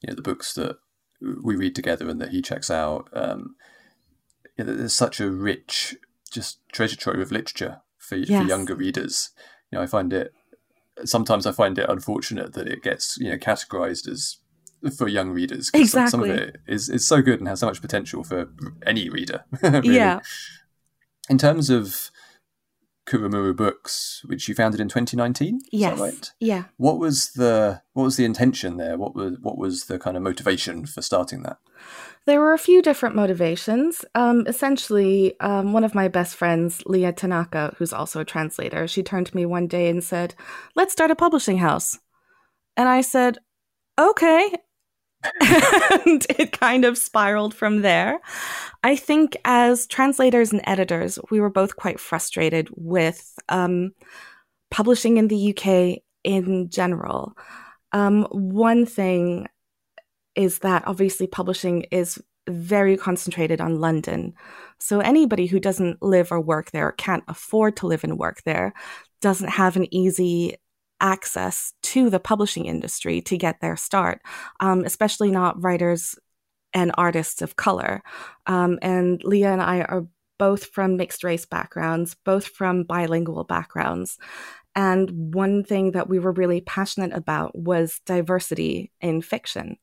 you 0.00 0.08
know 0.08 0.14
the 0.14 0.22
books 0.22 0.54
that 0.54 0.76
we 1.20 1.56
read 1.56 1.74
together 1.74 2.08
and 2.08 2.20
that 2.20 2.30
he 2.30 2.42
checks 2.42 2.70
out. 2.70 3.08
Um, 3.12 3.56
you 4.56 4.64
know, 4.64 4.74
there's 4.74 4.94
such 4.94 5.20
a 5.20 5.30
rich, 5.30 5.96
just 6.30 6.58
treasure 6.72 6.96
trove 6.96 7.20
of 7.20 7.30
literature 7.30 7.82
for, 7.96 8.16
yes. 8.16 8.42
for 8.42 8.48
younger 8.48 8.74
readers. 8.74 9.30
You 9.70 9.78
know, 9.78 9.82
I 9.82 9.86
find 9.86 10.12
it 10.12 10.32
sometimes 11.04 11.46
I 11.46 11.52
find 11.52 11.78
it 11.78 11.88
unfortunate 11.88 12.54
that 12.54 12.68
it 12.68 12.82
gets 12.82 13.16
you 13.18 13.30
know 13.30 13.36
categorized 13.36 14.08
as 14.08 14.38
for 14.96 15.08
young 15.08 15.30
readers. 15.30 15.70
Exactly. 15.74 15.86
Some, 15.86 16.08
some, 16.08 16.30
of 16.30 16.36
it 16.36 16.56
is, 16.66 16.88
is 16.88 17.06
so 17.06 17.22
good 17.22 17.38
and 17.40 17.48
has 17.48 17.60
so 17.60 17.66
much 17.66 17.80
potential 17.80 18.24
for 18.24 18.48
any 18.86 19.08
reader. 19.08 19.44
really. 19.62 19.96
Yeah. 19.96 20.20
In 21.28 21.38
terms 21.38 21.70
of 21.70 22.10
Kurumuru 23.08 23.56
Books, 23.56 24.22
which 24.26 24.48
you 24.48 24.54
founded 24.54 24.80
in 24.80 24.88
2019, 24.88 25.60
yes. 25.72 25.98
right? 25.98 26.32
Yeah. 26.40 26.64
What 26.76 26.98
was 26.98 27.32
the 27.32 27.82
what 27.94 28.04
was 28.04 28.16
the 28.16 28.24
intention 28.24 28.76
there? 28.76 28.98
What 28.98 29.14
was 29.14 29.36
what 29.40 29.56
was 29.56 29.86
the 29.86 29.98
kind 29.98 30.16
of 30.16 30.22
motivation 30.22 30.84
for 30.86 31.00
starting 31.00 31.42
that? 31.42 31.58
There 32.26 32.40
were 32.40 32.52
a 32.52 32.58
few 32.58 32.82
different 32.82 33.16
motivations. 33.16 34.04
Um, 34.14 34.44
essentially, 34.46 35.38
um, 35.40 35.72
one 35.72 35.84
of 35.84 35.94
my 35.94 36.08
best 36.08 36.36
friends, 36.36 36.82
Leah 36.84 37.12
Tanaka, 37.12 37.74
who's 37.78 37.92
also 37.92 38.20
a 38.20 38.24
translator, 38.24 38.86
she 38.86 39.02
turned 39.02 39.26
to 39.28 39.36
me 39.36 39.46
one 39.46 39.66
day 39.66 39.88
and 39.88 40.04
said, 40.04 40.34
"Let's 40.74 40.92
start 40.92 41.10
a 41.10 41.16
publishing 41.16 41.58
house." 41.58 41.98
And 42.76 42.88
I 42.88 43.00
said, 43.00 43.38
"Okay." 43.98 44.52
and 45.40 46.24
it 46.38 46.52
kind 46.52 46.84
of 46.84 46.96
spiraled 46.96 47.54
from 47.54 47.82
there. 47.82 48.18
I 48.82 48.96
think 48.96 49.36
as 49.44 49.86
translators 49.86 50.52
and 50.52 50.60
editors, 50.64 51.18
we 51.30 51.40
were 51.40 51.50
both 51.50 51.76
quite 51.76 51.98
frustrated 51.98 52.68
with 52.76 53.34
um, 53.48 53.92
publishing 54.70 55.16
in 55.16 55.28
the 55.28 55.54
UK 55.56 56.02
in 56.24 56.68
general. 56.70 57.36
Um, 57.92 58.24
one 58.30 58.86
thing 58.86 59.46
is 60.34 60.60
that 60.60 60.86
obviously 60.86 61.26
publishing 61.26 61.82
is 61.90 62.22
very 62.48 62.96
concentrated 62.96 63.60
on 63.60 63.80
London. 63.80 64.34
So 64.78 65.00
anybody 65.00 65.46
who 65.46 65.60
doesn't 65.60 66.02
live 66.02 66.30
or 66.32 66.40
work 66.40 66.70
there, 66.70 66.92
can't 66.92 67.24
afford 67.28 67.76
to 67.78 67.86
live 67.86 68.04
and 68.04 68.18
work 68.18 68.42
there, 68.44 68.72
doesn't 69.20 69.48
have 69.48 69.76
an 69.76 69.92
easy 69.92 70.56
access 71.00 71.72
to 71.82 72.10
the 72.10 72.20
publishing 72.20 72.66
industry 72.66 73.20
to 73.22 73.36
get 73.36 73.60
their 73.60 73.76
start, 73.76 74.20
um, 74.60 74.84
especially 74.84 75.30
not 75.30 75.62
writers 75.62 76.14
and 76.74 76.92
artists 76.98 77.42
of 77.42 77.56
color. 77.56 78.02
Um, 78.46 78.78
and 78.82 79.22
Leah 79.24 79.52
and 79.52 79.62
I 79.62 79.80
are 79.82 80.06
both 80.38 80.66
from 80.66 80.96
mixed 80.96 81.24
race 81.24 81.44
backgrounds, 81.44 82.16
both 82.24 82.46
from 82.46 82.84
bilingual 82.84 83.44
backgrounds. 83.44 84.18
And 84.74 85.34
one 85.34 85.64
thing 85.64 85.92
that 85.92 86.08
we 86.08 86.18
were 86.18 86.32
really 86.32 86.60
passionate 86.60 87.12
about 87.12 87.56
was 87.58 88.00
diversity 88.06 88.92
in 89.00 89.22
fiction. 89.22 89.76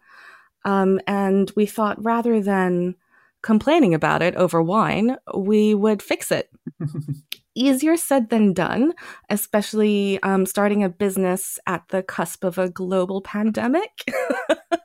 Um, 0.64 1.00
and 1.06 1.52
we 1.56 1.66
thought 1.66 2.04
rather 2.04 2.42
than 2.42 2.96
complaining 3.42 3.94
about 3.94 4.22
it 4.22 4.36
over 4.36 4.62
wine, 4.62 5.18
we 5.36 5.76
would 5.76 6.02
fix 6.02 6.32
it. 6.32 6.50
Easier 7.56 7.98
said 7.98 8.30
than 8.30 8.54
done, 8.54 8.94
especially 9.30 10.22
um, 10.24 10.46
starting 10.46 10.84
a 10.84 10.90
business 10.90 11.58
at 11.66 11.88
the 11.90 12.04
cusp 12.04 12.44
of 12.44 12.58
a 12.58 12.70
global 12.70 13.22
pandemic. 13.22 14.04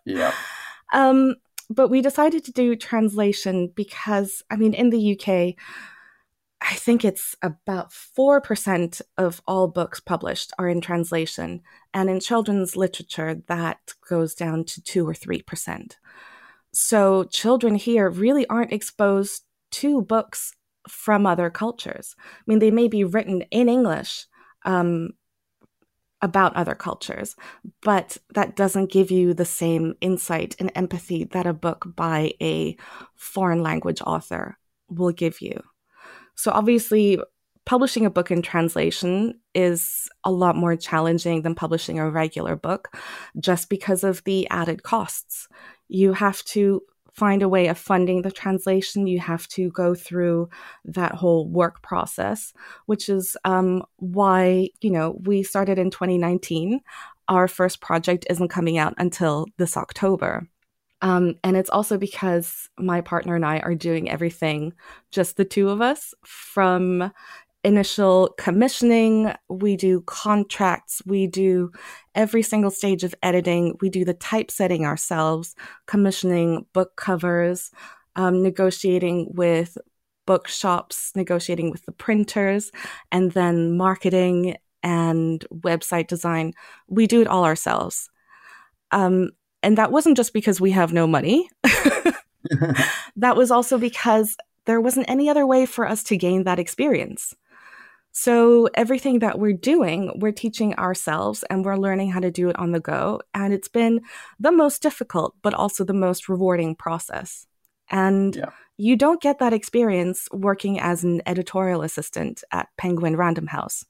yeah. 0.04 0.32
Um, 0.92 1.36
but 1.68 1.86
we 1.86 2.02
decided 2.02 2.42
to 2.46 2.52
do 2.52 2.74
translation 2.74 3.72
because, 3.76 4.42
I 4.50 4.56
mean, 4.56 4.74
in 4.74 4.90
the 4.90 5.12
UK, 5.16 5.54
I 6.60 6.74
think 6.74 7.04
it's 7.04 7.36
about 7.42 7.90
4% 7.90 9.00
of 9.16 9.40
all 9.46 9.68
books 9.68 10.00
published 10.00 10.52
are 10.58 10.68
in 10.68 10.80
translation. 10.80 11.62
And 11.94 12.10
in 12.10 12.20
children's 12.20 12.76
literature, 12.76 13.40
that 13.46 13.78
goes 14.08 14.34
down 14.34 14.64
to 14.64 14.82
2 14.82 15.08
or 15.08 15.14
3%. 15.14 15.92
So 16.72 17.24
children 17.24 17.76
here 17.76 18.10
really 18.10 18.46
aren't 18.48 18.72
exposed 18.72 19.44
to 19.72 20.02
books 20.02 20.52
from 20.88 21.26
other 21.26 21.50
cultures. 21.50 22.14
I 22.18 22.42
mean, 22.46 22.58
they 22.58 22.70
may 22.70 22.88
be 22.88 23.04
written 23.04 23.42
in 23.50 23.68
English 23.68 24.26
um, 24.64 25.10
about 26.22 26.56
other 26.56 26.74
cultures, 26.74 27.36
but 27.82 28.16
that 28.34 28.56
doesn't 28.56 28.92
give 28.92 29.10
you 29.10 29.34
the 29.34 29.44
same 29.44 29.94
insight 30.00 30.54
and 30.58 30.70
empathy 30.74 31.24
that 31.24 31.46
a 31.46 31.52
book 31.52 31.86
by 31.96 32.32
a 32.42 32.76
foreign 33.16 33.62
language 33.62 34.00
author 34.06 34.58
will 34.88 35.12
give 35.12 35.40
you. 35.40 35.62
So, 36.34 36.50
obviously, 36.50 37.18
publishing 37.66 38.06
a 38.06 38.10
book 38.10 38.30
in 38.30 38.42
translation 38.42 39.38
is 39.54 40.08
a 40.24 40.30
lot 40.30 40.56
more 40.56 40.76
challenging 40.76 41.42
than 41.42 41.54
publishing 41.54 41.98
a 41.98 42.10
regular 42.10 42.56
book 42.56 42.96
just 43.38 43.68
because 43.68 44.04
of 44.04 44.24
the 44.24 44.48
added 44.50 44.82
costs. 44.82 45.48
You 45.88 46.12
have 46.14 46.42
to 46.44 46.82
find 47.14 47.42
a 47.42 47.48
way 47.48 47.68
of 47.68 47.78
funding 47.78 48.22
the 48.22 48.30
translation. 48.30 49.06
You 49.06 49.20
have 49.20 49.46
to 49.48 49.70
go 49.70 49.94
through 49.94 50.48
that 50.84 51.12
whole 51.12 51.48
work 51.48 51.82
process, 51.82 52.52
which 52.86 53.08
is 53.08 53.36
um, 53.44 53.82
why, 53.96 54.68
you 54.80 54.90
know, 54.90 55.18
we 55.24 55.42
started 55.42 55.78
in 55.78 55.90
2019. 55.90 56.80
Our 57.28 57.48
first 57.48 57.80
project 57.80 58.26
isn't 58.30 58.48
coming 58.48 58.78
out 58.78 58.94
until 58.98 59.46
this 59.56 59.76
October. 59.76 60.48
Um, 61.02 61.36
and 61.42 61.56
it's 61.56 61.70
also 61.70 61.96
because 61.96 62.68
my 62.78 63.00
partner 63.00 63.34
and 63.34 63.44
I 63.44 63.60
are 63.60 63.74
doing 63.74 64.10
everything, 64.10 64.74
just 65.10 65.36
the 65.36 65.44
two 65.44 65.70
of 65.70 65.80
us, 65.80 66.14
from 66.24 67.10
initial 67.62 68.34
commissioning, 68.38 69.32
we 69.48 69.76
do 69.76 70.00
contracts, 70.02 71.02
we 71.04 71.26
do 71.26 71.70
every 72.14 72.42
single 72.42 72.70
stage 72.70 73.04
of 73.04 73.14
editing, 73.22 73.76
we 73.80 73.90
do 73.90 74.04
the 74.04 74.14
typesetting 74.14 74.86
ourselves, 74.86 75.54
commissioning 75.86 76.64
book 76.72 76.96
covers, 76.96 77.70
um, 78.16 78.42
negotiating 78.42 79.28
with 79.34 79.76
bookshops, 80.26 81.12
negotiating 81.14 81.70
with 81.70 81.84
the 81.86 81.92
printers, 81.92 82.70
and 83.12 83.32
then 83.32 83.76
marketing 83.76 84.56
and 84.82 85.44
website 85.52 86.06
design. 86.06 86.52
We 86.88 87.06
do 87.06 87.20
it 87.20 87.26
all 87.26 87.44
ourselves. 87.44 88.08
Um, 88.90 89.30
and 89.62 89.76
that 89.76 89.92
wasn't 89.92 90.16
just 90.16 90.32
because 90.32 90.60
we 90.60 90.70
have 90.70 90.92
no 90.92 91.06
money. 91.06 91.48
that 93.16 93.36
was 93.36 93.50
also 93.50 93.76
because 93.78 94.36
there 94.64 94.80
wasn't 94.80 95.10
any 95.10 95.28
other 95.28 95.46
way 95.46 95.66
for 95.66 95.86
us 95.86 96.02
to 96.04 96.16
gain 96.16 96.44
that 96.44 96.58
experience. 96.58 97.34
So, 98.22 98.68
everything 98.74 99.20
that 99.20 99.38
we're 99.38 99.54
doing, 99.54 100.12
we're 100.20 100.30
teaching 100.30 100.74
ourselves 100.74 101.42
and 101.48 101.64
we're 101.64 101.78
learning 101.78 102.10
how 102.10 102.20
to 102.20 102.30
do 102.30 102.50
it 102.50 102.58
on 102.58 102.72
the 102.72 102.78
go. 102.78 103.22
And 103.32 103.54
it's 103.54 103.68
been 103.68 104.02
the 104.38 104.52
most 104.52 104.82
difficult, 104.82 105.34
but 105.40 105.54
also 105.54 105.84
the 105.84 105.94
most 105.94 106.28
rewarding 106.28 106.76
process. 106.76 107.46
And 107.90 108.36
yeah. 108.36 108.50
you 108.76 108.96
don't 108.96 109.22
get 109.22 109.38
that 109.38 109.54
experience 109.54 110.28
working 110.32 110.78
as 110.78 111.02
an 111.02 111.22
editorial 111.24 111.80
assistant 111.80 112.44
at 112.52 112.68
Penguin 112.76 113.16
Random 113.16 113.46
House. 113.46 113.86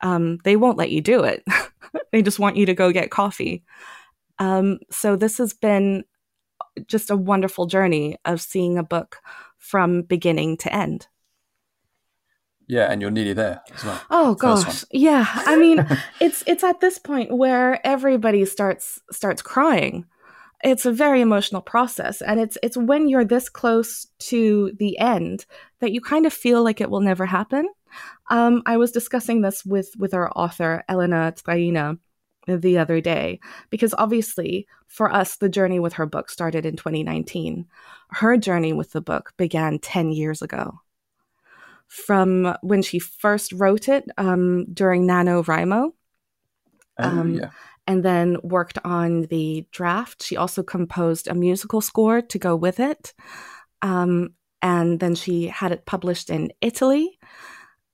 Um, 0.00 0.38
they 0.44 0.54
won't 0.54 0.78
let 0.78 0.92
you 0.92 1.00
do 1.00 1.24
it, 1.24 1.42
they 2.12 2.22
just 2.22 2.38
want 2.38 2.56
you 2.56 2.66
to 2.66 2.74
go 2.74 2.92
get 2.92 3.10
coffee. 3.10 3.64
Um, 4.38 4.78
so, 4.92 5.16
this 5.16 5.38
has 5.38 5.54
been 5.54 6.04
just 6.86 7.10
a 7.10 7.16
wonderful 7.16 7.66
journey 7.66 8.16
of 8.24 8.40
seeing 8.40 8.78
a 8.78 8.84
book 8.84 9.18
from 9.58 10.02
beginning 10.02 10.56
to 10.58 10.72
end. 10.72 11.08
Yeah, 12.68 12.90
and 12.90 13.00
you're 13.00 13.10
nearly 13.10 13.32
there 13.32 13.62
as 13.74 13.84
well. 13.84 14.00
Oh 14.10 14.34
gosh. 14.34 14.84
Yeah. 14.90 15.26
I 15.28 15.56
mean, 15.56 15.86
it's 16.20 16.42
it's 16.46 16.64
at 16.64 16.80
this 16.80 16.98
point 16.98 17.36
where 17.36 17.84
everybody 17.86 18.44
starts 18.44 19.00
starts 19.10 19.42
crying. 19.42 20.06
It's 20.64 20.86
a 20.86 20.92
very 20.92 21.20
emotional 21.20 21.60
process 21.62 22.20
and 22.20 22.40
it's 22.40 22.58
it's 22.62 22.76
when 22.76 23.08
you're 23.08 23.24
this 23.24 23.48
close 23.48 24.06
to 24.30 24.72
the 24.78 24.98
end 24.98 25.46
that 25.80 25.92
you 25.92 26.00
kind 26.00 26.26
of 26.26 26.32
feel 26.32 26.64
like 26.64 26.80
it 26.80 26.90
will 26.90 27.00
never 27.00 27.26
happen. 27.26 27.68
Um, 28.30 28.62
I 28.66 28.76
was 28.76 28.90
discussing 28.90 29.42
this 29.42 29.64
with 29.64 29.90
with 29.96 30.12
our 30.12 30.30
author 30.34 30.82
Elena 30.88 31.32
Traina 31.36 31.98
the 32.48 32.78
other 32.78 33.00
day 33.00 33.40
because 33.70 33.94
obviously 33.96 34.66
for 34.86 35.12
us 35.12 35.36
the 35.36 35.48
journey 35.48 35.78
with 35.80 35.94
her 35.94 36.06
book 36.06 36.30
started 36.30 36.66
in 36.66 36.76
2019. 36.76 37.66
Her 38.10 38.36
journey 38.36 38.72
with 38.72 38.92
the 38.92 39.00
book 39.00 39.34
began 39.36 39.78
10 39.78 40.10
years 40.10 40.42
ago 40.42 40.80
from 41.88 42.56
when 42.62 42.82
she 42.82 42.98
first 42.98 43.52
wrote 43.52 43.88
it 43.88 44.04
um, 44.18 44.66
during 44.72 45.06
NaNoWriMo. 45.06 45.90
Oh, 46.98 47.08
um, 47.08 47.34
yeah. 47.34 47.50
And 47.86 48.04
then 48.04 48.38
worked 48.42 48.78
on 48.84 49.22
the 49.22 49.66
draft. 49.70 50.22
She 50.22 50.36
also 50.36 50.62
composed 50.62 51.28
a 51.28 51.34
musical 51.34 51.80
score 51.80 52.20
to 52.20 52.38
go 52.38 52.56
with 52.56 52.80
it. 52.80 53.14
Um, 53.82 54.34
and 54.60 54.98
then 54.98 55.14
she 55.14 55.46
had 55.46 55.70
it 55.70 55.86
published 55.86 56.30
in 56.30 56.52
Italy. 56.60 57.18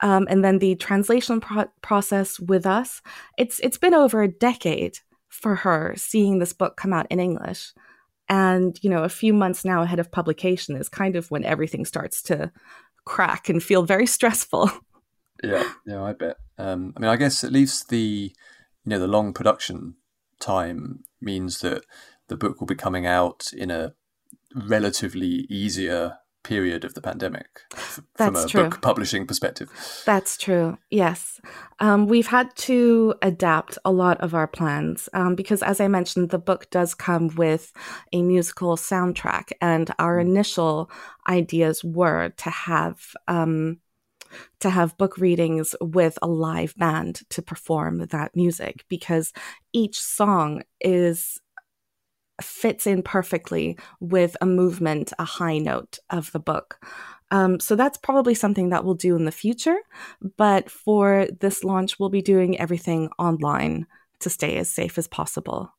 Um, 0.00 0.26
and 0.30 0.44
then 0.44 0.58
the 0.58 0.74
translation 0.76 1.40
pro- 1.40 1.70
process 1.82 2.40
with 2.40 2.66
us. 2.66 3.02
It's 3.36 3.60
it's 3.60 3.78
been 3.78 3.94
over 3.94 4.22
a 4.22 4.28
decade 4.28 4.98
for 5.28 5.54
her 5.56 5.94
seeing 5.96 6.38
this 6.38 6.52
book 6.52 6.76
come 6.76 6.92
out 6.92 7.06
in 7.10 7.20
English. 7.20 7.72
And, 8.28 8.78
you 8.82 8.88
know, 8.88 9.02
a 9.02 9.08
few 9.08 9.34
months 9.34 9.64
now 9.64 9.82
ahead 9.82 9.98
of 9.98 10.10
publication 10.10 10.76
is 10.76 10.88
kind 10.88 11.16
of 11.16 11.30
when 11.30 11.44
everything 11.44 11.84
starts 11.84 12.22
to 12.24 12.50
crack 13.04 13.48
and 13.48 13.62
feel 13.62 13.82
very 13.82 14.06
stressful. 14.06 14.70
Yeah, 15.44 15.72
yeah, 15.84 16.00
I 16.00 16.12
bet. 16.12 16.36
Um, 16.56 16.92
I 16.96 17.00
mean, 17.00 17.10
I 17.10 17.16
guess 17.16 17.42
at 17.42 17.50
least 17.50 17.88
the 17.88 18.32
you 18.84 18.90
know 18.90 19.00
the 19.00 19.08
long 19.08 19.32
production 19.32 19.96
time 20.38 21.02
means 21.20 21.62
that 21.62 21.84
the 22.28 22.36
book 22.36 22.60
will 22.60 22.68
be 22.68 22.76
coming 22.76 23.06
out 23.06 23.50
in 23.52 23.68
a 23.68 23.94
relatively 24.54 25.46
easier 25.50 26.18
period 26.42 26.84
of 26.84 26.94
the 26.94 27.00
pandemic 27.00 27.60
from 28.16 28.36
a 28.36 28.46
true. 28.46 28.64
book 28.64 28.82
publishing 28.82 29.26
perspective. 29.26 29.70
That's 30.04 30.36
true. 30.36 30.78
Yes. 30.90 31.40
Um, 31.80 32.06
we've 32.06 32.26
had 32.26 32.54
to 32.56 33.14
adapt 33.22 33.78
a 33.84 33.92
lot 33.92 34.20
of 34.20 34.34
our 34.34 34.46
plans 34.46 35.08
um, 35.12 35.34
because, 35.34 35.62
as 35.62 35.80
I 35.80 35.88
mentioned, 35.88 36.30
the 36.30 36.38
book 36.38 36.70
does 36.70 36.94
come 36.94 37.28
with 37.36 37.72
a 38.12 38.22
musical 38.22 38.76
soundtrack, 38.76 39.50
and 39.60 39.90
our 39.98 40.18
mm. 40.18 40.22
initial 40.22 40.90
ideas 41.28 41.82
were 41.84 42.30
to 42.30 42.50
have. 42.50 43.00
Um, 43.28 43.78
to 44.60 44.70
have 44.70 44.96
book 44.96 45.18
readings 45.18 45.74
with 45.82 46.18
a 46.22 46.26
live 46.26 46.74
band 46.76 47.20
to 47.28 47.42
perform 47.42 48.06
that 48.06 48.34
music 48.34 48.82
because 48.88 49.30
each 49.74 50.00
song 50.00 50.62
is 50.80 51.38
fits 52.40 52.86
in 52.86 53.02
perfectly 53.02 53.78
with 54.00 54.36
a 54.40 54.46
movement, 54.46 55.12
a 55.18 55.24
high 55.24 55.58
note 55.58 55.98
of 56.10 56.32
the 56.32 56.40
book. 56.40 56.78
Um, 57.30 57.60
so 57.60 57.76
that's 57.76 57.96
probably 57.96 58.34
something 58.34 58.68
that 58.70 58.84
we'll 58.84 58.94
do 58.94 59.16
in 59.16 59.24
the 59.24 59.32
future. 59.32 59.78
But 60.36 60.70
for 60.70 61.26
this 61.40 61.64
launch, 61.64 61.98
we'll 61.98 62.10
be 62.10 62.22
doing 62.22 62.58
everything 62.60 63.10
online 63.18 63.86
to 64.20 64.30
stay 64.30 64.56
as 64.58 64.70
safe 64.70 64.98
as 64.98 65.08
possible 65.08 65.72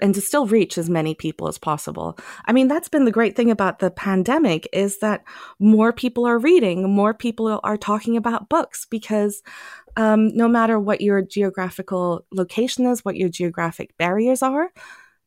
and 0.00 0.14
to 0.14 0.20
still 0.20 0.46
reach 0.46 0.76
as 0.76 0.90
many 0.90 1.14
people 1.14 1.48
as 1.48 1.58
possible. 1.58 2.18
I 2.44 2.52
mean, 2.52 2.68
that's 2.68 2.88
been 2.88 3.04
the 3.04 3.10
great 3.10 3.36
thing 3.36 3.50
about 3.50 3.78
the 3.78 3.90
pandemic 3.90 4.68
is 4.72 4.98
that 4.98 5.24
more 5.58 5.92
people 5.92 6.26
are 6.26 6.38
reading, 6.38 6.90
more 6.90 7.14
people 7.14 7.60
are 7.62 7.76
talking 7.76 8.16
about 8.16 8.48
books 8.48 8.86
because 8.90 9.42
um, 9.96 10.36
no 10.36 10.48
matter 10.48 10.78
what 10.78 11.00
your 11.00 11.22
geographical 11.22 12.26
location 12.30 12.86
is, 12.86 13.04
what 13.04 13.16
your 13.16 13.30
geographic 13.30 13.96
barriers 13.96 14.42
are, 14.42 14.70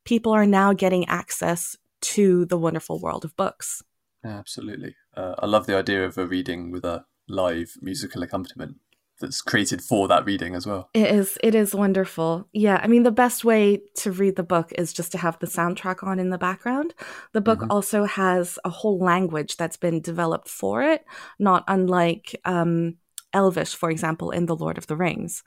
people 0.09 0.31
are 0.33 0.47
now 0.47 0.73
getting 0.73 1.07
access 1.07 1.77
to 2.01 2.43
the 2.45 2.57
wonderful 2.57 2.99
world 2.99 3.23
of 3.23 3.35
books. 3.37 3.83
Absolutely. 4.25 4.95
Uh, 5.15 5.35
I 5.37 5.45
love 5.45 5.67
the 5.67 5.77
idea 5.77 6.03
of 6.03 6.17
a 6.17 6.25
reading 6.25 6.71
with 6.71 6.83
a 6.83 7.05
live 7.27 7.73
musical 7.79 8.23
accompaniment 8.23 8.77
that's 9.21 9.43
created 9.43 9.83
for 9.83 10.07
that 10.07 10.25
reading 10.25 10.55
as 10.55 10.65
well. 10.65 10.89
It 10.95 11.11
is 11.11 11.37
it 11.43 11.53
is 11.53 11.75
wonderful. 11.75 12.47
Yeah, 12.53 12.79
I 12.81 12.87
mean 12.87 13.03
the 13.03 13.11
best 13.11 13.45
way 13.45 13.81
to 13.97 14.11
read 14.11 14.35
the 14.35 14.49
book 14.55 14.71
is 14.75 14.93
just 14.93 15.11
to 15.11 15.19
have 15.19 15.37
the 15.37 15.47
soundtrack 15.47 16.01
on 16.03 16.17
in 16.17 16.31
the 16.31 16.37
background. 16.39 16.95
The 17.33 17.41
book 17.41 17.59
mm-hmm. 17.59 17.71
also 17.71 18.05
has 18.05 18.57
a 18.65 18.69
whole 18.69 18.97
language 18.97 19.57
that's 19.57 19.77
been 19.77 20.01
developed 20.01 20.49
for 20.49 20.81
it, 20.81 21.05
not 21.37 21.63
unlike 21.67 22.39
um, 22.45 22.95
Elvish, 23.33 23.75
for 23.75 23.91
example, 23.91 24.31
in 24.31 24.47
The 24.47 24.55
Lord 24.55 24.79
of 24.79 24.87
the 24.87 24.95
Rings. 24.95 25.43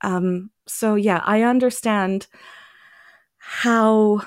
Um, 0.00 0.50
so 0.66 0.96
yeah, 0.96 1.20
I 1.24 1.42
understand 1.42 2.26
how 3.46 4.22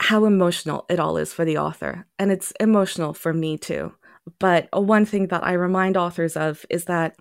how 0.00 0.24
emotional 0.24 0.86
it 0.88 0.98
all 0.98 1.16
is 1.18 1.32
for 1.32 1.44
the 1.44 1.58
author, 1.58 2.06
and 2.18 2.32
it's 2.32 2.52
emotional 2.58 3.12
for 3.12 3.34
me 3.34 3.58
too. 3.58 3.92
But 4.38 4.68
one 4.72 5.04
thing 5.04 5.28
that 5.28 5.44
I 5.44 5.52
remind 5.52 5.96
authors 5.96 6.36
of 6.36 6.64
is 6.70 6.86
that, 6.86 7.16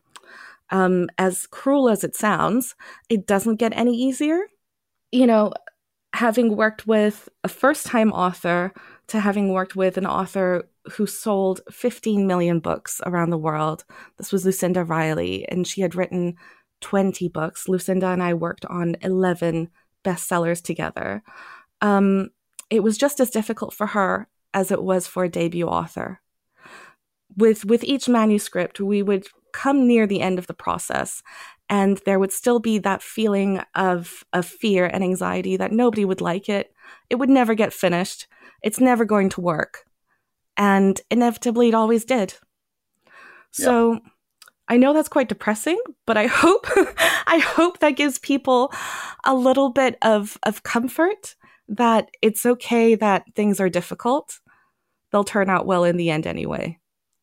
um, 0.71 1.09
as 1.17 1.45
cruel 1.45 1.89
as 1.89 2.03
it 2.03 2.15
sounds, 2.15 2.75
it 3.09 3.27
doesn't 3.27 3.57
get 3.57 3.75
any 3.75 3.95
easier. 3.95 4.39
You 5.11 5.27
know, 5.27 5.53
having 6.13 6.55
worked 6.55 6.87
with 6.87 7.27
a 7.43 7.49
first 7.49 7.85
time 7.85 8.11
author 8.13 8.73
to 9.07 9.19
having 9.19 9.51
worked 9.51 9.75
with 9.75 9.97
an 9.97 10.05
author 10.05 10.69
who 10.93 11.05
sold 11.05 11.61
15 11.69 12.25
million 12.25 12.59
books 12.59 13.01
around 13.05 13.29
the 13.29 13.37
world. 13.37 13.83
This 14.17 14.31
was 14.31 14.45
Lucinda 14.45 14.83
Riley, 14.83 15.47
and 15.49 15.67
she 15.67 15.81
had 15.81 15.95
written 15.95 16.35
20 16.85 17.29
books. 17.29 17.67
Lucinda 17.67 18.09
and 18.09 18.21
I 18.21 18.35
worked 18.35 18.63
on 18.65 18.95
11 19.01 19.69
bestsellers 20.03 20.61
together. 20.61 21.23
Um, 21.81 22.29
it 22.69 22.83
was 22.83 22.95
just 22.95 23.19
as 23.19 23.31
difficult 23.31 23.73
for 23.73 23.87
her 23.87 24.27
as 24.53 24.69
it 24.69 24.83
was 24.83 25.07
for 25.07 25.23
a 25.23 25.29
debut 25.29 25.65
author. 25.65 26.21
With, 27.35 27.65
with 27.65 27.83
each 27.83 28.07
manuscript, 28.07 28.79
we 28.79 29.01
would 29.01 29.25
come 29.51 29.87
near 29.87 30.05
the 30.05 30.21
end 30.21 30.37
of 30.37 30.45
the 30.45 30.53
process, 30.53 31.23
and 31.69 31.99
there 32.05 32.19
would 32.19 32.31
still 32.31 32.59
be 32.59 32.77
that 32.77 33.01
feeling 33.01 33.61
of, 33.73 34.23
of 34.31 34.45
fear 34.45 34.85
and 34.85 35.03
anxiety 35.03 35.57
that 35.57 35.71
nobody 35.71 36.05
would 36.05 36.21
like 36.21 36.49
it. 36.49 36.71
It 37.09 37.15
would 37.15 37.31
never 37.31 37.55
get 37.55 37.73
finished. 37.73 38.27
It's 38.61 38.79
never 38.79 39.05
going 39.05 39.29
to 39.29 39.41
work. 39.41 39.85
And 40.55 41.01
inevitably, 41.09 41.69
it 41.69 41.73
always 41.73 42.05
did. 42.05 42.35
So 43.49 43.93
yeah. 43.93 43.99
I 44.67 44.77
know 44.77 44.93
that's 44.93 45.09
quite 45.09 45.29
depressing, 45.29 45.79
but 46.05 46.17
I 46.17 46.27
hope 46.31 46.67
I 47.27 47.39
hope 47.39 47.79
that 47.79 47.91
gives 47.91 48.19
people 48.19 48.71
a 49.25 49.35
little 49.35 49.69
bit 49.69 49.97
of, 50.01 50.37
of 50.43 50.63
comfort 50.63 51.35
that 51.67 52.09
it's 52.21 52.45
okay 52.45 52.95
that 52.95 53.23
things 53.35 53.59
are 53.59 53.69
difficult. 53.69 54.39
They'll 55.11 55.23
turn 55.23 55.49
out 55.49 55.65
well 55.65 55.83
in 55.83 55.97
the 55.97 56.09
end 56.09 56.27
anyway. 56.27 56.79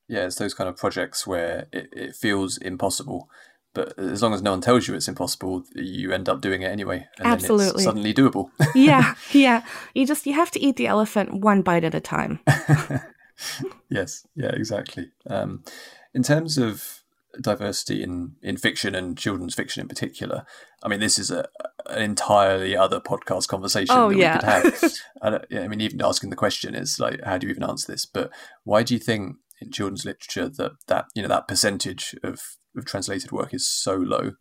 Yeah, 0.08 0.26
it's 0.26 0.36
those 0.36 0.54
kind 0.54 0.68
of 0.68 0.76
projects 0.76 1.26
where 1.26 1.66
it, 1.72 1.88
it 1.92 2.16
feels 2.16 2.58
impossible 2.58 3.28
but 3.74 3.98
as 3.98 4.22
long 4.22 4.34
as 4.34 4.42
no 4.42 4.50
one 4.50 4.60
tells 4.60 4.86
you 4.86 4.94
it's 4.94 5.08
impossible, 5.08 5.64
you 5.74 6.12
end 6.12 6.28
up 6.28 6.40
doing 6.40 6.62
it 6.62 6.66
anyway. 6.66 7.06
And 7.18 7.26
Absolutely. 7.26 7.82
suddenly 7.82 8.12
doable. 8.12 8.50
yeah, 8.74 9.14
yeah. 9.32 9.64
You 9.94 10.06
just 10.06 10.26
you 10.26 10.34
have 10.34 10.50
to 10.52 10.60
eat 10.60 10.76
the 10.76 10.86
elephant 10.86 11.32
one 11.40 11.62
bite 11.62 11.84
at 11.84 11.94
a 11.94 12.00
time. 12.00 12.40
yes, 13.88 14.26
yeah, 14.34 14.50
exactly. 14.52 15.10
Um, 15.26 15.64
in 16.12 16.22
terms 16.22 16.58
of 16.58 17.01
diversity 17.40 18.02
in, 18.02 18.36
in 18.42 18.56
fiction 18.56 18.94
and 18.94 19.16
children's 19.16 19.54
fiction 19.54 19.80
in 19.80 19.88
particular, 19.88 20.44
I 20.82 20.88
mean, 20.88 21.00
this 21.00 21.18
is 21.18 21.30
a 21.30 21.46
an 21.86 22.02
entirely 22.02 22.76
other 22.76 23.00
podcast 23.00 23.48
conversation 23.48 23.94
oh, 23.96 24.10
that 24.10 24.16
yeah. 24.16 24.34
we 24.34 24.40
could 24.40 24.48
have. 24.48 24.92
I, 25.22 25.28
uh, 25.28 25.62
I 25.64 25.68
mean, 25.68 25.80
even 25.80 26.02
asking 26.02 26.30
the 26.30 26.36
question 26.36 26.74
is 26.74 27.00
like, 27.00 27.20
how 27.24 27.38
do 27.38 27.46
you 27.46 27.50
even 27.50 27.64
answer 27.64 27.90
this? 27.90 28.06
But 28.06 28.30
why 28.64 28.82
do 28.82 28.94
you 28.94 29.00
think 29.00 29.36
in 29.60 29.70
children's 29.70 30.04
literature 30.04 30.48
that 30.48 30.72
that 30.88 31.06
you 31.14 31.22
know 31.22 31.28
that 31.28 31.48
percentage 31.48 32.14
of 32.22 32.40
of 32.76 32.84
translated 32.84 33.32
work 33.32 33.52
is 33.54 33.68
so 33.68 33.94
low? 33.96 34.32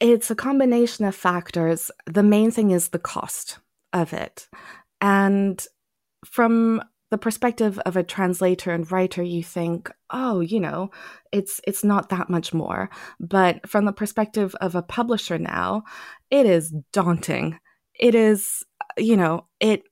It's 0.00 0.30
a 0.30 0.34
combination 0.34 1.04
of 1.04 1.14
factors. 1.14 1.90
The 2.06 2.22
main 2.22 2.50
thing 2.50 2.70
is 2.70 2.88
the 2.88 2.98
cost 2.98 3.58
of 3.92 4.12
it. 4.12 4.48
And 5.00 5.64
from 6.26 6.82
the 7.14 7.18
perspective 7.18 7.78
of 7.86 7.96
a 7.96 8.02
translator 8.02 8.72
and 8.72 8.90
writer 8.90 9.22
you 9.22 9.40
think 9.40 9.88
oh 10.10 10.40
you 10.40 10.58
know 10.58 10.90
it's 11.30 11.60
it's 11.64 11.84
not 11.84 12.08
that 12.08 12.28
much 12.28 12.52
more. 12.52 12.90
But 13.20 13.68
from 13.68 13.84
the 13.84 13.92
perspective 13.92 14.56
of 14.60 14.74
a 14.74 14.82
publisher 14.82 15.38
now 15.38 15.84
it 16.28 16.44
is 16.44 16.74
daunting. 16.92 17.60
It 18.00 18.16
is 18.16 18.64
you 18.98 19.16
know 19.16 19.46
it 19.60 19.84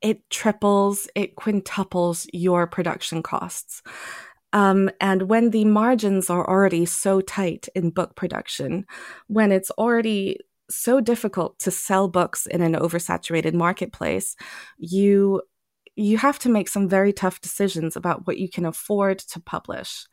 it 0.00 0.30
triples 0.30 1.08
it 1.16 1.34
quintuples 1.34 2.28
your 2.32 2.68
production 2.68 3.20
costs. 3.20 3.82
Um, 4.52 4.90
and 5.00 5.22
when 5.22 5.50
the 5.50 5.64
margins 5.64 6.30
are 6.30 6.48
already 6.48 6.86
so 6.86 7.20
tight 7.20 7.68
in 7.74 7.90
book 7.90 8.14
production, 8.14 8.86
when 9.26 9.50
it's 9.50 9.72
already 9.72 10.38
so 10.70 11.00
difficult 11.00 11.58
to 11.58 11.72
sell 11.72 12.06
books 12.06 12.46
in 12.46 12.62
an 12.62 12.74
oversaturated 12.74 13.54
marketplace, 13.54 14.36
you 14.78 15.42
you 15.96 16.18
have 16.18 16.38
to 16.40 16.48
make 16.48 16.68
some 16.68 16.88
very 16.88 17.12
tough 17.12 17.40
decisions 17.40 17.96
about 17.96 18.26
what 18.26 18.38
you 18.38 18.48
can 18.48 18.66
afford 18.66 19.18
to 19.20 19.40
publish. 19.40 20.06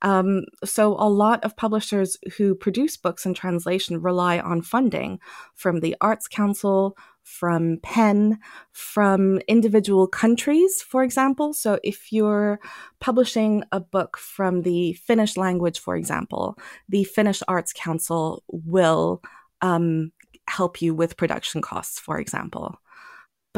Um, 0.00 0.44
so, 0.64 0.94
a 0.94 1.08
lot 1.08 1.42
of 1.44 1.56
publishers 1.56 2.16
who 2.36 2.54
produce 2.54 2.96
books 2.96 3.26
in 3.26 3.34
translation 3.34 4.00
rely 4.00 4.38
on 4.38 4.62
funding 4.62 5.18
from 5.56 5.80
the 5.80 5.96
Arts 6.00 6.28
Council, 6.28 6.96
from 7.24 7.78
PEN, 7.82 8.38
from 8.70 9.38
individual 9.48 10.06
countries, 10.06 10.82
for 10.82 11.02
example. 11.02 11.52
So, 11.52 11.80
if 11.82 12.12
you're 12.12 12.60
publishing 13.00 13.64
a 13.72 13.80
book 13.80 14.16
from 14.16 14.62
the 14.62 14.92
Finnish 14.92 15.36
language, 15.36 15.80
for 15.80 15.96
example, 15.96 16.56
the 16.88 17.02
Finnish 17.02 17.42
Arts 17.48 17.72
Council 17.72 18.44
will 18.46 19.20
um, 19.62 20.12
help 20.48 20.80
you 20.80 20.94
with 20.94 21.16
production 21.16 21.60
costs, 21.60 21.98
for 21.98 22.20
example 22.20 22.78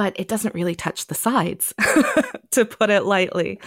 but 0.01 0.19
it 0.19 0.29
doesn't 0.29 0.55
really 0.55 0.75
touch 0.75 1.09
the 1.09 1.15
sides, 1.15 1.75
to 2.53 2.65
put 2.65 2.89
it 2.89 3.05
lightly. 3.05 3.61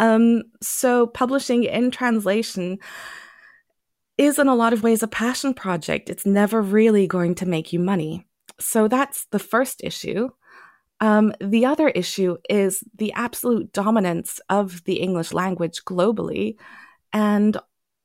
Um, 0.00 0.42
so, 0.60 1.06
publishing 1.06 1.62
in 1.62 1.92
translation 1.92 2.78
is, 4.18 4.40
in 4.40 4.48
a 4.48 4.56
lot 4.56 4.72
of 4.72 4.82
ways, 4.82 5.04
a 5.04 5.06
passion 5.06 5.54
project. 5.54 6.10
It's 6.10 6.26
never 6.26 6.60
really 6.60 7.06
going 7.06 7.36
to 7.36 7.46
make 7.46 7.72
you 7.72 7.78
money. 7.78 8.26
So, 8.58 8.88
that's 8.88 9.26
the 9.26 9.38
first 9.38 9.80
issue. 9.84 10.30
Um, 11.00 11.32
the 11.40 11.66
other 11.66 11.90
issue 11.90 12.36
is 12.50 12.82
the 12.96 13.12
absolute 13.12 13.72
dominance 13.72 14.40
of 14.50 14.82
the 14.86 14.96
English 14.96 15.32
language 15.32 15.84
globally, 15.84 16.56
and 17.12 17.56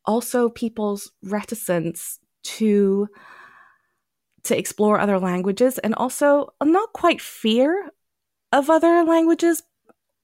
also 0.05 0.49
people's 0.49 1.11
reticence 1.23 2.19
to 2.43 3.07
to 4.43 4.57
explore 4.57 4.99
other 4.99 5.19
languages 5.19 5.77
and 5.77 5.95
also 5.95 6.53
not 6.63 6.93
quite 6.93 7.21
fear 7.21 7.91
of 8.51 8.69
other 8.69 9.03
languages 9.03 9.63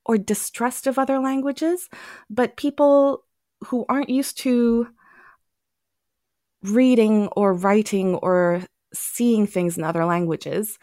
or 0.05 0.17
distrust 0.17 0.87
of 0.87 0.97
other 0.97 1.19
languages, 1.19 1.89
but 2.29 2.57
people 2.57 3.23
who 3.65 3.85
aren't 3.89 4.09
used 4.09 4.37
to 4.39 4.87
reading 6.63 7.27
or 7.29 7.53
writing 7.53 8.15
or 8.15 8.63
seeing 8.93 9.45
things 9.45 9.77
in 9.77 9.83
other 9.83 10.05
languages 10.05 10.79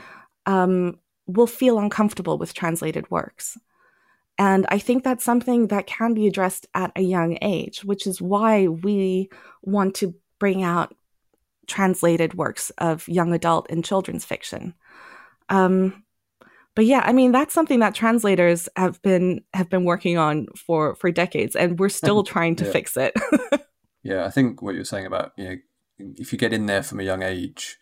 um, 0.47 0.99
will 1.27 1.47
feel 1.47 1.79
uncomfortable 1.79 2.39
with 2.39 2.55
translated 2.55 3.11
works. 3.11 3.59
And 4.37 4.67
I 4.69 4.79
think 4.79 5.05
that's 5.05 5.25
something 5.25 5.69
that 5.69 5.87
can 5.87 6.13
be 6.13 6.27
addressed 6.27 6.67
at 6.75 6.93
a 6.97 7.03
young 7.03 7.39
age, 7.41 7.85
which 7.85 8.07
is 8.07 8.21
why 8.21 8.67
we 8.67 9.31
want 9.63 9.95
to 9.97 10.15
bring 10.39 10.63
out 10.63 10.95
translated 11.67 12.35
works 12.35 12.71
of 12.79 13.07
young 13.09 13.33
adult 13.33 13.67
and 13.71 13.85
children's 13.85 14.25
fiction. 14.25 14.75
Um, 15.49 16.05
but 16.75 16.87
yeah, 16.87 17.03
I 17.05 17.13
mean 17.13 17.33
that's 17.33 17.55
something 17.55 17.81
that 17.81 17.95
translators 17.95 18.69
have 18.77 19.01
been 19.03 19.43
have 19.53 19.71
been 19.71 19.85
working 19.85 20.19
on 20.19 20.47
for 20.57 20.95
for 20.97 21.11
decades, 21.11 21.55
and 21.55 21.79
we're 21.79 21.89
still 21.89 22.25
trying 22.25 22.57
to 22.57 22.65
yeah. 22.65 22.73
fix 22.73 22.97
it. 22.97 23.15
yeah, 24.03 24.25
I 24.25 24.31
think 24.31 24.61
what 24.61 24.75
you're 24.75 24.85
saying 24.85 25.07
about 25.07 25.33
you 25.37 25.45
know 25.45 25.57
if 25.99 26.33
you 26.33 26.39
get 26.39 26.53
in 26.53 26.67
there 26.67 26.83
from 26.83 27.01
a 27.01 27.05
young 27.05 27.23
age 27.23 27.79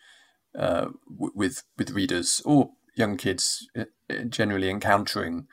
uh, 0.58 0.88
w- 1.10 1.32
with 1.34 1.62
with 1.78 1.90
readers 1.90 2.42
or 2.44 2.70
young 2.94 3.16
kids 3.16 3.68
uh, 3.78 3.84
generally 4.28 4.68
encountering 4.68 5.46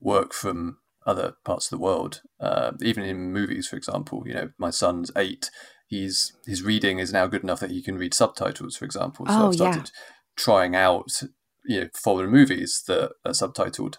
work 0.00 0.34
from 0.34 0.78
other 1.06 1.34
parts 1.44 1.66
of 1.66 1.70
the 1.70 1.82
world, 1.82 2.22
uh, 2.40 2.72
even 2.82 3.04
in 3.04 3.32
movies, 3.32 3.68
for 3.68 3.76
example. 3.76 4.22
You 4.26 4.34
know, 4.34 4.50
my 4.58 4.70
son's 4.70 5.10
eight 5.16 5.50
he's 5.92 6.32
his 6.46 6.62
reading 6.62 6.98
is 6.98 7.12
now 7.12 7.26
good 7.26 7.42
enough 7.42 7.60
that 7.60 7.70
he 7.70 7.82
can 7.82 7.98
read 7.98 8.14
subtitles, 8.14 8.76
for 8.76 8.86
example. 8.86 9.26
So 9.26 9.32
oh, 9.34 9.48
I've 9.48 9.54
started 9.54 9.90
yeah. 9.94 10.02
trying 10.36 10.74
out 10.74 11.20
you 11.66 11.82
know 11.82 11.88
foreign 11.94 12.30
movies 12.30 12.82
that 12.86 13.12
are 13.26 13.32
subtitled, 13.32 13.96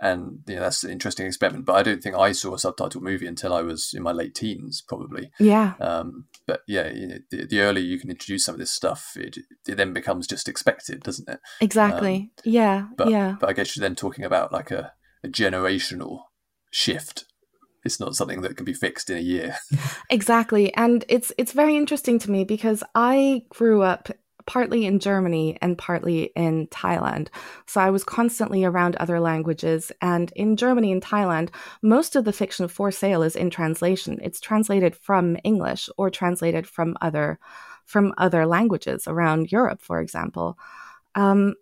and 0.00 0.40
you 0.46 0.54
know 0.54 0.62
that's 0.62 0.82
an 0.82 0.90
interesting 0.90 1.26
experiment. 1.26 1.66
But 1.66 1.76
I 1.76 1.82
don't 1.82 2.02
think 2.02 2.16
I 2.16 2.32
saw 2.32 2.54
a 2.54 2.56
subtitled 2.56 3.02
movie 3.02 3.26
until 3.26 3.52
I 3.52 3.60
was 3.60 3.92
in 3.92 4.02
my 4.02 4.12
late 4.12 4.34
teens, 4.34 4.82
probably. 4.88 5.30
Yeah. 5.38 5.74
Um, 5.78 6.24
but 6.46 6.62
yeah, 6.66 6.90
you 6.90 7.06
know, 7.06 7.18
the, 7.30 7.44
the, 7.44 7.60
earlier 7.60 7.84
you 7.84 8.00
can 8.00 8.10
introduce 8.10 8.46
some 8.46 8.54
of 8.54 8.58
this 8.58 8.72
stuff, 8.72 9.12
it, 9.16 9.36
it 9.68 9.76
then 9.76 9.92
becomes 9.92 10.26
just 10.26 10.48
expected, 10.48 11.02
doesn't 11.02 11.28
it? 11.28 11.40
Exactly. 11.60 12.16
Um, 12.16 12.30
yeah. 12.44 12.86
But, 12.96 13.10
yeah. 13.10 13.36
But 13.38 13.50
I 13.50 13.52
guess 13.52 13.76
you're 13.76 13.82
then 13.82 13.96
talking 13.96 14.24
about 14.24 14.52
like 14.52 14.70
a, 14.70 14.92
a 15.22 15.28
generational 15.28 16.20
shift 16.70 17.24
it's 17.86 18.00
not 18.00 18.14
something 18.14 18.42
that 18.42 18.56
can 18.56 18.64
be 18.66 18.74
fixed 18.74 19.08
in 19.08 19.16
a 19.16 19.20
year. 19.20 19.56
exactly. 20.10 20.74
And 20.74 21.04
it's 21.08 21.32
it's 21.38 21.52
very 21.52 21.76
interesting 21.76 22.18
to 22.20 22.30
me 22.30 22.44
because 22.44 22.82
I 22.94 23.42
grew 23.48 23.82
up 23.82 24.10
partly 24.46 24.86
in 24.86 24.98
Germany 25.00 25.58
and 25.60 25.76
partly 25.76 26.30
in 26.36 26.68
Thailand. 26.68 27.28
So 27.66 27.80
I 27.80 27.90
was 27.90 28.04
constantly 28.04 28.64
around 28.64 28.96
other 28.96 29.20
languages. 29.20 29.90
And 30.00 30.32
in 30.36 30.56
Germany 30.56 30.92
and 30.92 31.02
Thailand, 31.02 31.50
most 31.82 32.16
of 32.16 32.24
the 32.24 32.32
fiction 32.32 32.68
for 32.68 32.90
sale 32.90 33.22
is 33.22 33.36
in 33.36 33.50
translation. 33.50 34.18
It's 34.22 34.40
translated 34.40 34.94
from 34.94 35.36
English 35.44 35.88
or 35.96 36.10
translated 36.10 36.66
from 36.66 36.96
other 37.00 37.38
from 37.84 38.12
other 38.18 38.46
languages 38.46 39.06
around 39.06 39.52
Europe, 39.52 39.80
for 39.80 40.00
example. 40.00 40.58
Um, 41.14 41.54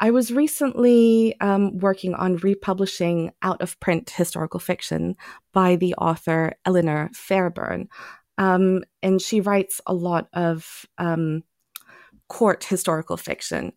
I 0.00 0.10
was 0.10 0.32
recently 0.32 1.38
um, 1.40 1.78
working 1.78 2.14
on 2.14 2.36
republishing 2.36 3.32
out 3.42 3.60
of 3.60 3.78
print 3.80 4.10
historical 4.10 4.60
fiction 4.60 5.16
by 5.52 5.76
the 5.76 5.94
author 5.94 6.54
Eleanor 6.64 7.10
Fairburn. 7.14 7.88
Um, 8.36 8.84
and 9.02 9.20
she 9.20 9.40
writes 9.40 9.80
a 9.86 9.94
lot 9.94 10.28
of 10.32 10.86
um, 10.98 11.42
court 12.28 12.64
historical 12.64 13.16
fiction. 13.16 13.72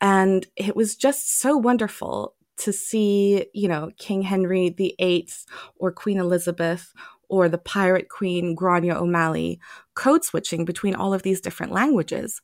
And 0.00 0.46
it 0.56 0.76
was 0.76 0.94
just 0.94 1.40
so 1.40 1.56
wonderful 1.56 2.34
to 2.58 2.72
see, 2.72 3.46
you 3.54 3.68
know, 3.68 3.90
King 3.98 4.22
Henry 4.22 4.70
VIII 4.70 5.28
or 5.76 5.90
Queen 5.92 6.18
Elizabeth 6.18 6.92
or 7.28 7.48
the 7.48 7.58
pirate 7.58 8.08
queen 8.08 8.54
Grania 8.54 8.94
O'Malley 8.94 9.58
code 9.94 10.24
switching 10.24 10.64
between 10.64 10.94
all 10.94 11.12
of 11.12 11.22
these 11.22 11.40
different 11.40 11.72
languages 11.72 12.40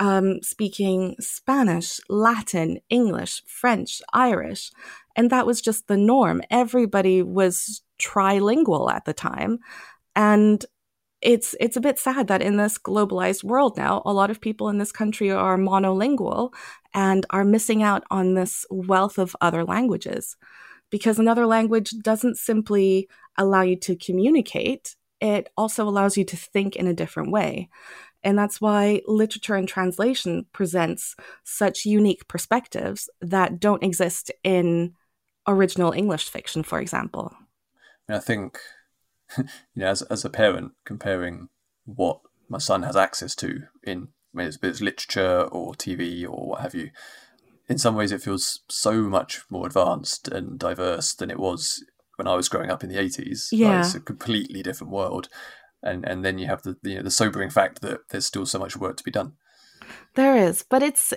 um, 0.00 0.42
speaking 0.42 1.14
Spanish, 1.20 2.00
Latin, 2.08 2.80
English, 2.88 3.42
French, 3.46 4.00
Irish. 4.12 4.72
And 5.14 5.30
that 5.30 5.46
was 5.46 5.60
just 5.60 5.86
the 5.86 5.96
norm. 5.98 6.42
Everybody 6.50 7.22
was 7.22 7.82
trilingual 8.00 8.90
at 8.90 9.04
the 9.04 9.12
time. 9.12 9.58
And 10.16 10.64
it's 11.20 11.54
it's 11.60 11.76
a 11.76 11.82
bit 11.82 11.98
sad 11.98 12.28
that 12.28 12.40
in 12.40 12.56
this 12.56 12.78
globalized 12.78 13.44
world 13.44 13.76
now, 13.76 14.00
a 14.06 14.12
lot 14.12 14.30
of 14.30 14.40
people 14.40 14.70
in 14.70 14.78
this 14.78 14.90
country 14.90 15.30
are 15.30 15.58
monolingual 15.58 16.54
and 16.94 17.26
are 17.28 17.44
missing 17.44 17.82
out 17.82 18.02
on 18.10 18.32
this 18.32 18.64
wealth 18.70 19.18
of 19.18 19.36
other 19.42 19.64
languages. 19.64 20.36
Because 20.88 21.18
another 21.18 21.46
language 21.46 21.90
doesn't 22.02 22.36
simply 22.38 23.06
allow 23.36 23.60
you 23.60 23.76
to 23.76 23.94
communicate, 23.96 24.96
it 25.20 25.50
also 25.56 25.86
allows 25.86 26.16
you 26.16 26.24
to 26.24 26.36
think 26.36 26.74
in 26.74 26.86
a 26.86 26.94
different 26.94 27.30
way. 27.30 27.68
And 28.22 28.38
that's 28.38 28.60
why 28.60 29.00
literature 29.06 29.54
and 29.54 29.66
translation 29.66 30.46
presents 30.52 31.16
such 31.44 31.86
unique 31.86 32.28
perspectives 32.28 33.08
that 33.20 33.58
don't 33.58 33.82
exist 33.82 34.30
in 34.44 34.94
original 35.46 35.92
English 35.92 36.28
fiction, 36.28 36.62
for 36.62 36.80
example. 36.80 37.32
I 38.08 38.18
think, 38.18 38.58
you 39.38 39.44
know, 39.76 39.86
as, 39.86 40.02
as 40.02 40.24
a 40.24 40.30
parent, 40.30 40.72
comparing 40.84 41.48
what 41.84 42.20
my 42.48 42.58
son 42.58 42.82
has 42.82 42.96
access 42.96 43.34
to 43.36 43.62
in 43.82 44.08
I 44.36 44.44
it's, 44.44 44.58
it's 44.62 44.80
literature 44.80 45.42
or 45.50 45.74
TV 45.74 46.24
or 46.24 46.48
what 46.48 46.60
have 46.60 46.74
you, 46.74 46.90
in 47.68 47.78
some 47.78 47.94
ways 47.94 48.12
it 48.12 48.22
feels 48.22 48.60
so 48.68 49.02
much 49.02 49.42
more 49.50 49.66
advanced 49.66 50.28
and 50.28 50.58
diverse 50.58 51.14
than 51.14 51.30
it 51.30 51.38
was 51.38 51.84
when 52.16 52.28
I 52.28 52.34
was 52.34 52.48
growing 52.48 52.70
up 52.70 52.84
in 52.84 52.90
the 52.90 52.98
80s. 52.98 53.48
Yeah. 53.50 53.70
Like, 53.70 53.86
it's 53.86 53.94
a 53.94 54.00
completely 54.00 54.62
different 54.62 54.92
world 54.92 55.28
and 55.82 56.06
and 56.06 56.24
then 56.24 56.38
you 56.38 56.46
have 56.46 56.62
the 56.62 56.76
you 56.82 56.96
know, 56.96 57.02
the 57.02 57.10
sobering 57.10 57.50
fact 57.50 57.80
that 57.82 58.08
there's 58.10 58.26
still 58.26 58.46
so 58.46 58.58
much 58.58 58.76
work 58.76 58.96
to 58.96 59.04
be 59.04 59.10
done. 59.10 59.34
There 60.14 60.36
is, 60.36 60.64
but 60.68 60.82
it's 60.82 61.14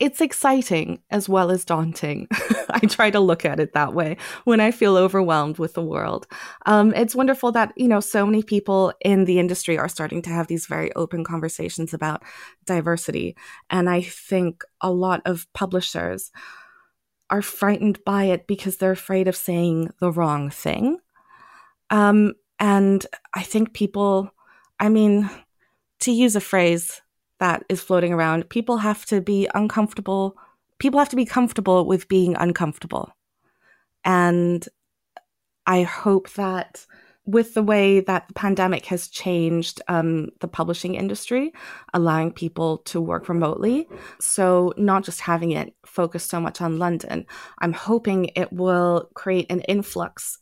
it's 0.00 0.22
exciting 0.22 1.02
as 1.10 1.28
well 1.28 1.50
as 1.50 1.64
daunting. 1.64 2.26
I 2.70 2.80
try 2.80 3.10
to 3.10 3.20
look 3.20 3.44
at 3.44 3.60
it 3.60 3.74
that 3.74 3.92
way 3.92 4.16
when 4.44 4.58
I 4.58 4.70
feel 4.70 4.96
overwhelmed 4.96 5.58
with 5.58 5.74
the 5.74 5.82
world. 5.82 6.26
Um, 6.64 6.94
it's 6.94 7.14
wonderful 7.14 7.52
that 7.52 7.72
you 7.76 7.86
know 7.86 8.00
so 8.00 8.24
many 8.24 8.42
people 8.42 8.92
in 9.00 9.26
the 9.26 9.38
industry 9.38 9.78
are 9.78 9.88
starting 9.88 10.22
to 10.22 10.30
have 10.30 10.46
these 10.46 10.66
very 10.66 10.92
open 10.94 11.22
conversations 11.22 11.92
about 11.92 12.22
diversity, 12.66 13.36
and 13.68 13.88
I 13.88 14.00
think 14.00 14.64
a 14.80 14.90
lot 14.90 15.20
of 15.26 15.46
publishers 15.52 16.32
are 17.28 17.42
frightened 17.42 18.02
by 18.04 18.24
it 18.24 18.46
because 18.46 18.78
they're 18.78 18.90
afraid 18.90 19.28
of 19.28 19.36
saying 19.36 19.90
the 20.00 20.10
wrong 20.10 20.50
thing. 20.50 20.98
Um, 21.90 22.34
and 22.60 23.04
I 23.32 23.42
think 23.42 23.72
people, 23.72 24.30
I 24.78 24.90
mean, 24.90 25.28
to 26.00 26.12
use 26.12 26.36
a 26.36 26.40
phrase 26.40 27.00
that 27.38 27.64
is 27.70 27.80
floating 27.80 28.12
around, 28.12 28.50
people 28.50 28.76
have 28.76 29.06
to 29.06 29.22
be 29.22 29.48
uncomfortable. 29.54 30.36
People 30.78 30.98
have 30.98 31.08
to 31.08 31.16
be 31.16 31.24
comfortable 31.24 31.86
with 31.86 32.06
being 32.06 32.36
uncomfortable. 32.36 33.10
And 34.04 34.68
I 35.66 35.82
hope 35.82 36.30
that 36.34 36.86
with 37.24 37.54
the 37.54 37.62
way 37.62 38.00
that 38.00 38.28
the 38.28 38.34
pandemic 38.34 38.86
has 38.86 39.08
changed 39.08 39.80
um, 39.88 40.28
the 40.40 40.48
publishing 40.48 40.96
industry, 40.96 41.52
allowing 41.94 42.32
people 42.32 42.78
to 42.78 43.00
work 43.00 43.28
remotely, 43.28 43.86
so 44.18 44.74
not 44.76 45.04
just 45.04 45.20
having 45.20 45.52
it 45.52 45.74
focused 45.86 46.28
so 46.28 46.40
much 46.40 46.60
on 46.60 46.78
London, 46.78 47.24
I'm 47.58 47.72
hoping 47.72 48.26
it 48.36 48.52
will 48.52 49.08
create 49.14 49.50
an 49.50 49.60
influx 49.60 50.39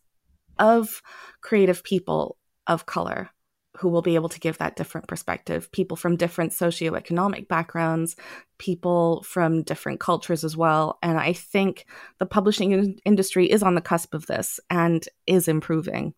of 0.59 1.03
creative 1.41 1.83
people 1.83 2.37
of 2.67 2.87
color 2.87 3.31
who 3.79 3.89
will 3.89 4.03
be 4.03 4.17
able 4.17 4.29
to 4.29 4.41
give 4.41 4.59
that 4.59 4.77
different 4.77 5.07
perspective. 5.07 5.71
People 5.71 5.97
from 5.97 6.17
different 6.17 6.53
socioeconomic 6.53 7.49
backgrounds 7.49 8.17
people 8.59 9.23
from 9.23 9.63
different 9.63 10.01
cultures 10.01 10.45
as 10.45 10.57
well. 10.57 10.99
And 11.03 11.19
i 11.19 11.33
think 11.33 11.87
the 12.19 12.27
publishing 12.27 12.99
industry 13.05 13.51
is 13.51 13.63
on 13.63 13.75
the 13.75 13.81
cusp 13.81 14.15
of 14.15 14.27
this 14.27 14.61
and 14.69 15.09
is 15.27 15.49
improving. 15.49 16.15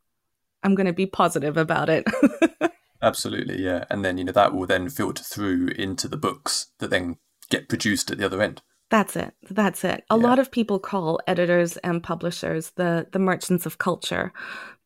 I'm 0.62 0.74
going 0.74 0.86
to 0.86 0.93
be 0.93 1.07
positive 1.07 1.57
about 1.57 1.88
it. 1.88 2.05
Absolutely 3.03 3.62
yeah. 3.62 3.84
And 3.88 4.05
then 4.05 4.18
you 4.18 4.24
know 4.24 4.32
that 4.32 4.55
will 4.55 4.66
then 4.66 4.88
filter 4.88 5.22
through 5.22 5.68
into 5.68 6.09
the 6.09 6.18
books 6.18 6.68
that 6.78 6.91
then 6.91 7.16
get 7.49 7.68
produced 7.68 8.11
at 8.11 8.18
the 8.18 8.26
other 8.26 8.43
end 8.43 8.62
that's 8.91 9.16
it. 9.16 9.34
That's 9.49 9.84
it. 9.84 10.05
A 10.11 10.16
yeah. 10.16 10.22
lot 10.22 10.38
of 10.38 10.51
people 10.51 10.78
call 10.78 11.20
editors 11.26 11.76
and 11.78 12.03
publishers 12.03 12.70
the 12.76 13.07
the 13.12 13.18
merchants 13.18 13.66
of 13.66 13.78
culture 13.78 14.32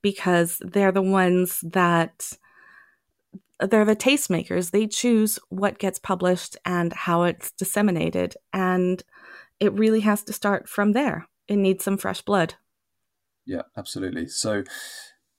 because 0.02 0.60
they're 0.60 0.92
the 0.92 1.02
ones 1.02 1.60
that 1.62 2.32
they're 3.60 3.84
the 3.84 3.96
tastemakers. 3.96 4.70
They 4.70 4.86
choose 4.86 5.38
what 5.48 5.78
gets 5.78 5.98
published 5.98 6.56
and 6.64 6.92
how 6.92 7.22
it's 7.22 7.50
disseminated 7.52 8.36
and 8.52 9.02
it 9.60 9.72
really 9.72 10.00
has 10.00 10.22
to 10.24 10.32
start 10.32 10.68
from 10.68 10.92
there. 10.92 11.26
It 11.48 11.56
needs 11.56 11.84
some 11.84 11.96
fresh 11.96 12.20
blood. 12.20 12.54
Yeah, 13.46 13.62
absolutely. 13.76 14.28
So 14.28 14.64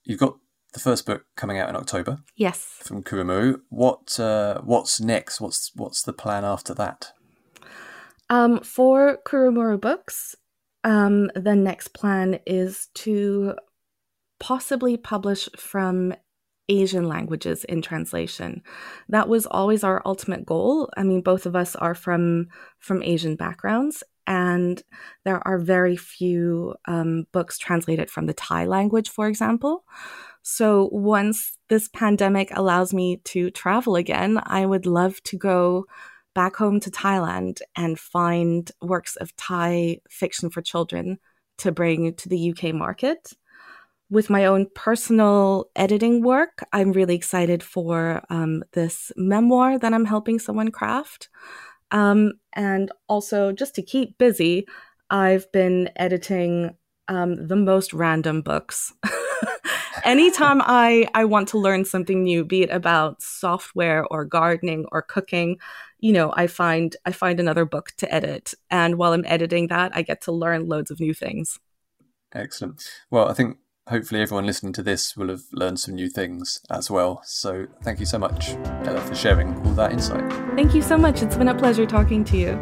you've 0.04 0.20
got 0.20 0.38
the 0.74 0.80
first 0.80 1.06
book 1.06 1.26
coming 1.36 1.58
out 1.58 1.70
in 1.70 1.76
October. 1.76 2.20
Yes. 2.36 2.64
From 2.84 3.04
Kurumuru. 3.04 3.62
What 3.70 4.20
uh, 4.20 4.62
what's 4.62 5.00
next? 5.00 5.42
What's 5.42 5.72
what's 5.76 6.04
the 6.04 6.14
plan 6.14 6.46
after 6.46 6.74
that? 6.76 7.14
Um, 8.30 8.60
for 8.62 9.20
Kurumuru 9.26 9.80
Books, 9.80 10.36
um, 10.84 11.30
the 11.36 11.56
next 11.56 11.90
plan 11.90 12.40
is 12.46 12.88
to 12.96 13.56
possibly 14.40 14.98
publish 14.98 15.48
from 15.58 16.14
Asian 16.68 17.08
languages 17.08 17.64
in 17.64 17.82
translation. 17.82 18.64
That 19.10 19.30
was 19.30 19.46
always 19.46 19.84
our 19.84 20.02
ultimate 20.06 20.46
goal. 20.46 20.90
I 20.98 21.04
mean, 21.04 21.22
both 21.22 21.46
of 21.46 21.56
us 21.56 21.76
are 21.76 21.94
from 21.94 22.48
from 22.80 23.04
Asian 23.04 23.36
backgrounds, 23.36 24.04
and 24.26 24.82
there 25.24 25.46
are 25.48 25.60
very 25.60 25.96
few 25.96 26.76
um, 26.88 27.26
books 27.32 27.58
translated 27.60 28.10
from 28.10 28.26
the 28.26 28.34
Thai 28.34 28.66
language, 28.66 29.10
for 29.10 29.28
example. 29.28 29.84
So 30.42 30.90
once 30.92 31.58
this 31.70 31.88
pandemic 31.88 32.50
allows 32.56 32.94
me 32.94 33.18
to 33.26 33.50
travel 33.52 33.96
again, 33.96 34.40
I 34.44 34.66
would 34.66 34.86
love 34.86 35.22
to 35.24 35.38
go 35.38 35.86
back 36.36 36.56
home 36.58 36.80
to 36.82 36.92
Thailand 36.92 37.62
and 37.76 37.98
find 37.98 38.72
works 38.82 39.16
of 39.16 39.36
Thai 39.38 40.02
fiction 40.10 40.52
for 40.52 40.62
children 40.62 41.18
to 41.58 41.72
bring 41.72 42.14
to 42.14 42.30
the 42.30 42.52
UK 42.52 42.76
market. 42.76 43.32
With 44.12 44.30
my 44.30 44.46
own 44.46 44.68
personal 44.76 45.72
editing 45.76 46.22
work, 46.22 46.64
I'm 46.72 46.92
really 46.92 47.16
excited 47.16 47.64
for 47.64 48.22
um, 48.30 48.64
this 48.74 49.12
memoir 49.16 49.80
that 49.80 49.94
I'm 49.94 50.06
helping 50.06 50.38
someone 50.38 50.70
craft. 50.70 51.30
Um, 51.90 52.34
and 52.54 52.92
also, 53.08 53.52
just 53.52 53.74
to 53.76 53.82
keep 53.82 54.18
busy, 54.20 54.68
I've 55.10 55.52
been 55.52 55.90
editing 55.96 56.76
um, 57.08 57.48
the 57.48 57.56
most 57.56 57.94
random 57.94 58.42
books. 58.42 58.94
Anytime 60.06 60.62
I, 60.62 61.08
I 61.16 61.26
want 61.26 61.48
to 61.50 61.58
learn 61.58 61.84
something 61.84 62.24
new, 62.24 62.46
be 62.46 62.62
it 62.62 62.70
about 62.70 63.24
software 63.24 64.06
or 64.06 64.24
gardening 64.24 64.86
or 64.92 65.02
cooking, 65.02 65.58
you 66.00 66.14
know, 66.14 66.32
I 66.38 66.46
find 66.46 66.96
I 67.06 67.12
find 67.12 67.40
another 67.40 67.66
book 67.66 67.90
to 67.98 68.14
edit. 68.14 68.54
And 68.70 69.00
while 69.00 69.14
I'm 69.14 69.26
editing 69.26 69.68
that, 69.70 69.94
I 69.96 70.04
get 70.04 70.22
to 70.22 70.32
learn 70.32 70.68
loads 70.68 70.92
of 70.92 71.00
new 71.00 71.16
things. 71.16 71.60
Excellent. 72.36 72.88
Well, 73.10 73.28
I 73.30 73.34
think 73.34 73.58
hopefully 73.88 74.22
everyone 74.22 74.46
listening 74.46 74.74
to 74.74 74.84
this 74.84 75.18
will 75.18 75.30
have 75.30 75.42
learned 75.52 75.80
some 75.80 75.96
new 75.96 76.10
things 76.10 76.60
as 76.70 76.92
well. 76.92 77.24
So 77.26 77.66
thank 77.82 78.00
you 78.00 78.06
so 78.06 78.20
much, 78.20 78.50
Ella, 78.86 79.02
for 79.02 79.16
sharing 79.16 79.56
all 79.66 79.74
that 79.74 79.92
insight. 79.92 80.32
Thank 80.56 80.76
you 80.76 80.84
so 80.84 80.98
much. 80.98 81.24
It's 81.24 81.36
been 81.36 81.48
a 81.48 81.56
pleasure 81.56 81.88
talking 81.88 82.24
to 82.26 82.38
you. 82.38 82.62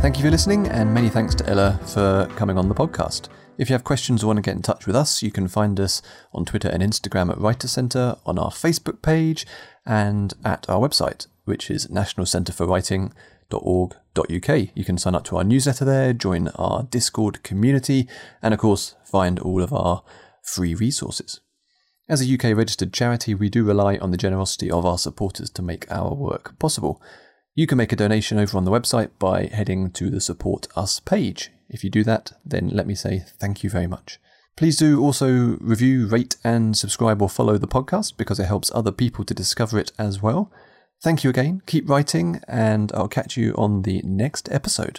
Thank 0.00 0.16
you 0.16 0.24
for 0.24 0.30
listening, 0.32 0.66
and 0.66 0.92
many 0.92 1.08
thanks 1.08 1.36
to 1.36 1.48
Ella 1.48 1.78
for 1.86 2.26
coming 2.34 2.58
on 2.58 2.68
the 2.68 2.74
podcast. 2.74 3.28
If 3.58 3.68
you 3.68 3.74
have 3.74 3.82
questions 3.82 4.22
or 4.22 4.28
want 4.28 4.36
to 4.36 4.42
get 4.42 4.54
in 4.54 4.62
touch 4.62 4.86
with 4.86 4.94
us, 4.94 5.20
you 5.20 5.32
can 5.32 5.48
find 5.48 5.80
us 5.80 6.00
on 6.32 6.44
Twitter 6.44 6.68
and 6.68 6.80
Instagram 6.80 7.28
at 7.30 7.40
Writer 7.40 7.66
Centre, 7.66 8.14
on 8.24 8.38
our 8.38 8.50
Facebook 8.50 9.02
page, 9.02 9.44
and 9.84 10.32
at 10.44 10.70
our 10.70 10.88
website, 10.88 11.26
which 11.44 11.68
is 11.68 11.88
nationalcentreforwriting.org.uk. 11.88 14.76
You 14.76 14.84
can 14.84 14.96
sign 14.96 15.16
up 15.16 15.24
to 15.24 15.38
our 15.38 15.44
newsletter 15.44 15.84
there, 15.84 16.12
join 16.12 16.46
our 16.54 16.84
Discord 16.84 17.42
community, 17.42 18.06
and 18.40 18.54
of 18.54 18.60
course, 18.60 18.94
find 19.04 19.40
all 19.40 19.60
of 19.60 19.72
our 19.72 20.04
free 20.44 20.76
resources. 20.76 21.40
As 22.08 22.22
a 22.22 22.32
UK 22.32 22.56
registered 22.56 22.92
charity, 22.92 23.34
we 23.34 23.48
do 23.48 23.64
rely 23.64 23.96
on 23.96 24.12
the 24.12 24.16
generosity 24.16 24.70
of 24.70 24.86
our 24.86 24.98
supporters 24.98 25.50
to 25.50 25.62
make 25.62 25.90
our 25.90 26.14
work 26.14 26.56
possible. 26.60 27.02
You 27.56 27.66
can 27.66 27.76
make 27.76 27.92
a 27.92 27.96
donation 27.96 28.38
over 28.38 28.56
on 28.56 28.64
the 28.64 28.70
website 28.70 29.10
by 29.18 29.46
heading 29.46 29.90
to 29.90 30.10
the 30.10 30.20
Support 30.20 30.68
Us 30.76 31.00
page. 31.00 31.50
If 31.68 31.84
you 31.84 31.90
do 31.90 32.04
that, 32.04 32.32
then 32.44 32.68
let 32.68 32.86
me 32.86 32.94
say 32.94 33.24
thank 33.38 33.62
you 33.62 33.70
very 33.70 33.86
much. 33.86 34.18
Please 34.56 34.76
do 34.76 35.00
also 35.00 35.56
review, 35.60 36.08
rate, 36.08 36.36
and 36.42 36.76
subscribe 36.76 37.22
or 37.22 37.28
follow 37.28 37.58
the 37.58 37.68
podcast 37.68 38.16
because 38.16 38.40
it 38.40 38.46
helps 38.46 38.72
other 38.74 38.90
people 38.90 39.24
to 39.24 39.34
discover 39.34 39.78
it 39.78 39.92
as 39.98 40.20
well. 40.20 40.50
Thank 41.00 41.22
you 41.22 41.30
again, 41.30 41.62
keep 41.66 41.88
writing, 41.88 42.40
and 42.48 42.90
I'll 42.92 43.06
catch 43.06 43.36
you 43.36 43.54
on 43.56 43.82
the 43.82 44.02
next 44.02 44.50
episode. 44.50 44.98